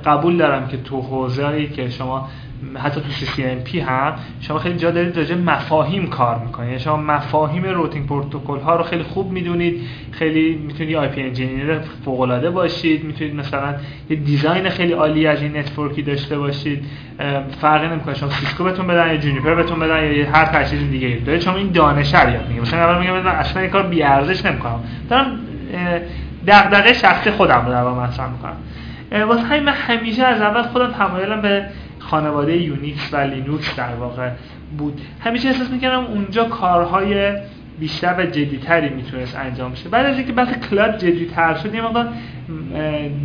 [0.06, 2.30] قبول دارم که تو حوزه‌ای که شما
[2.84, 6.70] حتی تو CCNP هم شما خیلی جا دارید راجع مفاهیم کار می‌کنید.
[6.70, 9.82] یعنی شما مفاهیم routing protocol ها رو خیلی خوب می‌دونید.
[10.12, 13.04] خیلی می‌تونید IP engineer فوق العاده باشید.
[13.04, 13.76] می‌تونید مثلا
[14.10, 16.86] یه design خیلی عالی از این network ی داشته باشید.
[17.62, 18.14] فرقی نمی‌کنه.
[18.14, 21.56] شما سیسکو بهتون بدن یا جونیپر بهتون بدن یا هر تجهیز دیگه ای دارید شما
[21.56, 22.62] این دانش یاد می‌گیرید.
[22.62, 24.80] مثلا اول میگم من اصلا این کار بی ارزش نمی‌کنم.
[25.10, 25.40] دارم
[26.48, 28.58] دغدغه شخصی خودم رو در مطرح می‌کنم.
[29.28, 31.66] واسه همین من همیشه از اول خودم تمایلم به
[32.10, 34.30] خانواده یونیکس و لینوکس در واقع
[34.78, 35.02] بود.
[35.20, 37.34] همیشه احساس می‌کردم اونجا کارهای
[37.80, 39.90] بیشتر و جدیتری می‌تونست انجام بشه.
[39.90, 41.82] بعد از اینکه بحث cloud جدیتر شد یه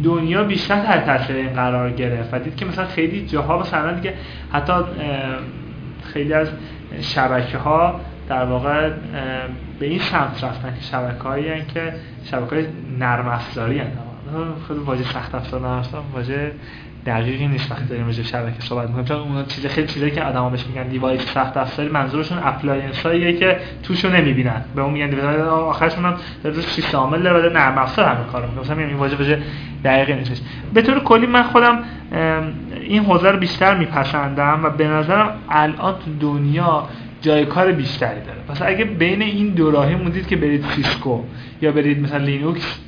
[0.04, 4.14] دنیا بیشتر تحت تاثیر این قرار گرفت و دید که مثلا خیلی جاها مثلا دیگه
[4.52, 4.72] حتی
[6.12, 6.48] خیلی از
[7.00, 8.90] شبکه ها در واقع
[9.78, 11.94] به این سمت رفتن که شبکه هایی که
[12.24, 12.66] شبکه های
[12.98, 13.82] نرم افزاری
[14.68, 15.84] خیلی واژه سخت افزار نرم
[16.14, 16.52] واژه
[17.06, 19.04] دقیقی نیست وقتی داریم راجع شبکه صحبت می‌کنیم.
[19.04, 23.32] چون اون چیز خیلی چیزایی که آدما بهش میگن device سخت افزاری منظورشون appliance هاییه
[23.32, 24.64] که توشو نمی‌بینن.
[24.76, 26.14] به اون میگن device آخرشون هم
[26.44, 28.60] روش سیستم عامل داره نرم افزار هم کار می‌کنه.
[28.60, 29.42] مثلا این واژه واژه
[29.84, 30.42] دقیقی نیست
[30.74, 31.78] به طور کلی من خودم
[32.80, 36.88] این حوزه رو بیشتر میپسندم و به نظرم الان تو دنیا
[37.22, 38.38] جای کار بیشتری داره.
[38.48, 41.22] پس اگه بین این دو راهی موندید که برید سیسکو
[41.62, 42.78] یا برید مثلا لینوکس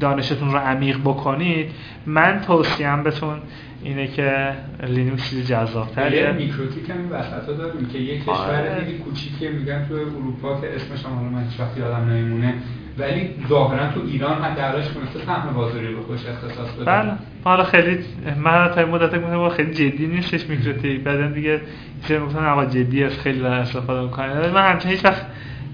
[0.00, 1.70] دانشتون رو عمیق بکنید
[2.06, 3.38] من توصیم بهتون
[3.82, 4.52] اینه که
[4.86, 8.84] لینوکس چیز جذاب‌تره یه میکروتیک هم وسط داریم که یه کشور آره.
[8.84, 12.54] دیگه کوچیکه میگن تو اروپا که اسمش هم من هیچ یادم نمیمونه
[12.98, 16.84] ولی ظاهرا تو ایران حداقلش تونسته سهم بازاری رو خوش اختصاص بده.
[16.84, 17.12] بله.
[17.44, 17.98] حالا خیلی
[18.36, 21.00] من تا مدت گفتم خیلی جدی نیستش میکروتیک.
[21.00, 21.60] بعدن دیگه
[22.08, 24.50] چه گفتن آقا جدی است خیلی استفاده می‌کنه.
[24.50, 25.26] من همچنین هیچ وقت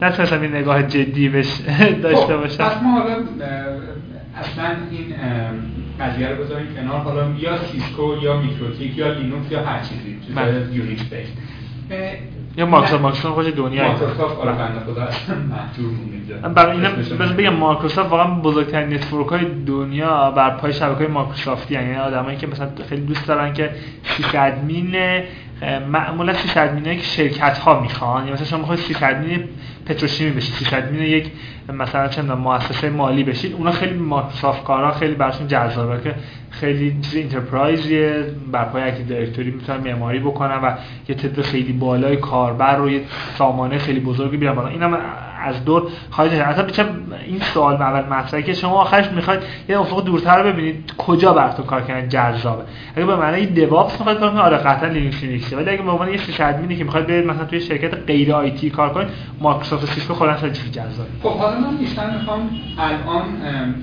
[0.02, 1.60] نتونستم این نگاه جدی بهش
[2.02, 2.64] داشته خب، باشم.
[2.64, 3.14] پس ما حالا
[4.36, 5.14] اصلا این
[6.00, 7.00] قضیه رو بذاریم کنار.
[7.00, 10.66] حالا یا سیسکو یا میکروتیک یا لینوکس یا هر چیزی چیز بله.
[10.72, 11.02] یونیکس
[12.56, 13.02] یا مایکروسافت.
[13.02, 15.08] مایکروسافت خود دنیا مایکروسافت آره بنده خدا
[15.50, 21.06] مهجور مونده برای اینم بگم مایکروسافت واقعا بزرگترین network های دنیا بر پای شبکه های
[21.06, 23.70] مایکروسافتی یعنی آدمایی که مثلا خیلی دوست دارن که
[24.02, 24.96] sysadmin
[25.90, 28.26] معمولا sysadmin ایی که شرکت ها می‌خوان.
[28.26, 29.44] یا مثلا شما می‌خواید sysadmin
[29.86, 31.30] پتروشیمی بشید sysadmin یک
[31.72, 36.14] مثلا چه مؤسسه مالی بشید اونا خیلی مایکروسافت کارا خیلی براشون جذابه که
[36.50, 40.72] خیلی چیز enterprise یه بر پای Active Directory می‌تونن معماری بکنن و
[41.08, 43.00] یه تعداد خیلی بالای کاربر رو یه
[43.38, 44.68] سامانه خیلی بزرگی بیارن بالا.
[44.68, 44.98] اینم
[45.44, 46.66] از دور خارج اصلا
[47.26, 51.82] این سوال اول مطرحه که شما آخرش می‌خواید یه افق دورتر ببینید کجا براتون کار
[51.82, 52.62] کردن جذابه.
[52.96, 56.08] اگه به معنی DevOps می‌خواید کار کنید آره قطعا لینوکس لینوکس ولی اگه به عنوان
[56.08, 59.08] یه sysadmin ی که می‌خواید برید مثلا توی شرکت غیر IT کار کنید
[59.40, 61.10] مایکروسافت سیسکو خودش خیلی جذابه.
[61.22, 63.24] خب حالا من بیشتر می‌خوام الان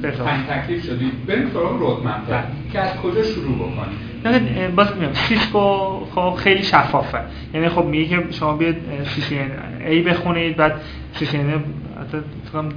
[0.01, 2.27] پنج تکلیف شدیم بریم سراغ roadmap.
[2.27, 2.43] بله.
[2.71, 5.59] که از کجا شروع بکنیم؟ باز میگم سیسکو
[6.15, 7.19] خب خیلی شفافه.
[7.53, 8.77] یعنی خب میگه که شما بیاید
[9.15, 9.39] سی سی
[9.85, 10.81] ای بخونید بعد
[11.19, 12.73] سی سی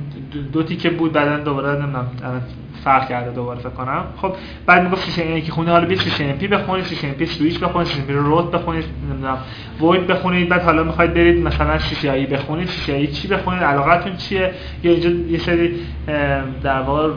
[0.53, 2.07] دو تیکه بود بعدا دوباره نمی‌دونم.
[2.85, 4.05] فرق کرده دوباره فکر کنم.
[4.17, 4.33] خب
[4.67, 8.07] بعد می‌گفت سیستم ای که خونه حالا بیت سیستم پی بخونید سیستم پی سویچ بخونید
[8.07, 9.39] پی روت بخونید نمی‌دونم
[9.81, 10.49] وید بخونید.
[10.49, 14.17] بعد حالا می‌خواید برید مثلا سی سی آی بخونید سی سی آی چی بخونید علاقتون
[14.17, 14.51] چیه؟
[14.83, 15.75] یا اینجا یه سری
[16.63, 17.11] در واقع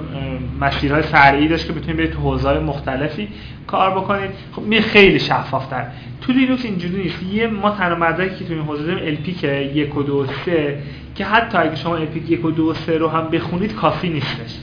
[0.61, 3.27] مسیرهای فرعی داشت که بتونید برید تو حوزه‌های مختلفی
[3.67, 4.29] کار بکنید.
[4.51, 5.85] خب می خیلی شفافتر.
[6.21, 7.23] تو لینوکس اینجوری نیست.
[7.23, 10.77] یه ما تنها مدرکی که تو این حوزه داریم که 1 و 2 3
[11.15, 14.53] که حتی اگه شما ال 1 و 2 و 3 رو هم بخونید کافی نیستش.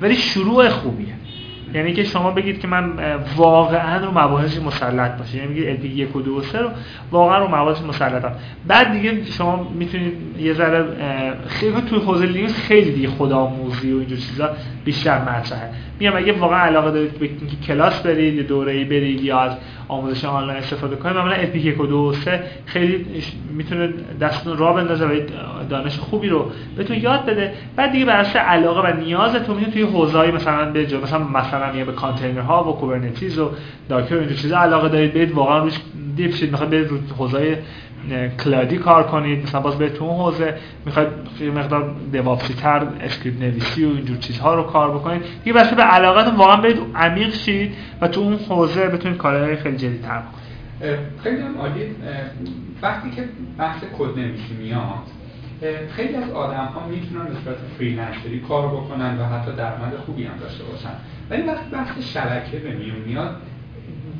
[0.00, 1.14] ولی شروع خوبیه.
[1.74, 2.92] یعنی که شما بگید که من
[3.36, 6.70] واقعا رو مباحث مسلط باشه یعنی میگید LP 1 و 2 و 3 رو
[7.10, 8.32] واقعا رو مباحث مسلطم.
[8.66, 10.84] بعد دیگه شما می‌تونید یه ذره
[11.48, 14.50] خیلی توی حوزه لینوکس خیلی دیگه خودآموزی و اینجور چیزا
[14.84, 15.70] بیشتر مطرحه.
[16.00, 19.52] میگم اگه واقعا علاقه دارید به اینکه کلاس برید یا دوره‌ای برید یا از
[19.88, 23.06] آموزش آنلاین استفاده کنید معمولا LPIC 1 و 2 و 3 خیلی
[23.56, 23.88] می‌تونه
[24.20, 25.20] دستتون راه بندازه و
[25.70, 27.52] دانش خوبی رو بهتون یاد بده.
[27.76, 31.92] بعد دیگه بر علاقه و نیازتون می‌تونید توی حوزه‌ای مثلا به مثلا مثلا میگه به
[31.92, 33.50] کانتینرها و Kubernetes و
[33.88, 35.80] Docker و اینجور چیزا علاقه دارید برید واقعا روش
[36.16, 36.50] deep شید.
[36.50, 37.58] می‌خواید برید رو حوزه
[38.44, 39.42] cloud ی کار کنید.
[39.42, 40.54] مثلا باز به تو اون حوزه
[40.86, 41.08] می‌خواید
[41.40, 45.22] یه مقدار DevOps ی تر script نویسی و اینجور چیزها رو کار بکنید.
[45.44, 49.76] یه بسته به علاقتون واقعا برید عمیق شید و تو اون حوزه بتونید کارهای خیلی
[49.76, 50.98] جدیدتر بکنید.
[51.22, 51.82] خیلی هم عالی.
[52.82, 53.24] وقتی که
[53.58, 54.80] بحث کد نویسی میاد
[55.96, 60.24] خیلی از آدم ها می‌تونن به صورت freelancer ی کار بکنن و حتی درآمد خوبی
[60.24, 60.92] هم داشته باشن.
[61.30, 63.36] ولی وقتی بحث شبکه به میون میاد.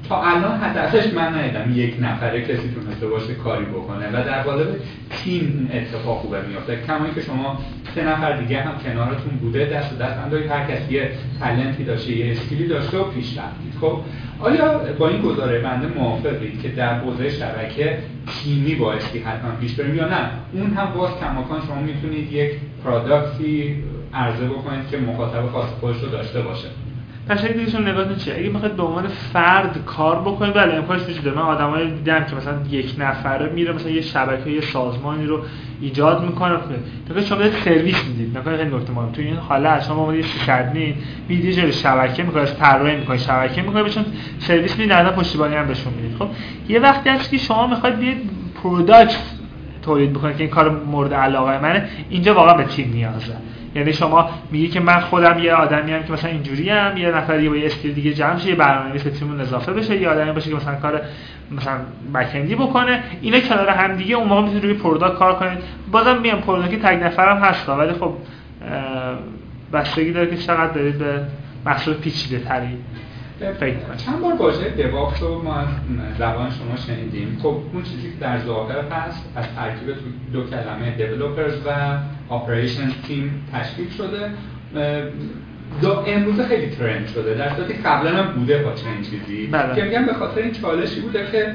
[0.08, 4.68] تا الان حداقلش من ندیدم یک نفره کسی تونسته باشه کاری بکنه و در قالب
[5.10, 6.78] تیم اتفاق خوبه میافته.
[6.86, 7.58] کمایی که شما
[7.94, 11.10] سه نفر دیگه هم کنارتون بوده دست دست هم هر کسی یه
[11.40, 13.74] تلنتی داشته یه اسکیلی داشته و پیش رفتید.
[13.80, 14.00] خب
[14.40, 19.94] آیا با این گزاره بنده موافقید که در حوزه شبکه تیمی بایستی حتما پیش بریم
[19.94, 22.50] یا نه؟ اون هم باز کماکان شما می‌تونید یک
[22.84, 26.68] پرادکتی عرضه بکنید که مخاطب خاص خودش رو داشته باشه.
[27.30, 31.36] قشنگ دیگهشون نگاهتون چیه اگه می‌خواید به عنوان فرد کار بکنید بله امکانش وجود داره.
[31.36, 35.40] من آدمایی دیدم که مثلا یک نفره میره مثلا یه شبکه یه سازمانی رو
[35.80, 36.56] ایجاد می‌کنه.
[37.14, 38.38] که شما یه سرویس می‌دید.
[38.38, 40.94] مثلا خیلی نکته مهم تو این حالا شما اومدید یه سرویس
[41.28, 44.04] می‌دید یه شبکه می‌کنه طراحی می‌کنه شبکه می‌کنه بهشون
[44.38, 46.16] سرویس می‌دید نه پشتیبانی هم بهشون می‌دید.
[46.18, 46.28] خب
[46.68, 48.30] یه وقتی هست که شما می‌خواید بیاید
[48.62, 49.18] product
[49.82, 53.36] تولید بکنید که این کار مورد علاقه منه اینجا واقعا به تیم نیازه.
[53.74, 57.48] یعنی شما میگی که من خودم یه آدمی هم که مثلا اینجوری هم یه نفر
[57.48, 60.56] با یه skill دیگه جمع شه یه برنامه‌نویس تیمون اضافه بشه یه آدمی باشه که
[60.56, 61.00] مثلا کار
[61.50, 61.78] مثلا
[62.14, 63.02] backend ی بکنه.
[63.20, 65.58] اینا کنار هم دیگه اون موقع می‌تونید روی product کار کنید.
[65.92, 68.14] بازم میام product تک نفرم هست ولی خب
[69.72, 71.20] بستگی داره که چقدر دارید به
[71.66, 72.78] محصول پیچیده تری
[74.06, 75.68] چند بار واژه DevOps رو ما از
[76.18, 77.38] زبان شما شنیدیم.
[77.42, 79.94] خب اون چیزی که در ظاهر هست از ترکیب
[80.32, 81.70] دو کلمه developers و
[82.30, 84.30] operation team تشکیل شده.
[85.82, 87.34] دو امروز خیلی trend شده.
[87.34, 89.46] در صورتی قبلا هم بوده با چنین چیزی.
[89.46, 89.74] بله.
[89.74, 91.54] که میگم به خاطر این چالشی بوده که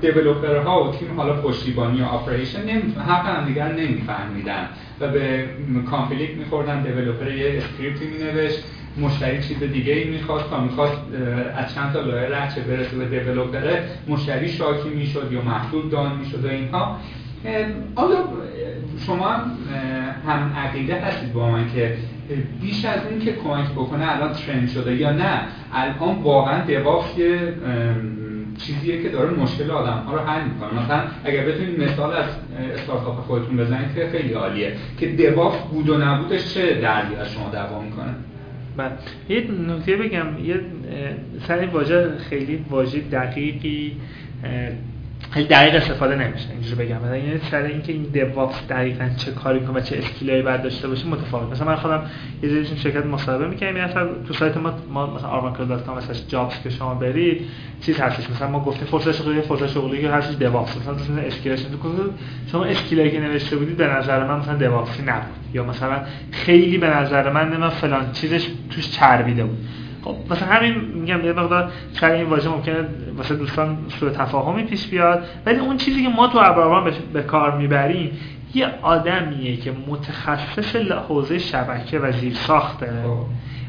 [0.00, 2.68] developer ها و تیم حالا پشتیبانی و operation
[3.08, 4.68] حرف هم دیگر نمیفهمیدن
[5.00, 5.44] و به
[5.90, 6.82] conflict میخوردن.
[6.82, 8.64] developer یه script ی مینوشت
[8.98, 10.50] مشتری چیز دیگه ای می‌خواست.
[10.50, 11.00] تا می‌خواست
[11.56, 15.88] از چند تا لایه رد شه برسه به developer ه مشتری شاکی می‌شد یا محصول
[15.88, 16.98] down می‌شد و اینها.
[17.94, 18.24] آیا
[19.06, 19.30] شما
[20.26, 21.96] هم عقیده هستید با من که
[22.60, 25.40] بیش از این که کمک بکنه الان trend شده یا نه
[25.72, 27.52] الان واقعا دیواپس یه
[28.58, 30.84] چیزیه که داره مشکل آدم ها رو حل می‌کنه.
[30.84, 32.24] مثلا اگر بتونید مثال از
[32.74, 37.50] استارتاپ خودتون بزنید که خیلی عالیه که دیواپس بود و نبودش چه دردی از شما
[37.50, 38.14] دعوا می‌کنه؟
[38.76, 38.92] بله.
[39.28, 40.60] یه نکته بگم یه
[41.48, 43.96] سر واژه خیلی واژه دقیقی
[45.30, 46.96] خیلی دقیق استفاده نمیشه اینجوری بگم.
[46.96, 50.88] مثلا یعنی سر اینکه این دیواپس دقیقا چه کاری کنه و چه اسکیلایی باید داشته
[50.88, 51.52] باشه متفاوت.
[51.52, 52.02] مثلا من خودم
[52.42, 56.70] یه جایی شرکت مصاحبه می‌کردم مثلا تو سایت ما ما مثلا آرمانکل.com مثلا جابز که
[56.70, 57.40] شما برید
[57.80, 58.30] چیز هستش.
[58.30, 62.10] مثلا ما گفتیم فرصت شغلی فرصت شغلی که هستش دیواپس مثلا مثلا اسکیلش تو
[62.52, 65.34] شما اسکیلایی که نوشته بودید به نظر من مثلا دیواپسی نبود.
[65.54, 66.00] یا مثلا
[66.32, 69.58] خیلی به نظر من من فلان چیزش توش چربیده بود.
[70.06, 71.70] خب مثلا همین میگم یه مقدار
[72.00, 72.76] شاید این واژه ممکنه
[73.16, 77.58] واسه دوستان سوء تفاهمی پیش بیاد ولی اون چیزی که ما تو ابراهام به کار
[77.58, 78.10] می‌بریم
[78.54, 80.76] یه آدمیه که متخصص
[81.08, 83.26] حوزه شبکه و زیر ساخته خب.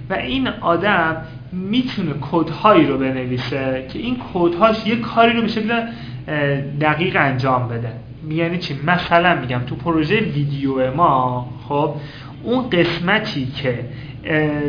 [0.10, 5.88] و این آدم می‌تونه کدهایی رو بنویسه که این کدهاش یه کاری رو به شکل
[6.82, 7.92] دقیق انجام بده.
[8.30, 11.96] یعنی چی؟ مثلا میگم تو پروژه ویدیو ما خب
[12.48, 13.80] اون قسمتی که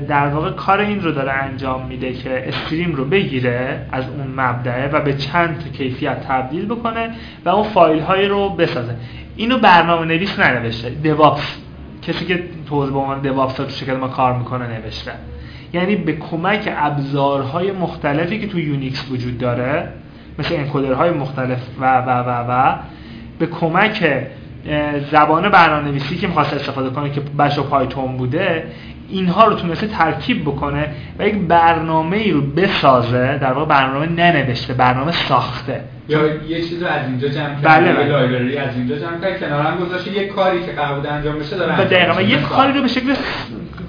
[0.08, 4.88] در واقع کار این رو داره انجام میده که استریم رو بگیره از اون مبدعه
[4.88, 7.10] و به چند تا کیفیت تبدیل بکنه
[7.44, 8.94] و اون فایل های رو بسازه.
[9.36, 11.56] اینو برنامه نویس ننوشته DevOps
[12.02, 15.12] کسی که توضیح به عنوان DevOps تو شرکت ما کار می‌کنه نوشته.
[15.72, 19.88] یعنی به کمک ابزارهای مختلفی که تو Unix وجود داره
[20.38, 22.76] مثل encoder های مختلف و و و و
[23.38, 24.26] به کمک
[25.12, 28.64] زبان برنامه نویسی که می‌خواست استفاده کنه که Bash و Python بوده
[29.08, 34.74] اینها رو تونسته ترکیب بکنه و یک برنامه ای رو بسازه در واقع برنامه ننوشته
[34.74, 38.06] برنامه ساخته یا یه چیز رو از اینجا جمع کرد بله بله.
[38.06, 41.56] لایبرری از اینجا جمع کرد کنار هم گذاشته یه کاری که قرار بود انجام بشه
[41.56, 42.22] داره دقیقا.
[42.22, 42.40] یه.
[42.40, 43.14] کاری رو به شکل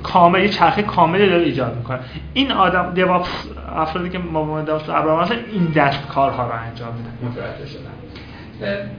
[0.04, 2.00] کامل یه چرخه کاملی داره ایجاد می‌کنه
[2.34, 3.28] این آدم دیوابس
[3.76, 8.90] افرادی که ما به دیوابس ابراهام این دست کارها رو انجام میدن متوجه شدم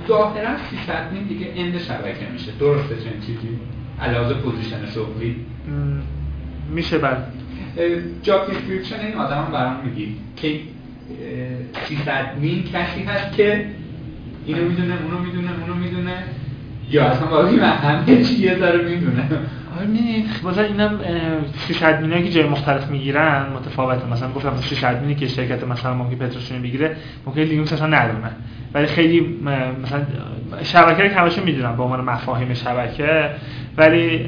[0.00, 2.52] اه، ظاهرا سیستم دیگه اند شبکه میشه.
[2.60, 3.48] درسته چنین چیزی؟
[4.00, 5.36] علاوه پوزیشن شغلی
[6.70, 7.16] میشه بله
[8.22, 10.60] job description این آدم برام میگی که
[11.88, 12.24] سیس ادمین
[12.72, 13.66] کسی هست که
[14.46, 16.14] اینو می‌دونه اونو می‌دونه اونو می‌دونه
[16.90, 19.28] یا اصلا واقعی من همه چی یه ذره می‌دونه.
[20.44, 20.98] مثلا اینم
[21.66, 24.06] sysadmin ایی که جای مختلف می‌گیرن متفاوته.
[24.12, 26.96] مثلا گفتم sysadmin ی که شرکت مثلا ممکن پتروشیمی بگیره
[27.26, 28.30] ممکن لینوکس اصلا ندونه.
[28.74, 29.38] ولی خیلی
[29.82, 30.02] مثلا
[30.62, 33.30] شبکه که همشون می‌دونن به عنوان مفاهیم شبکه.
[33.76, 34.26] ولی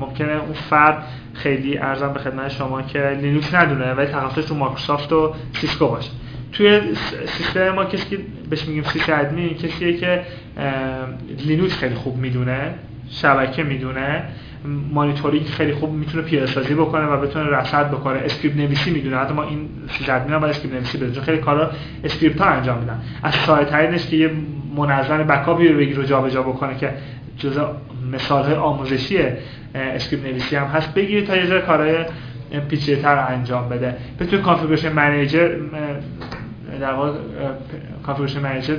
[0.00, 1.02] ممکنه اون فرد
[1.34, 6.10] خیلی عرضم به خدمت شما که لینوکس ندونه ولی تخصصش تو مایکروسافت و Cisco باشه.
[6.52, 6.80] توی
[7.26, 10.22] سیستم ما کسی که بهش میگیم sysadmin کسیه که
[11.46, 12.74] لینوکس خیلی خوب می‌دونه
[13.10, 14.24] شبکه می‌دونه.
[14.64, 18.18] مانیتورینگ خیلی خوب می‌تونه پیاده سازی بکنه و بتونه رصد بکنه.
[18.18, 19.16] script نویسی می‌دونه.
[19.16, 19.68] حتی ما این
[20.08, 21.70] هم باید script نویسی بلده چون خیلی کارا
[22.04, 23.02] script ها انجام میدن.
[23.22, 24.30] از ساده ترینش که یه
[24.76, 26.92] منظم backup ی رو بگیر و جابجا بکنه که
[27.38, 27.64] جزء
[28.12, 29.18] مثال های آموزشی
[29.74, 31.94] script نویسی هم هست بگیره تا یه ذره کارهای
[32.68, 33.96] پیچیده‌تر رو انجام بده.
[34.20, 35.48] بتونه configuration manager
[36.80, 37.10] در واقع
[38.06, 38.76] configuration manager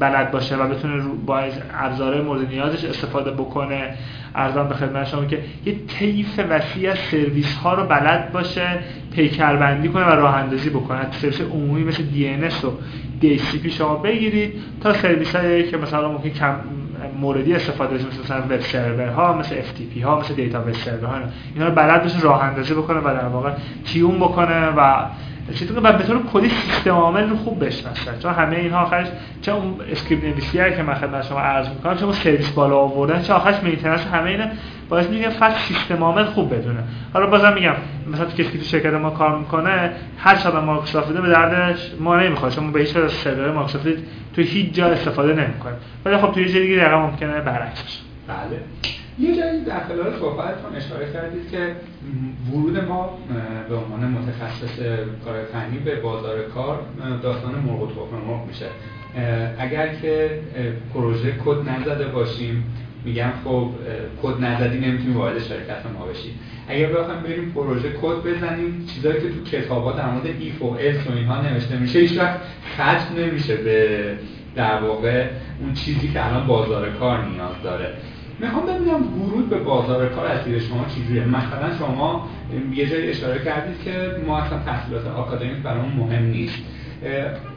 [0.00, 1.42] بلد باشه و بتونه با
[1.74, 3.94] ابزارهای مورد نیازش استفاده بکنه
[4.34, 8.78] عرضم به خدمت شما که یه طیف وسیع از سرویس ها رو بلد باشه
[9.14, 11.12] پیکربندی کنه و راه اندازی بکنه.
[11.12, 12.70] سرویس عمومی مثل DNS و
[13.22, 16.54] DHCP شما بگیرید تا سرویس هایی که مثلا ممکن کم
[17.20, 21.14] موردی استفاده بشه مثل مثلا web server ها مثل FTP ها مثل database server ها
[21.54, 23.52] اینا رو بلد باشه راه اندازی بکنه و در واقع
[23.84, 25.04] tune بکنه و
[25.52, 29.06] چیزی که به طور کلی سیستم عامل رو خوب بشناسه چون همه اینها آخرش
[29.42, 33.22] چه اون script نویسی که من خدمت شما عرض می‌کنم چه اون سرویس بالا آوردن
[33.22, 34.44] چه آخرش maintenance همه اینا
[34.88, 36.80] باعث میشه فقط سیستم عامل خوب بدونه.
[37.12, 37.74] حالا بازم میگم
[38.12, 42.52] مثلا کسی که تو شرکت ما کار می‌کنه هر چقدر مایکروسافت به دردش ما نمی‌خواد
[42.52, 43.88] چون به هیچ وجه server Microsoft
[44.36, 45.76] تو هیچ جا استفاده نمی‌کنیم.
[46.04, 47.98] ولی خب تو یه جای دیگه ممکنه برعکس بشه.
[48.28, 48.60] بله.
[49.18, 51.76] یه جایی در خلال صحبتتون اشاره کردید که
[52.52, 53.18] ورود ما
[53.68, 54.78] به عنوان متخصص
[55.24, 56.82] کار فنی به بازار کار
[57.22, 58.66] داستان مرغ و تخم مرغ میشه.
[59.58, 60.30] اگر که
[60.94, 62.64] پروژه کد نزده باشیم
[63.04, 63.68] میگم خب
[64.22, 66.34] کد نزدی نمی‌تونی وارد شرکت ما بشی
[66.68, 71.06] اگر بخوایم بریم پروژه کد بزنیم چیزایی که تو کتابا در مورد ایف و الس
[71.06, 72.40] و اینها نوشته میشه هیچ وقت
[72.74, 73.98] ختم نمیشه به
[74.54, 75.26] در واقع
[75.60, 77.92] اون چیزی که الان بازار کار نیاز داره.
[78.40, 82.28] می‌خوام ببینم ورود به بازار کار از دید شما چجوریه؟ مثلا شما
[82.74, 86.58] یه جایی اشاره کردید که ما اصلا تحصیلات آکادمیک برامون مهم نیست.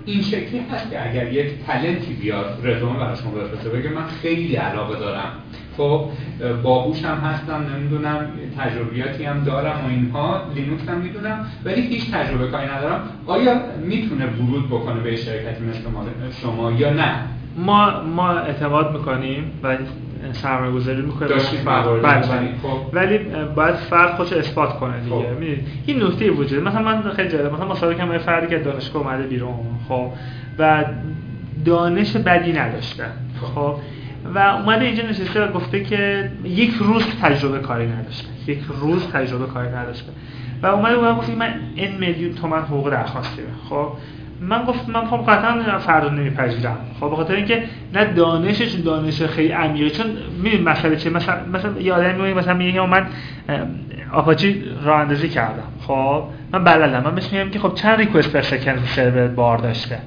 [0.06, 4.56] این شکلی هست که اگر یک تلنتی بیاد رزومه برای شما بفرسته بگه من خیلی
[4.56, 5.30] علاقه دارم.
[5.78, 6.10] خب
[6.42, 8.28] اه، باهوش هم هستم نمی‌دونم
[8.58, 13.10] تجربیاتی هم دارم و اینها لینوکس هم می‌دونم ولی هیچ تجربه کاری ندارم.
[13.26, 16.06] آیا می‌تونه ورود بکنه به شرکتی مثل ما
[16.42, 17.16] شما یا نه؟
[17.58, 19.78] ما ما اعتقاد می‌کنیم و
[20.32, 21.02] سرمایه گذاری
[21.66, 22.28] موارد بله.
[22.28, 22.56] بله.
[22.64, 22.94] خب.
[22.94, 23.18] ولی
[23.56, 25.16] باید فرد خودش اثبات کنه دیگه.
[25.16, 25.40] خب.
[25.40, 29.28] می‌دونید این نکته وجود مثلا من خیلی جالب مثلا مسابقه کردم فردی که دانشگاه اومده
[29.28, 29.54] بیرون
[29.90, 30.12] خب
[30.60, 30.86] و
[31.66, 33.06] دانش بدی نداشته
[33.42, 33.76] خب.
[34.36, 38.28] و اومده اینجا نشسته و گفته که یک روز تجربه کاری نداشته.
[38.48, 40.12] یک روز تجربه کاری نداشته.
[40.64, 43.42] و اومده و گفت من این میلیون تومن حقوق درخواستی.
[43.70, 43.88] خب.
[44.42, 46.78] من گفت من خب قطعا فردا نمیپذیرم.
[47.00, 47.64] خب به خاطر اینکه
[47.94, 50.06] نه دانشش دانش خیلی عمیقه چون
[50.44, 53.08] می‌دونی مسئله چیه؟ مثلا مثلا یه آدمی میگه مثلا میگه من
[54.14, 55.64] آپاچی راه اندازی کردم.
[55.88, 57.04] خب من بلدم.
[57.04, 59.98] من بهش میگم که خب چند ریکوست پر سکند سرور بار داشته؟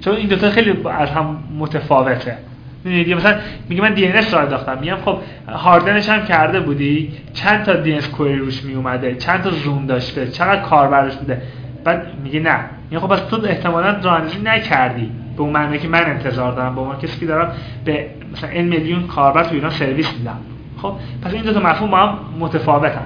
[0.00, 2.36] چون این دوتا خیلی از هم متفاوته.
[2.84, 3.38] می‌دونید مثلا
[3.68, 4.78] میگه من DNS راه انداختم.
[4.80, 9.42] میگم خب harden ش هم کرده بودی؟ چند تا DNS query روش می اومده چند
[9.42, 11.42] تا zone داشته؟ چقدر کاربرش بوده؟
[11.84, 12.60] بعد میگه نه.
[12.90, 15.10] میگه خب پس تو احتمالاً رانندگی نکردی.
[15.36, 16.74] به اون معنی که من انتظار دارم.
[16.74, 17.52] به عنوان کسی که دارم
[17.84, 20.38] به مثلا این میلیون کاربر تو ایران سرویس میدم.
[20.82, 20.92] خب
[21.22, 23.02] پس این دو تا مفهوم با هم متفاوتن.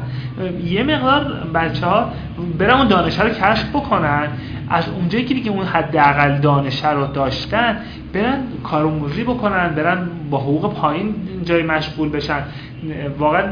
[0.64, 1.24] یه مقدار
[1.54, 2.08] بچه ها
[2.58, 4.28] برن اون دانشه رو کشف بکنن.
[4.70, 7.76] از اونجایی که دیگه اون حداقل دانشه رو داشتن
[8.14, 12.42] برن کارآموزی بکنن برن با حقوق پایین جای مشغول بشن.
[13.18, 13.42] واقعا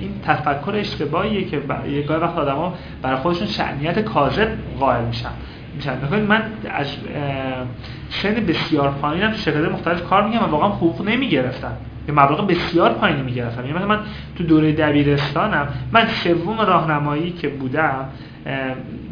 [0.00, 4.48] این تفکر اشتباهیه که یه گاهی وقت آدما برای خودشون شعنیت کاذب
[4.80, 5.28] قائل میشن.
[5.76, 5.92] میشن.
[6.28, 6.86] من از
[8.10, 11.72] سن بسیار پایینم شرکت مختلف کار میگم و واقعا حقوق نمی‌گرفتم
[12.10, 13.60] یه مبلغ بسیار پایینی می‌گرفتم.
[13.60, 14.00] یعنی مثلا من
[14.38, 18.04] تو دوره دبیرستانم من سوم راهنمایی که بودم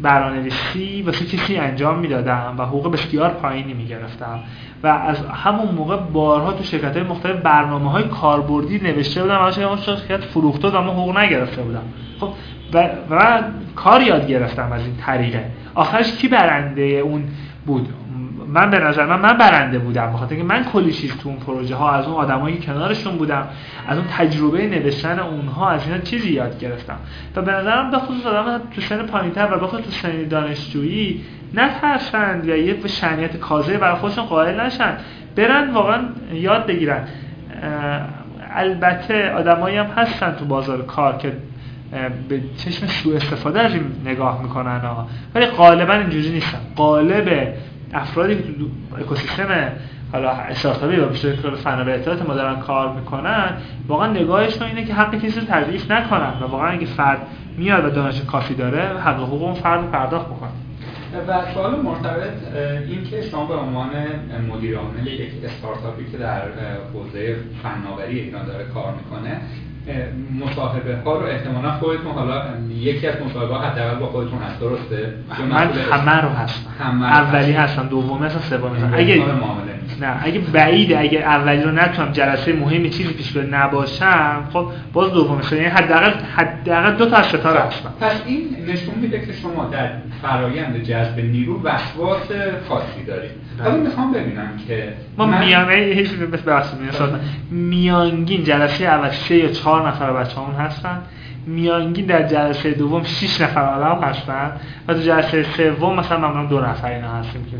[0.01, 4.39] برنامه‌نویسی واسه کسی انجام می‌دادم و حقوق بسیار پایینی می‌گرفتم.
[4.83, 9.77] و از همون موقع بارها تو شرکت های مختلف برنامه های کاربردی نوشته بودم و
[9.77, 11.83] شرکت فروخته و من حقوق نگرفته بودم.
[12.19, 12.29] خب
[12.73, 13.41] و, و
[13.75, 15.45] کار یاد گرفتم از این طریقه
[15.75, 17.23] آخرش کی برنده اون
[17.65, 17.89] بود؟
[18.53, 21.75] من به نظر من من برنده بودم بخاطر که من کلی چیز تو اون پروژه
[21.75, 23.47] ها از اون آدمایی کنارشون بودم
[23.87, 26.97] از اون تجربه نوشتن اونها از اینا چیزی یاد گرفتم.
[27.35, 31.21] و به نظرم به خصوص آدم تو سن پایینتر و بخصوص تو سن دانشجویی
[31.53, 34.97] نترسند و یه شنیت کازه برای خودشون قائل نشن.
[35.35, 35.99] برن واقعا
[36.33, 37.07] یاد بگیرن.
[38.55, 41.33] البته آدمایی هم هستن تو بازار کار که
[42.29, 45.07] به چشم سوء استفاده از این نگاه می‌کنن ها.
[45.35, 46.59] ولی غالبا اینجوری نیستن.
[46.75, 47.53] قالب
[47.93, 49.71] افرادی که تو اکوسیستم
[50.11, 53.57] حالا استارتاپی و بیشتر کار فن و اطلاعات ما دارن کار می‌کنن
[53.87, 57.19] واقعا نگاهشون اینه که حق کسی رو تضعیف نکنن و واقعا اگه فرد
[57.57, 60.49] میاد و دانش کافی داره حق حقوق اون فرد رو پرداخت بکنه.
[61.27, 62.31] و سوال مرتبط
[62.87, 63.89] این که شما به عنوان
[64.51, 66.41] مدیر عامل یک استارتاپی که در
[66.93, 69.41] حوزه فناوری اینا داره کار می‌کنه
[70.39, 75.13] مصاحبه ها رو احتمالا خودتون حالا یکی از مصاحبه ها حداقل با خودتون هست درسته؟
[75.49, 77.03] من همه رو هستم.
[77.03, 78.93] اولی هستم دومی هستم سومی هستم.
[78.93, 79.23] اگه
[80.01, 85.11] نه اگه بعیده اگه اولی رو نتونم جلسه مهمی چیزی پیش بره نباشم خب باز
[85.11, 87.93] دومی یعنی حداقل حداقل دو تا از ستاره هستم.
[88.01, 89.89] پس این نشون میده که شما در
[90.21, 92.31] فرایند جذب نیرو وسواس
[92.69, 93.31] خاصی دارید.
[93.63, 95.45] حالا می‌خوام ببینم که ما من...
[95.45, 96.09] میانه هیچ
[97.51, 101.01] میانگین جلسه اول سه یا چهار نفر بچه‌مون هستن.
[101.47, 104.51] میانگین در جلسه دوم 6 نفر آدم هستن.
[104.87, 107.57] و تو جلسه سوم مثلا معمولا دو نفر اینا هستیم که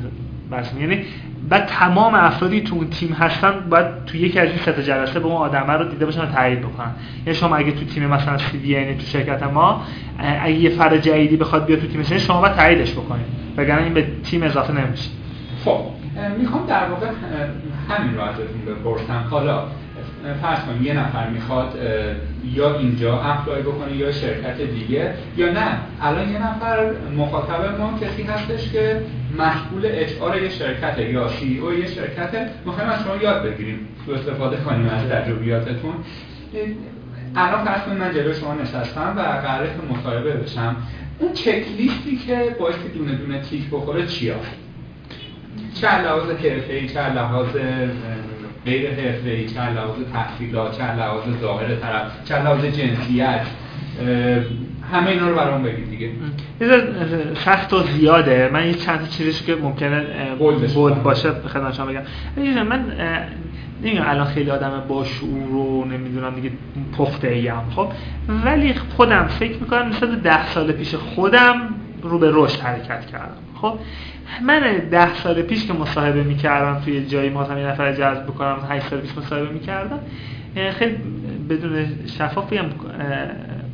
[0.51, 1.01] بس یعنی
[1.49, 5.25] بعد تمام افرادی تو اون تیم هستن باید تو یکی از این سه جلسه به
[5.25, 6.91] اون آدمه رو دیده باشن و تایید بکنن.
[7.25, 9.81] یعنی شما اگه تو تیم مثلا سی دی یعنی تو شرکت ما
[10.19, 13.25] اگه یه فرد جدیدی بخواد بیاد تو تیم شما باید تاییدش بکنید.
[13.57, 15.09] وگرنه این به تیم اضافه نمیشه.
[15.65, 15.79] خب
[16.37, 17.07] می‌خوام در واقع
[17.89, 19.27] همین رو ازتون بپرسم.
[19.29, 19.63] حالا
[20.41, 21.77] فرض کنیم یه نفر می‌خواد
[22.53, 28.23] یا اینجا اپلای بکنه یا شرکت دیگه یا نه الان یه نفر مخاطب ما کسی
[28.23, 29.01] هستش که
[29.37, 33.87] مسئول اچ آر یه شرکت یا سی او یه شرکت می‌خوایم از شما یاد بگیریم
[34.05, 35.93] تو استفاده کنیم از تجربیاتتون.
[37.35, 40.75] الان فرض کنیم من جلو شما نشستم و قراره مصاحبه بشم.
[41.19, 44.35] اون چک لیستی که باعث دونه دونه تیک بخوره چیا
[45.73, 47.47] چه لحاظ حرفه‌ای چه لحاظ
[48.65, 53.41] غیر حرفه‌ای چه لحاظ تحصیلات چه لحاظ ظاهر طرف چه لحاظ جنسیت
[54.91, 56.09] همه اینا رو برام بگید دیگه.
[57.35, 58.49] سخت و زیاده.
[58.53, 60.05] من یه چند چیزش که ممکنه
[60.39, 60.73] بود
[61.03, 62.01] باشه خدمت شما بگم.
[62.63, 62.85] من
[63.83, 66.51] نمی‌دونم الان خیلی آدم با شعور و نمی‌دونم دیگه
[66.97, 67.87] پخته ایم خب.
[68.45, 73.79] ولی خودم فکر می‌کنم مثلا ده سال پیش خودم رو به رشد حرکت کردم خب.
[74.43, 78.87] من ده سال پیش که مصاحبه می‌کردم توی جایی ما یه نفر جذب بکنم 8
[78.87, 79.99] سال پیش مصاحبه می‌کردم
[80.71, 80.97] خیلی
[81.49, 81.85] بدون
[82.17, 82.65] شفاف بگم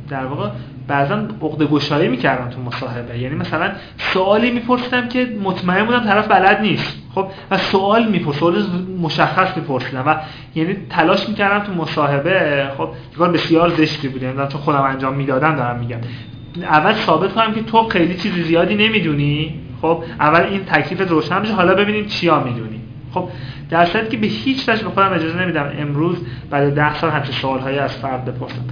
[0.08, 0.50] در واقع
[0.88, 3.18] بعضا عقد گشایی می‌کردم تو مصاحبه.
[3.18, 7.02] یعنی مثلا سوالی میپرسیدم که مطمئن بودم طرف بلد نیست.
[7.14, 8.64] خب و سوال میپرس سوال
[9.00, 10.16] مشخص میپرسیدم و
[10.54, 12.88] یعنی تلاش می‌کردم تو مصاحبه خب
[13.18, 15.98] کار بسیار زشتی بود یعنی چون خودم انجام می‌دادم دارم میگم.
[16.62, 19.60] اول ثابت کنم که تو خیلی چیز زیادی نمی‌دونی.
[19.82, 22.80] خب اول این تکلیفت روشن بشه حالا ببینیم چیا می‌دونی
[23.14, 23.28] خب
[23.70, 26.16] در که به هیچ وجه به خودم اجازه نمیدم امروز
[26.50, 28.64] بعد ده سال همچه سوالهایی از فرد بپرسم.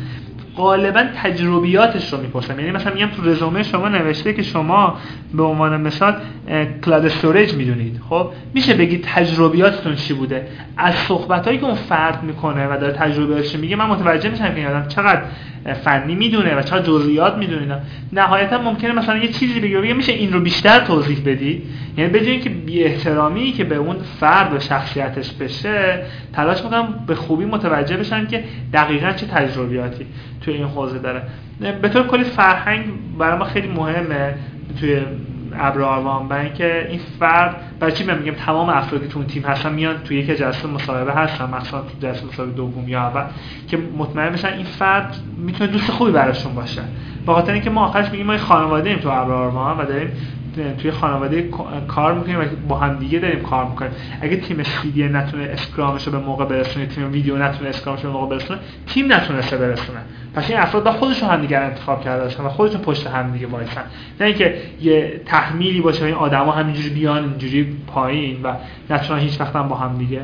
[0.56, 2.60] غالبا تجربیاتش رو می‌پرسم.
[2.60, 4.98] یعنی مثلا میگم تو رزومه شما نوشته که شما
[5.35, 6.14] به عنوان مثال
[6.85, 8.01] cloud storage می‌دونید.
[8.09, 13.56] خب میشه بگید تجربیاتتون چی بوده؟ از صحبت که اون فرد می‌کنه و داره تجربیاتش
[13.56, 15.22] میگه من متوجه میشم که آدم چقدر
[15.85, 17.81] فنی می‌دونه و چقدر جزئیات می‌دونه.
[18.12, 21.62] نهایتا ممکنه مثلا یه چیزی بگه بگه میشه این رو بیشتر توضیح بدی؟
[21.97, 26.02] یعنی به اینکه بی احترامی که به اون فرد و شخصیتش بشه
[26.32, 30.06] تلاش می‌کنم به خوبی متوجه بشن که دقیقا چه تجربیاتی.
[30.45, 31.23] توی این حوزه داره.
[31.83, 32.85] به طور کلی فرهنگ
[33.19, 34.35] برای ما خیلی مهمه
[34.81, 35.01] توی
[35.59, 39.99] ابراروان و اینکه این فرد برای چی میگم تمام افرادی تو اون تیم هستن میان
[39.99, 43.25] توی یک جلسه مصاحبه هستن مثلا تو جلسه مصاحبه دوم یا اول
[43.69, 46.83] که مطمئن بشن این فرد می‌تونه دوست خوبی براشون باشه.
[47.27, 50.11] به خاطر اینکه ما آخرش میگیم ما خانواده ایم تو ابراروان و داریم
[50.78, 51.48] توی خانواده
[51.89, 53.93] کار می‌کنیم و با هم دیگه داریم کار می‌کنیم.
[54.20, 58.05] اگه تیم CDN نتونه Scrum ش رو به موقع برسونه تیم ویدیو نتونه Scrum ش
[58.05, 59.98] رو به موقع برسونه تیم نتونسته برسونه.
[60.35, 63.82] پس این افراد با خودشون همدیگه انتخاب کرده باشن و خودشون پشت هم دیگه وایسن.
[64.20, 68.55] نه اینکه یه تحمیلی باشه این آدما همینجوری بیان اینجوری پایین و
[68.90, 70.20] نتونن هیچ وقت هم با هم دیگه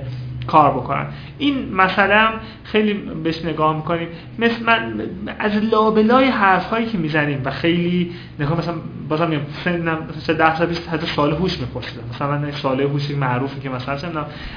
[0.46, 1.06] کار بکنن.
[1.38, 2.28] این مسئله
[2.64, 4.08] خیلی بهش نگاه می‌کنیم.
[4.38, 5.00] مثل من
[5.38, 8.74] از لابلای حرف هایی که می‌زنیم و خیلی نگاه مثلا
[9.08, 12.02] بازم میگم سنم مثلا 10 تا 20 تا سال هوش میپرسیدم.
[12.14, 14.08] مثلا من سال هوشی معروفی که مثلا چه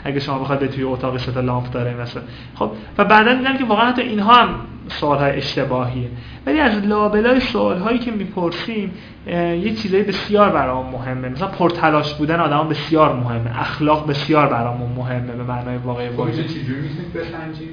[0.04, 2.24] اگه شما بخواید به توی اتاق سه لامپ داره مثلا.
[2.56, 4.50] خب و بعدا دیدم که واقعا حتی اینها هم
[4.88, 6.08] سوال های اشتباهیه.
[6.46, 8.92] ولی از لابلای سوال هایی که می‌پرسیم
[9.28, 11.30] یه چیزایی بسیار برام مهمه.
[11.30, 13.60] مثلا پرتلاش بودن آدم بسیار مهمه.
[13.60, 17.70] اخلاق بسیار برامون مهمه به معنای واقعی خب چجوری می‌تونید بسنجید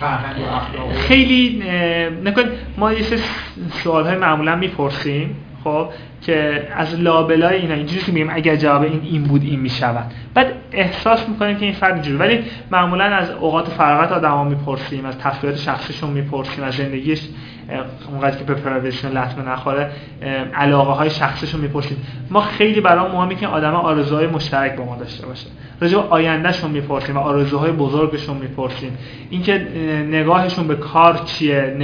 [0.00, 0.92] فرهنگ و اخلاق.
[0.92, 1.62] خیلی
[2.24, 2.42] نکن
[2.78, 3.04] ما یه
[3.82, 5.36] سوال های معمولا می‌پرسیم.
[5.64, 5.88] خب
[6.22, 10.12] که از لابلای اینا اینجوری که میگیم اگر جواب این این بود این می‌شود.
[10.34, 12.16] بعد احساس می‌کنیم که این فرد اینجوری.
[12.16, 17.28] ولی معمولا از اوقات فراغت آدما می‌پرسیم از تفریحات شخصیشون می‌پرسیم از زندگیش
[18.10, 19.90] اونقدر که به پرایویشن لطمه نخوره
[20.54, 21.96] علاقه های شخصیشون می‌پرسیم
[22.30, 25.46] ما خیلی برای مهمه که آدم آرزوهای مشترک با ما داشته باشه.
[25.80, 28.98] راجع به آیندهشون می‌پرسیم و آرزوهای بزرگشون می‌پرسیم.
[29.30, 29.68] اینکه
[30.10, 31.76] نگاهشون به کار چیه؟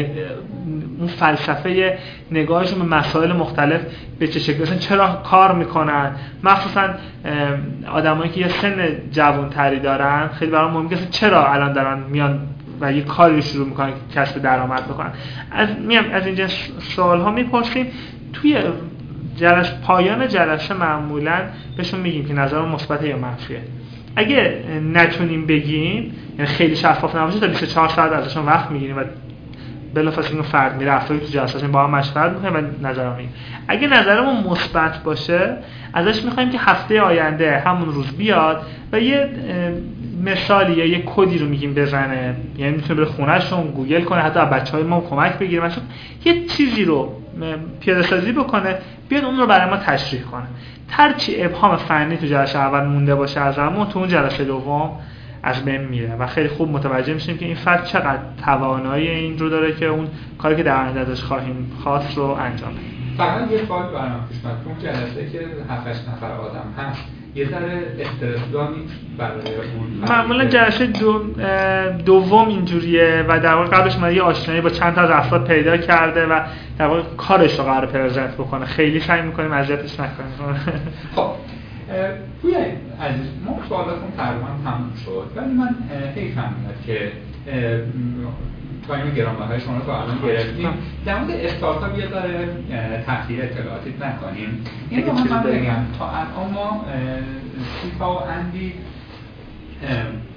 [0.98, 1.98] اون فلسفه
[2.30, 3.80] نگاهشون به مسائل مختلف
[4.18, 6.10] به چه شکل چرا کار می‌کنن؟
[6.44, 6.88] مخصوصا
[7.92, 12.40] آدمایی که یه سن جوان تری دارن خیلی برام مهمه که چرا الان دارن میان
[12.80, 15.12] و یه کاری شروع می‌کنن که کسب درآمد بکنن.
[15.50, 16.46] از میام از اینجا
[16.96, 17.86] سوال ها می‌پرسیم.
[18.32, 18.58] توی
[19.36, 21.40] جلس پایان جلسه معمولا
[21.76, 23.62] بهشون میگیم که نظر مثبت یا منفیه.
[24.16, 29.04] اگه نتونیم بگیم یعنی خیلی شفاف نباشه تا 24 ساعت ازشون وقت می‌گیریم و
[29.94, 33.34] بلافاصله اینو فرد میره افرادی تو جلسه با هم مشورت می‌کنیم و نظرمون میگیم
[33.68, 35.56] اگه نظرمون مثبت باشه
[35.94, 38.62] ازش می‌خوایم که هفته آینده همون روز بیاد
[38.92, 39.28] و یه
[40.24, 42.34] مثالی یا یه کدی رو میگیم بزنه.
[42.58, 45.64] یعنی می‌تونه بره خونهشون گوگل کنه حتی بچه های ما کمک بگیره.
[45.64, 45.82] مثلا
[46.24, 47.12] یه چیزی رو
[47.80, 50.46] پیاده سازی بکنه بیاد اون رو برای ما تشریح کنه.
[50.88, 54.90] ترچی ابهام فنی تو جلسه اول مونده باشه از همون تو اون جلسه دوم
[55.42, 59.48] از بین میره و خیلی خوب متوجه میشیم که این فرد چقدر توانایی این رو
[59.48, 60.08] داره که اون
[60.38, 62.80] کاری که در آینده ازش خواهیم خواست رو انجام بده.
[63.16, 65.38] فقط یه سوال برام پیش اون جلسه که
[65.70, 67.00] 7 نفر آدم هست
[67.34, 68.82] یه ذره استرسگاهی
[69.18, 69.40] برای
[69.78, 71.22] اون معمولا جلسه دو
[72.06, 75.76] دوم اینجوریه و در واقع قبلش ما یه آشنایی با چند تا از افراد پیدا
[75.76, 76.40] کرده و
[76.78, 78.64] در واقع کارش رو قرار پرزنت بکنه.
[78.64, 80.60] خیلی سعی می‌کنیم اذیتش نکنیم.
[81.16, 81.30] خب.
[82.42, 82.58] پویا
[83.00, 85.30] عزیز ما سوالاتون تقریبا تموم شد.
[85.36, 85.74] ولی من
[86.14, 87.12] حیفم میاد که
[88.88, 90.68] تایم گرانبهای شما رو تا الان گرفتیم.
[91.06, 92.48] در مورد استارتاپ یه ذره
[93.06, 94.64] تحلیل اطلاعاتی نکنیم.
[94.90, 95.98] این رو هم بگم.
[95.98, 96.84] تا الان ما
[97.82, 98.72] سی تا و اندی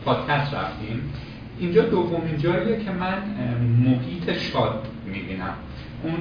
[0.06, 1.14] پادکست رفتیم.
[1.60, 3.18] اینجا دومین جاییه که من
[3.86, 5.54] محیط شاد می‌بینم.
[6.04, 6.16] اون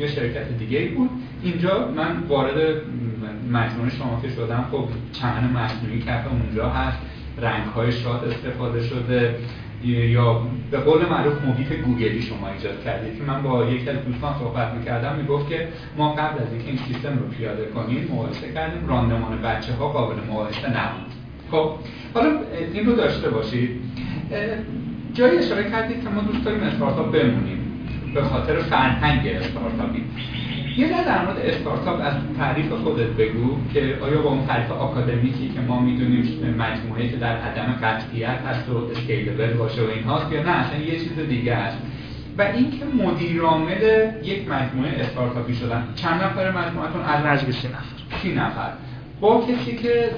[0.00, 1.10] یه شرکت دیگه بود.
[1.42, 2.82] اینجا من وارد
[3.52, 6.98] مجموعه شما که شدم خب چمن مصنوعی کف اونجا هست.
[7.38, 9.34] رنگ های شاد استفاده شده.
[9.84, 14.34] یا به قول معروف محیط گوگلی شما ایجاد کردید که من با یک از دوستان
[14.38, 18.88] صحبت می‌کردم می‌گفت که ما قبل از اینکه این سیستم رو پیاده کنیم مقایسه کردیم.
[18.88, 21.12] راندمان بچه ها قابل مقایسه نبود.
[21.50, 21.70] خب
[22.14, 22.30] حالا
[22.74, 23.70] این رو داشته باشید.
[25.14, 27.63] جایی اشاره کردید که ما دوست داریم استارتاپ بمونیم.
[28.14, 30.04] به خاطر فرهنگ استارتاپی
[30.76, 35.48] یه ذره در مورد استارتاپ از تعریف خودت بگو که آیا با اون تعریف آکادمیکی
[35.48, 40.42] که ما می‌دونیم مجموعه که در عدم قطعیت هست و scalable باشه و اینهاست یا
[40.42, 41.78] نه اصلا یه چیز دیگه است.
[42.38, 45.88] و اینکه مدیر عامل یک مجموعه استارتاپی شدن.
[45.94, 48.18] چند نفر مجموعتون از نزدیک سی نفر.
[48.22, 48.70] سی نفر.
[49.20, 50.10] با کسی که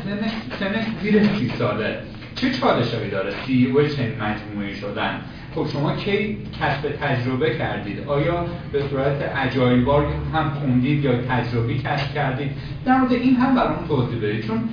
[0.58, 1.98] سنش زیر سی ساله.
[2.34, 5.20] چه چالشایی داره؟ CEO چنین مجموعه شدن.
[5.56, 12.14] خب شما کی کسب تجربه کردید؟ آیا به صورت HR هم خوندید یا تجربی کسب
[12.14, 12.50] کردید؟
[12.84, 14.46] در مورد این هم برامون توضیح بدید.
[14.46, 14.68] چون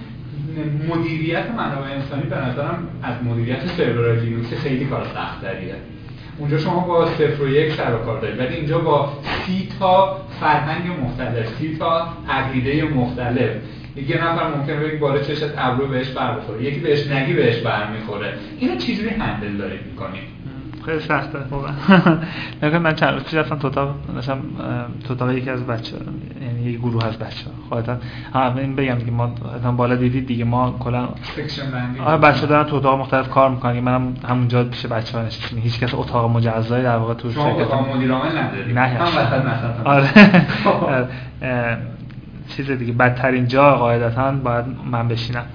[0.90, 5.76] مدیریت منابع انسانی به نظرم از مدیریت سرور لینوکس خیلی کار سختریه
[6.38, 8.40] اونجا شما با صفر و یک سر و کار دارید.
[8.40, 9.14] ولی اینجا با
[9.46, 13.52] سی تا فرهنگ مختلف سی تا عقیده مختلف.
[14.08, 17.92] یه نفر ممکنه بگه بالا چشت ابرو بهش بر بخوره یکی بهش نگی بهش بر
[17.92, 18.34] می‌خوره.
[18.60, 20.33] اینو چجوری هندل دارید می‌کنید؟
[20.86, 21.74] خیلی سخته واقعا.
[22.64, 24.38] نگاه من چند روز پیش رفتم تو اتاق مثلا
[25.08, 25.98] تو اتاق یکی از بچه
[26.42, 27.98] یعنی یک گروه از بچه خودتا
[28.34, 29.28] هم این بگم که ما
[29.72, 31.08] بالا دیدید دیگه ما کلا
[32.06, 35.60] آره بچه دارن تو اتاق مختلف کار می‌کنن منم همونجا پیش بچه ها نشستیم.
[35.60, 38.74] هیچ کس اتاق مجزایی در واقع تو شرکت مدیر عامل نداری.
[38.74, 38.82] نه.
[38.82, 40.10] هم وسط آره.
[42.56, 45.46] چیز دیگه بدترین جا قاعدتا باید من بشینم.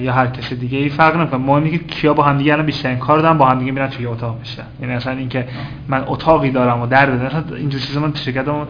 [0.00, 1.40] یا هر کسی دیگه ای فرق نمی‌کنه.
[1.40, 4.06] مهم که کیا با هم دیگه الان بیشترین کار دارن با هم دیگه میرن توی
[4.06, 5.46] اتاق میشن یعنی اصلا اینکه
[5.88, 8.66] من اتاقی دارم و در بده اصلا اینجور چیزا من شرکتمون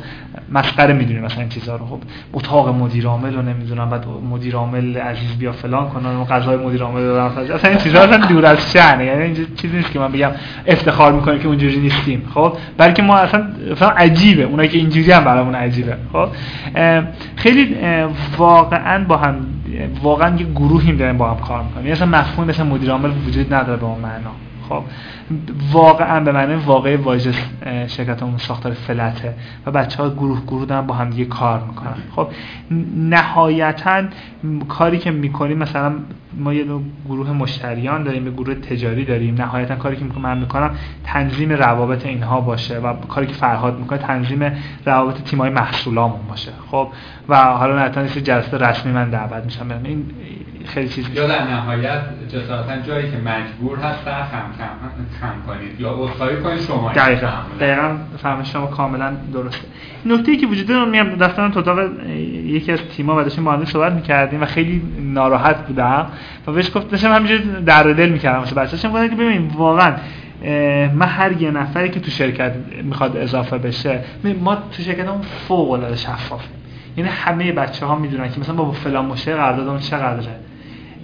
[0.53, 1.87] مسخره می‌دونیم مثلا این چیزا رو.
[1.87, 1.99] خب
[2.33, 6.83] اتاق مدیر عامل رو نمی‌دونم بعد مدیر عامل عزیز بیا فلان کنن و غذای مدیر
[6.83, 9.05] عامل دارن اصلا این چیزا اصلا دور از شأنه.
[9.05, 10.31] یعنی این چیزی نیست که من بگم
[10.67, 12.29] افتخار می‌کنیم که اونجوری نیستیم.
[12.35, 14.43] خب بلکه ما اصلا مثلا عجیبه.
[14.43, 15.97] اونایی که اینجوری هم برامون عجیبه.
[16.13, 16.29] خب
[17.37, 17.77] خیلی
[18.39, 19.37] واقعا با هم
[20.03, 21.87] واقعا یه گروهیم داریم با هم کار می‌کنیم.
[21.87, 24.31] یعنی اصلا مفهوم مثل مدیر عامل وجود نداره به اون معنا.
[24.69, 24.82] خب
[25.73, 27.32] واقعا به معنی واقعی واژه
[27.86, 29.35] شرکتمون ساختار فلته
[29.66, 31.95] و بچه ها گروه گروه دارن با هم دیگه کار می‌کنن.
[32.16, 32.28] خب
[32.97, 34.03] نهایتا
[34.69, 35.93] کاری که می‌کنیم مثلا
[36.39, 36.65] ما یه
[37.09, 39.35] گروه مشتریان داریم یه گروه تجاری داریم.
[39.35, 40.70] نهایتا کاری که من می‌کنم
[41.05, 44.53] تنظیم روابط اینها باشه و کاری که فرهاد می‌کنه تنظیم
[44.86, 46.53] روابط تیمای محصولامون باشه.
[46.70, 46.89] خب
[47.28, 50.05] و حالا نهایتا جلسه رسمی من دعوت میشم این
[50.65, 54.66] خیلی چیز یا در نهایت جسارتا جایی که مجبور هست خم کم,
[55.20, 57.28] کم کنید یا اصخایی کنید شما دقیقا.
[57.61, 59.69] دقیقا فهم شما کاملا درسته.
[60.07, 61.78] نکته ای که وجود داره میام دفترم تو اتاق
[62.45, 66.07] یکی از تیم‌ها و داشتیم با هم صحبت می‌کردیم و خیلی ناراحت بودم
[66.47, 69.95] و بهش گفت داشتم همینجوری در دل می‌کردم واسه بچه‌هاشم گفتم که ببین واقعا
[70.95, 74.01] من هر یه نفری که تو شرکت می‌خواد اضافه بشه
[74.41, 76.49] ما تو شرکتمون فوق العاده شفافه
[76.97, 80.32] یعنی همه بچه ها می‌دونن که مثلا با فلان مشتری قراردادمون چقدره.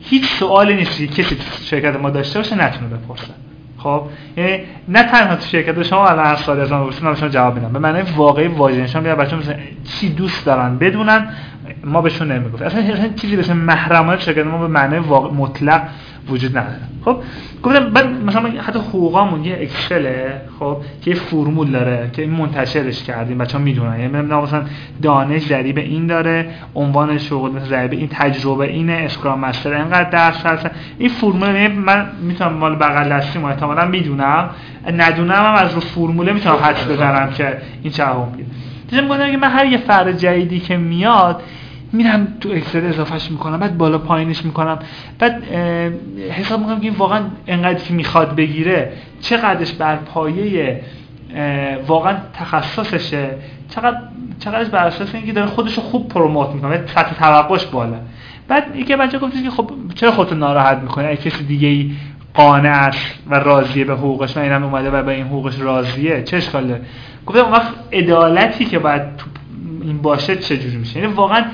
[0.00, 3.34] هیچ سوالی نیست که کسی تو شرکت ما داشته باشه نتونه بپرسه.
[3.78, 4.02] خب؟
[4.36, 7.72] یعنی نه تنها تو شرکت شما الان هر سال از من بپرسید شما جواب میدم.
[7.72, 9.54] به معنی واقعی واژنشون بیا بچه‌ها مثلا
[9.84, 11.28] چی دوست دارن بدونن
[11.84, 15.82] ما بهشون نمی‌گفت اصلا اصلا چیزی اسم محرمانه شرکت ما به معنی واقع مطلق
[16.28, 16.80] وجود نداره.
[17.04, 17.16] خب؟
[17.62, 23.02] گفتم بعد مثلا حتی حقوقامون یه اکسله خب؟ که یه فرمول داره که این منتشرش
[23.02, 23.38] کردیم.
[23.38, 24.00] بچه‌ها می‌دونن.
[24.00, 24.62] یعنی مثلا
[25.02, 30.70] دانش ضریب این داره عنوان شغل ضریب این تجربه اینه اسکرام مستر اینقدر درس هست.
[30.98, 34.50] این فرمول یعنی من می‌تونم مال بغل دستیم احتمالاً می‌دونم.
[34.92, 38.44] ندونم هم از رو فرموله می‌تونم حدس بزنم که این چه حکمی
[38.88, 41.42] دیدم که من هر یه فرد جدیدی که میاد
[41.92, 44.78] میرم تو اکسل اضافهش می‌کنم بعد بالا پایینش می‌کنم.
[45.18, 45.44] بعد
[46.30, 50.80] حساب می‌کنم که این واقعا انقدر که می‌خواد بگیره چقدرش بر پایه
[51.86, 53.30] واقعا تخصصشه.
[53.68, 53.98] چقدر
[54.38, 57.96] چقدرش بر اساس اینکه داره خودش رو خوب پروموت می‌کنه سطح توقعش بالا.
[58.48, 61.90] بعد یکی بچه گفت که خب چرا خودتو ناراحت می‌کنه اگه کسی دیگه ای
[62.34, 66.36] قانع است و راضیه به حقوقش و اینم اومده و به این حقوقش راضیه چه
[66.36, 66.80] اشکاله
[67.26, 69.26] گفتم اون وقت عدالتی که باید تو
[69.82, 71.44] این باشه چجوری میشه؟ یعنی واقعا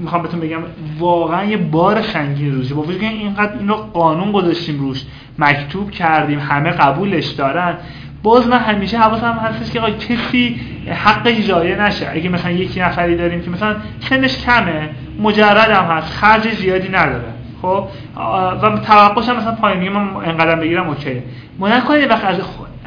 [0.00, 0.62] می‌خوام بهتون بگم
[0.98, 2.74] واقعا یه بار سنگین روزی.
[2.74, 5.04] با وجود اینقدر اینو قانون گذاشتیم روش
[5.38, 7.74] مکتوب کردیم همه قبولش دارن
[8.22, 12.10] باز من همیشه حواسم هستش که کسی حقش ضایع نشه.
[12.12, 17.32] اگه مثلا یکی نفری داریم که مثلا سنش کمه مجرد هم هست خرج زیادی نداره.
[17.62, 17.88] خب؟
[18.62, 21.22] و توقعش هم مثلا پایینی من انقدر بگیرم اوکی.
[21.58, 22.36] ما نکنید وقت از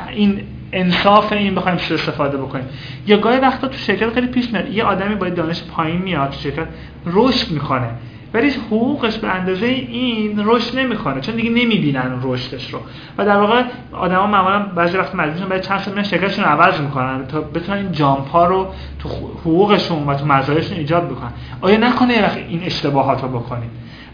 [0.10, 0.42] این
[0.74, 2.66] انصاف این بخوایم سوء استفاده بکنیم.
[3.08, 4.70] یا گاهی وقتا تو شرکت خیلی پیش میاد.
[4.70, 6.68] یه آدمی با دانش پایین میاد تو شرکت
[7.06, 7.90] رشد می‌کنه.
[8.34, 12.80] ولی حقوقش به اندازه این رشد نمی‌کنه چون دیگه نمی‌بینن رشدش رو.
[13.18, 17.42] و در واقع آدما معمولا بعضی وقت مجبورن برای چند سال شرکتشون عوض می‌کنن تا
[17.42, 18.68] بتونن این جامپ ها رو
[19.00, 21.32] تو حقوقشون و تو مزایاشون ایجاد بکنن.
[21.62, 23.70] آیا نکنه این اشتباهات رو بکنیم؟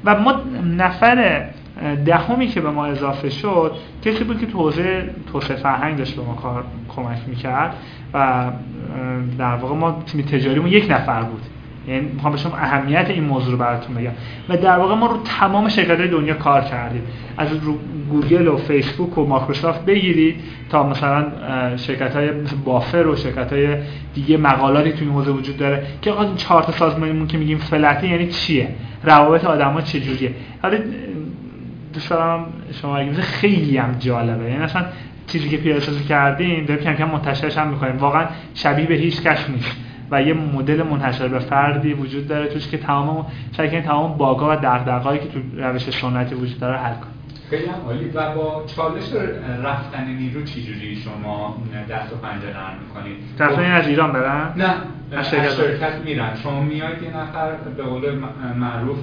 [0.05, 0.41] و ما
[0.77, 1.45] نفر
[2.05, 3.71] دهمی که به ما اضافه شد
[4.05, 6.63] کسی بود که تو حوزه توسعه فرهنگ داشت به ما کار
[6.95, 7.75] کمک می‌کرد
[8.13, 8.51] و
[9.37, 11.41] در واقع ما تیم تجاریمون یک نفر بود.
[11.87, 14.11] یعنی می‌خوام شما اهمیت این موضوع رو براتون بگم.
[14.49, 17.01] و در واقع ما رو تمام شرکت دنیا کار کردیم.
[17.37, 17.77] از رو
[18.09, 20.35] گوگل و فیسبوک و مایکروسافت بگیرید
[20.69, 21.25] تا مثلا
[21.77, 23.77] شرکت های مثل بافر و شرکت های
[24.15, 27.57] دیگه مقالاتی توی این حوزه وجود داره که آقا این چهار تا سازمانمون که میگیم
[27.57, 28.67] فلته یعنی چیه؟
[29.03, 30.31] روابط آدما چجوریه؟
[30.61, 30.77] حالا
[31.93, 32.45] دوست دارم
[32.81, 34.51] شما اگه خیلی هم جالبه.
[34.51, 34.85] یعنی اصلا
[35.27, 39.49] چیزی که پیاده کردیم داریم کم کم منتشرش هم می‌کنیم واقعا شبیه به هیچ کس
[39.49, 39.77] نیست.
[40.11, 43.25] و یه مدل منحصر به فردی وجود داره توش که تمام
[43.57, 47.13] سعی تمام باگا و دغدغه‌هایی که تو روش سنتی وجود داره حل کنیم
[47.49, 48.09] خیلی هم عالی.
[48.09, 49.13] و با چالش
[49.63, 51.57] رفتن نیرو چجوری شما
[51.89, 54.73] دست و پنجه نرم می‌کنید دست از ایران برن؟ نه
[55.11, 56.35] از شرکت میرن.
[56.43, 58.03] شما میاید یه نفر به قول
[58.59, 58.97] معروف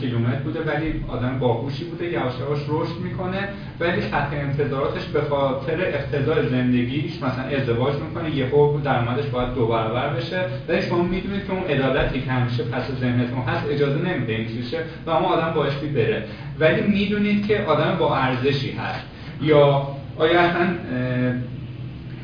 [0.00, 3.48] کیلومتر بوده ولی آدم باهوشی بوده یواش یواش رشد می‌کنه
[3.80, 10.08] ولی سطح انتظاراتش به خاطر اقتضای زندگیش مثلا ازدواج می‌کنه یهو درآمدش باید دو برابر
[10.08, 10.44] بشه.
[10.68, 14.78] ولی شما می‌دونید که اون عدالتی که همیشه پس ذهنتون هست اجازه نمیده این چیزشه
[15.06, 16.24] و اما آدم بایستی بره.
[16.58, 19.04] ولی می‌دونید که آدم با ارزشی هست.
[19.42, 19.88] یا
[20.18, 20.68] آیا اصلا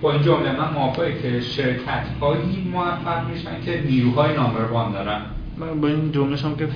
[0.01, 5.21] با این جمله من موافقه که شرکت هایی موفق میشن که نیروهای نامبر دارن؟
[5.59, 6.69] من با این جمله شما که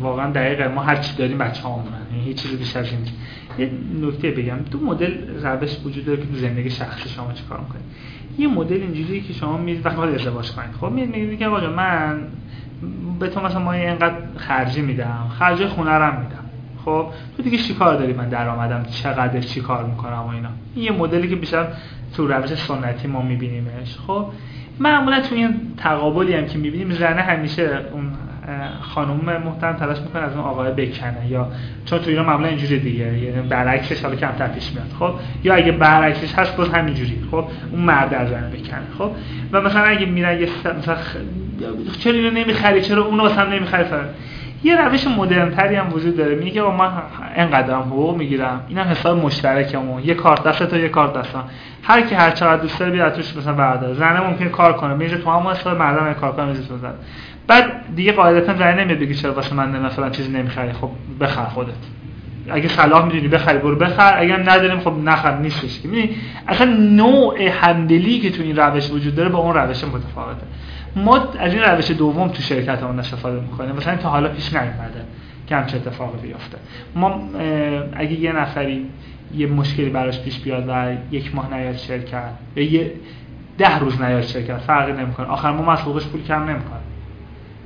[0.00, 2.98] واقعا دقیقه ما هر چی داریم بچه ها یعنی هیچ چیزی بیشتر این
[3.58, 3.70] یه
[4.02, 4.56] نکته بگم.
[4.70, 7.84] دو مدل روش وجود داره که تو زندگی شخصی شما چیکار می‌کنید
[8.38, 10.70] یه مدل اینجوریه که شما میرید وقتی ازدواج کنید.
[10.80, 12.22] خب میرید میگید که آقا من
[13.20, 16.44] به تو مثلا ما اینقدر خرجی میدم خرج خونه رو میدم.
[16.84, 17.06] خب
[17.36, 20.48] تو دیگه چیکار داری؟ من درآمدم چقدر؟ چیکار می‌کنم و اینا.
[20.74, 21.66] این یه مدلی که بیشتر
[22.16, 23.96] تو روش سنتی ما میبینیمش.
[24.06, 24.26] خب
[24.80, 28.12] معمولا تو این تقابلی هم که می‌بینیم زنه همیشه اون
[28.80, 31.48] خانم محترم تلاش می‌کنه از اون آقای بکنه یا
[31.84, 35.14] چون تو ایران معمولا اینجوری دیگه یعنی برعکسش حالا کمتر پیش میاد خب؟
[35.44, 39.10] یا اگه برعکسش هست باز همینجوری خب؟ اون مرد از زن بکنه خب؟
[39.52, 40.48] و مثلا اگه میرن یه
[40.78, 40.96] مثلا
[41.98, 43.84] چرا اینو نمی‌خری؟ چرا اونو مثلا نمی‌خری؟
[44.64, 46.34] یه روش مدرن تری هم وجود داره.
[46.34, 46.90] میگه که من
[47.36, 48.60] انقدرم حقوق می‌گیرم.
[48.68, 50.02] اینم حساب مشترکمون.
[50.04, 51.44] یه کارت دست تا یه کارت دستم
[51.82, 54.94] هر کی هر چقدر دوست داره بیاد توش مثلا برداره زنه ممکنه کار کنه.
[54.94, 56.94] میشه تو هم حساب مردم کار کنه میشه زد
[57.50, 60.72] بعد دیگه قاعدتا زنه نمیاد بگی چرا واسه من مثلا چیزی نمی‌خری.
[60.72, 60.90] خب
[61.20, 61.72] بخر خودت.
[62.50, 64.14] اگه صلاح می‌دونی بخری برو بخر.
[64.18, 65.88] اگه نداریم خب نخر نیستش که.
[66.48, 70.42] اصلا نوع همدلی که تو این روش وجود داره با اون روش متفاوته.
[70.96, 73.76] ما از این روش دوم تو شرکت همون استفاده می‌کنیم.
[73.76, 75.04] مثلا تا حالا پیش نیومده
[75.46, 76.58] که همچه اتفاقی بیفته.
[76.94, 77.20] ما
[77.92, 78.86] اگه یه نفری
[79.34, 82.92] یه مشکلی براش پیش بیاد و یک ماه نیاد شرکت یا یه
[83.58, 85.26] ده روز نیاد شرکت فرقی نمی‌کنه.
[85.26, 86.80] آخر ما حقوقش پول کم نمی‌کنه.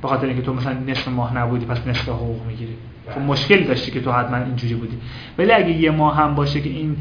[0.05, 2.75] به خاطر اینکه تو مثلا نصف ماه نبودی پس نصف حقوق می‌گیری.
[3.15, 4.99] خب مشکلی داشتی که تو حتما اینجوری بودی.
[5.39, 6.97] ولی اگه یه ماه هم باشه که این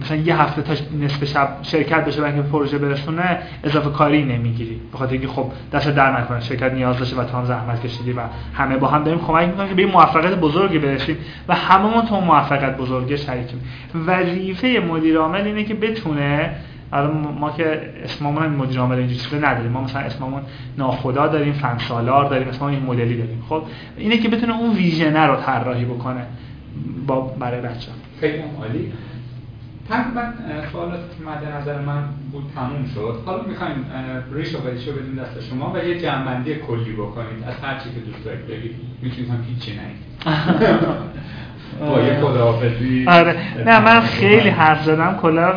[0.00, 4.80] مثلا یه هفته تا نصف شب شرکت بشه برای پروژه برسونه اضافه کاری نمی‌گیری.
[4.92, 6.40] به خاطر اینکه خب دست در نکنه.
[6.40, 8.20] شرکت نیاز داشته و تو هم زحمت کشیدی و
[8.54, 11.16] همه با هم داریم کمک می‌کنیم که به موفقیت بزرگی برسیم
[11.48, 13.60] و هممون تو موفقیت بزرگی شریکیم.
[14.06, 16.50] وظیفه مدیر عامل اینه که بتونه
[16.92, 19.70] الان ما که اسممون هم مدیر عامل اینجوری نداریم.
[19.70, 20.42] ما مثلا اسممون
[20.78, 23.42] ناخدا داریم فن سالار داریم اسممون این مدلی داریم.
[23.48, 23.62] خب
[23.96, 26.26] اینه که بتونه اون ویژنر رو طراحی بکنه
[27.06, 27.88] با برای بچه
[28.20, 28.92] خیلی عالی.
[29.88, 30.22] تقریبا
[30.72, 32.02] سوالات مد نظر من
[32.32, 33.22] بود تموم شد.
[33.26, 33.84] حالا می‌خوایم
[34.32, 37.44] ریش و رو بدیم دست شما و یه جنبندی کلی بکنید.
[37.46, 38.76] از هر چی که دوست دارید بگید.
[39.02, 40.10] می‌تونید هم هیچی نگید.
[41.80, 43.04] با یه خداحافظی.
[43.08, 43.36] آره.
[43.66, 45.18] نه من خیلی حرف زدم.
[45.22, 45.52] کلا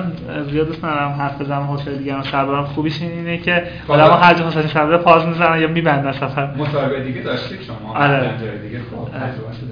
[0.52, 1.61] زیاد دوست ندارم حرف بزنم.
[1.61, 6.11] حوصله دیگه صبرم خوبیش اینه که ما هر جا حوصله صبر پاز می‌زنن یا میبندن
[6.11, 6.56] سفر.
[6.56, 8.30] مصاحبه دیگه داشتید شما؟ آره.
[8.64, 9.07] دیگه خب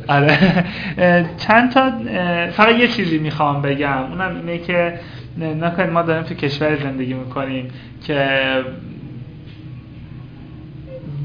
[0.08, 0.38] آره.
[1.38, 1.92] چند تا
[2.52, 4.04] فقط یه چیزی می‌خوام بگم.
[4.12, 4.94] اونم اینه که
[5.62, 7.68] نکنید ما داریم تو کشور زندگی می‌کنیم
[8.08, 8.28] که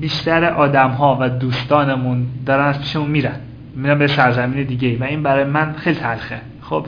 [0.01, 3.37] بیشتر آدم ها و دوستانمون دارن از پیشمون میرن.
[3.77, 6.41] میرم به سرزمین دیگه و این برای من خیلی تلخه.
[6.63, 6.87] خب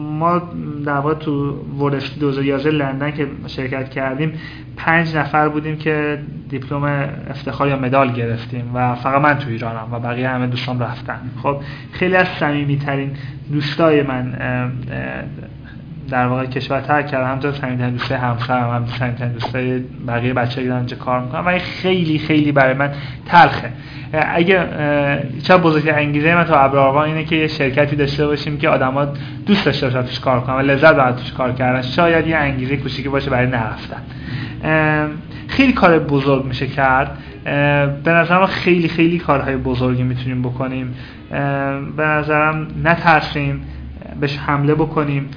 [0.00, 0.42] ما
[0.84, 4.32] در واقع تو ورد 2011 لندن که شرکت کردیم
[4.76, 6.18] پنج نفر بودیم که
[6.48, 6.84] دیپلم
[7.30, 11.20] افتخار یا مدال گرفتیم و فقط من تو ایرانم و بقیه همه دوستان رفتن.
[11.42, 11.56] خب
[11.92, 13.10] خیلی از صمیمی ترین
[13.52, 14.34] دوستای من
[16.12, 17.26] در واقع کشور ترک کردم.
[17.26, 19.78] همونطور صمیمیترین دوستای همسرم هم صمیمیترین دوستای
[20.08, 22.90] بقیه بچه‌ای که اینجا کار می‌کنم و خیلی خیلی برای من
[23.26, 23.72] تلخه.
[24.12, 24.68] اگه
[25.42, 29.04] چه بزرگ انگیزه من تو ابراروان اینه که یه شرکتی داشته باشیم که آدما
[29.46, 31.82] دوست داشته باشن توش کار کنن و لذت ببرن توش کار کردن.
[31.82, 34.02] شاید یه انگیزه کوچیکی باشه برای نرفتن.
[35.48, 37.18] خیلی کار بزرگ میشه کرد.
[38.04, 40.94] به نظرم خیلی خیلی کارهای بزرگی می‌تونیم بکنیم.
[41.96, 43.62] به نظرم نترسیم
[44.20, 45.28] بهش حمله بکنیم.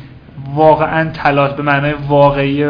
[0.53, 2.65] واقعا تلاش به معنای واقعی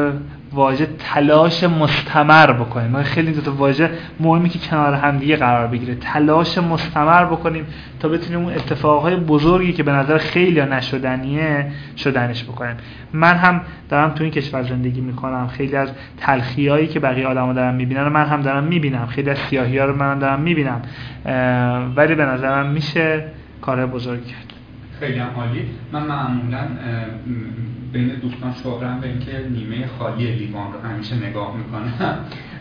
[0.53, 2.91] واژه تلاش مستمر بکنیم.
[2.91, 3.89] ما خیلی دو تا واژه
[4.19, 5.95] مهمی که کنار همدیگه قرار بگیره.
[5.95, 7.65] تلاش مستمر بکنیم
[7.99, 12.75] تا بتونیم اون اتفاقهای بزرگی که به نظر خیلی نشدنیه شدنش بکنیم.
[13.13, 15.47] من هم دارم تو این کشور زندگی می‌کنم.
[15.47, 19.05] خیلی از تلخیایی که بقیه آدما دارن می‌بینن من هم دارم می‌بینم.
[19.05, 20.81] خیلی از سیاهی ها رو من دارم می‌بینم.
[21.95, 23.23] ولی به نظرم میشه
[23.61, 24.33] کار بزرگی
[24.99, 25.69] خیلی عالی.
[25.91, 26.67] من معمولا
[27.93, 32.17] بین دوستان شهره‌ام به اینکه نیمه خالی لیوان رو همیشه نگاه می‌کنم.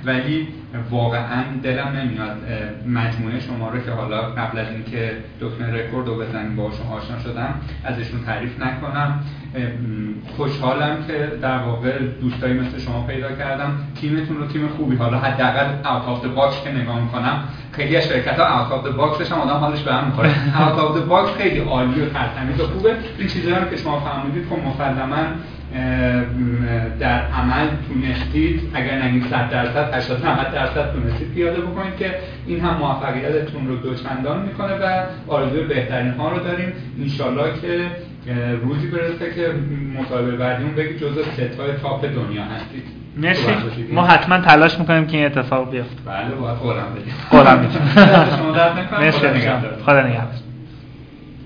[0.07, 0.49] ولی
[0.91, 2.37] واقعا دلم نمیاد
[2.87, 7.55] مجموعه شما رو که حالا قبل از اینکه دکمه رکورد رو بزنیم باشون آشنا شدم
[7.85, 9.21] ازشون تعریف نکنم.
[10.37, 13.79] خوشحالم که در واقع دوستایی مثل شما پیدا کردم.
[14.01, 18.41] تیمتون رو تیم خوبی حالا حداقل out of box که نگاه می‌کنم خیلی از شرکت
[18.41, 20.31] ها out of box ش هم آدم حالش به هم می‌خوره.
[20.63, 22.97] out of box خیلی عالی و ترتمیز و خوبه.
[23.19, 25.17] این چیزایی که شما فهمیدید خب مسلما
[27.01, 32.15] در عمل تونستید اگر نگیم 100 درصد 80 90 درصد تونستید پیاده بکنید که
[32.47, 36.73] این هم موفقیتتون رو دوچندان می‌کنه و آرزوی بهترین ها رو داریم.
[37.01, 37.81] انشالله که
[38.63, 39.53] روزی برسه که
[40.01, 42.85] مصاحبه بعدیمون بگید جزء ستای top دنیا هستید.
[43.17, 43.51] مرسی.
[43.93, 45.97] ما حتما تلاش می‌کنیم که این اتفاق بیفته.
[46.07, 47.15] بله باید قولم بدیم.
[47.31, 47.81] قولم بدیم.
[49.01, 49.19] مرسی.
[49.85, 50.31] خدا نگهدار.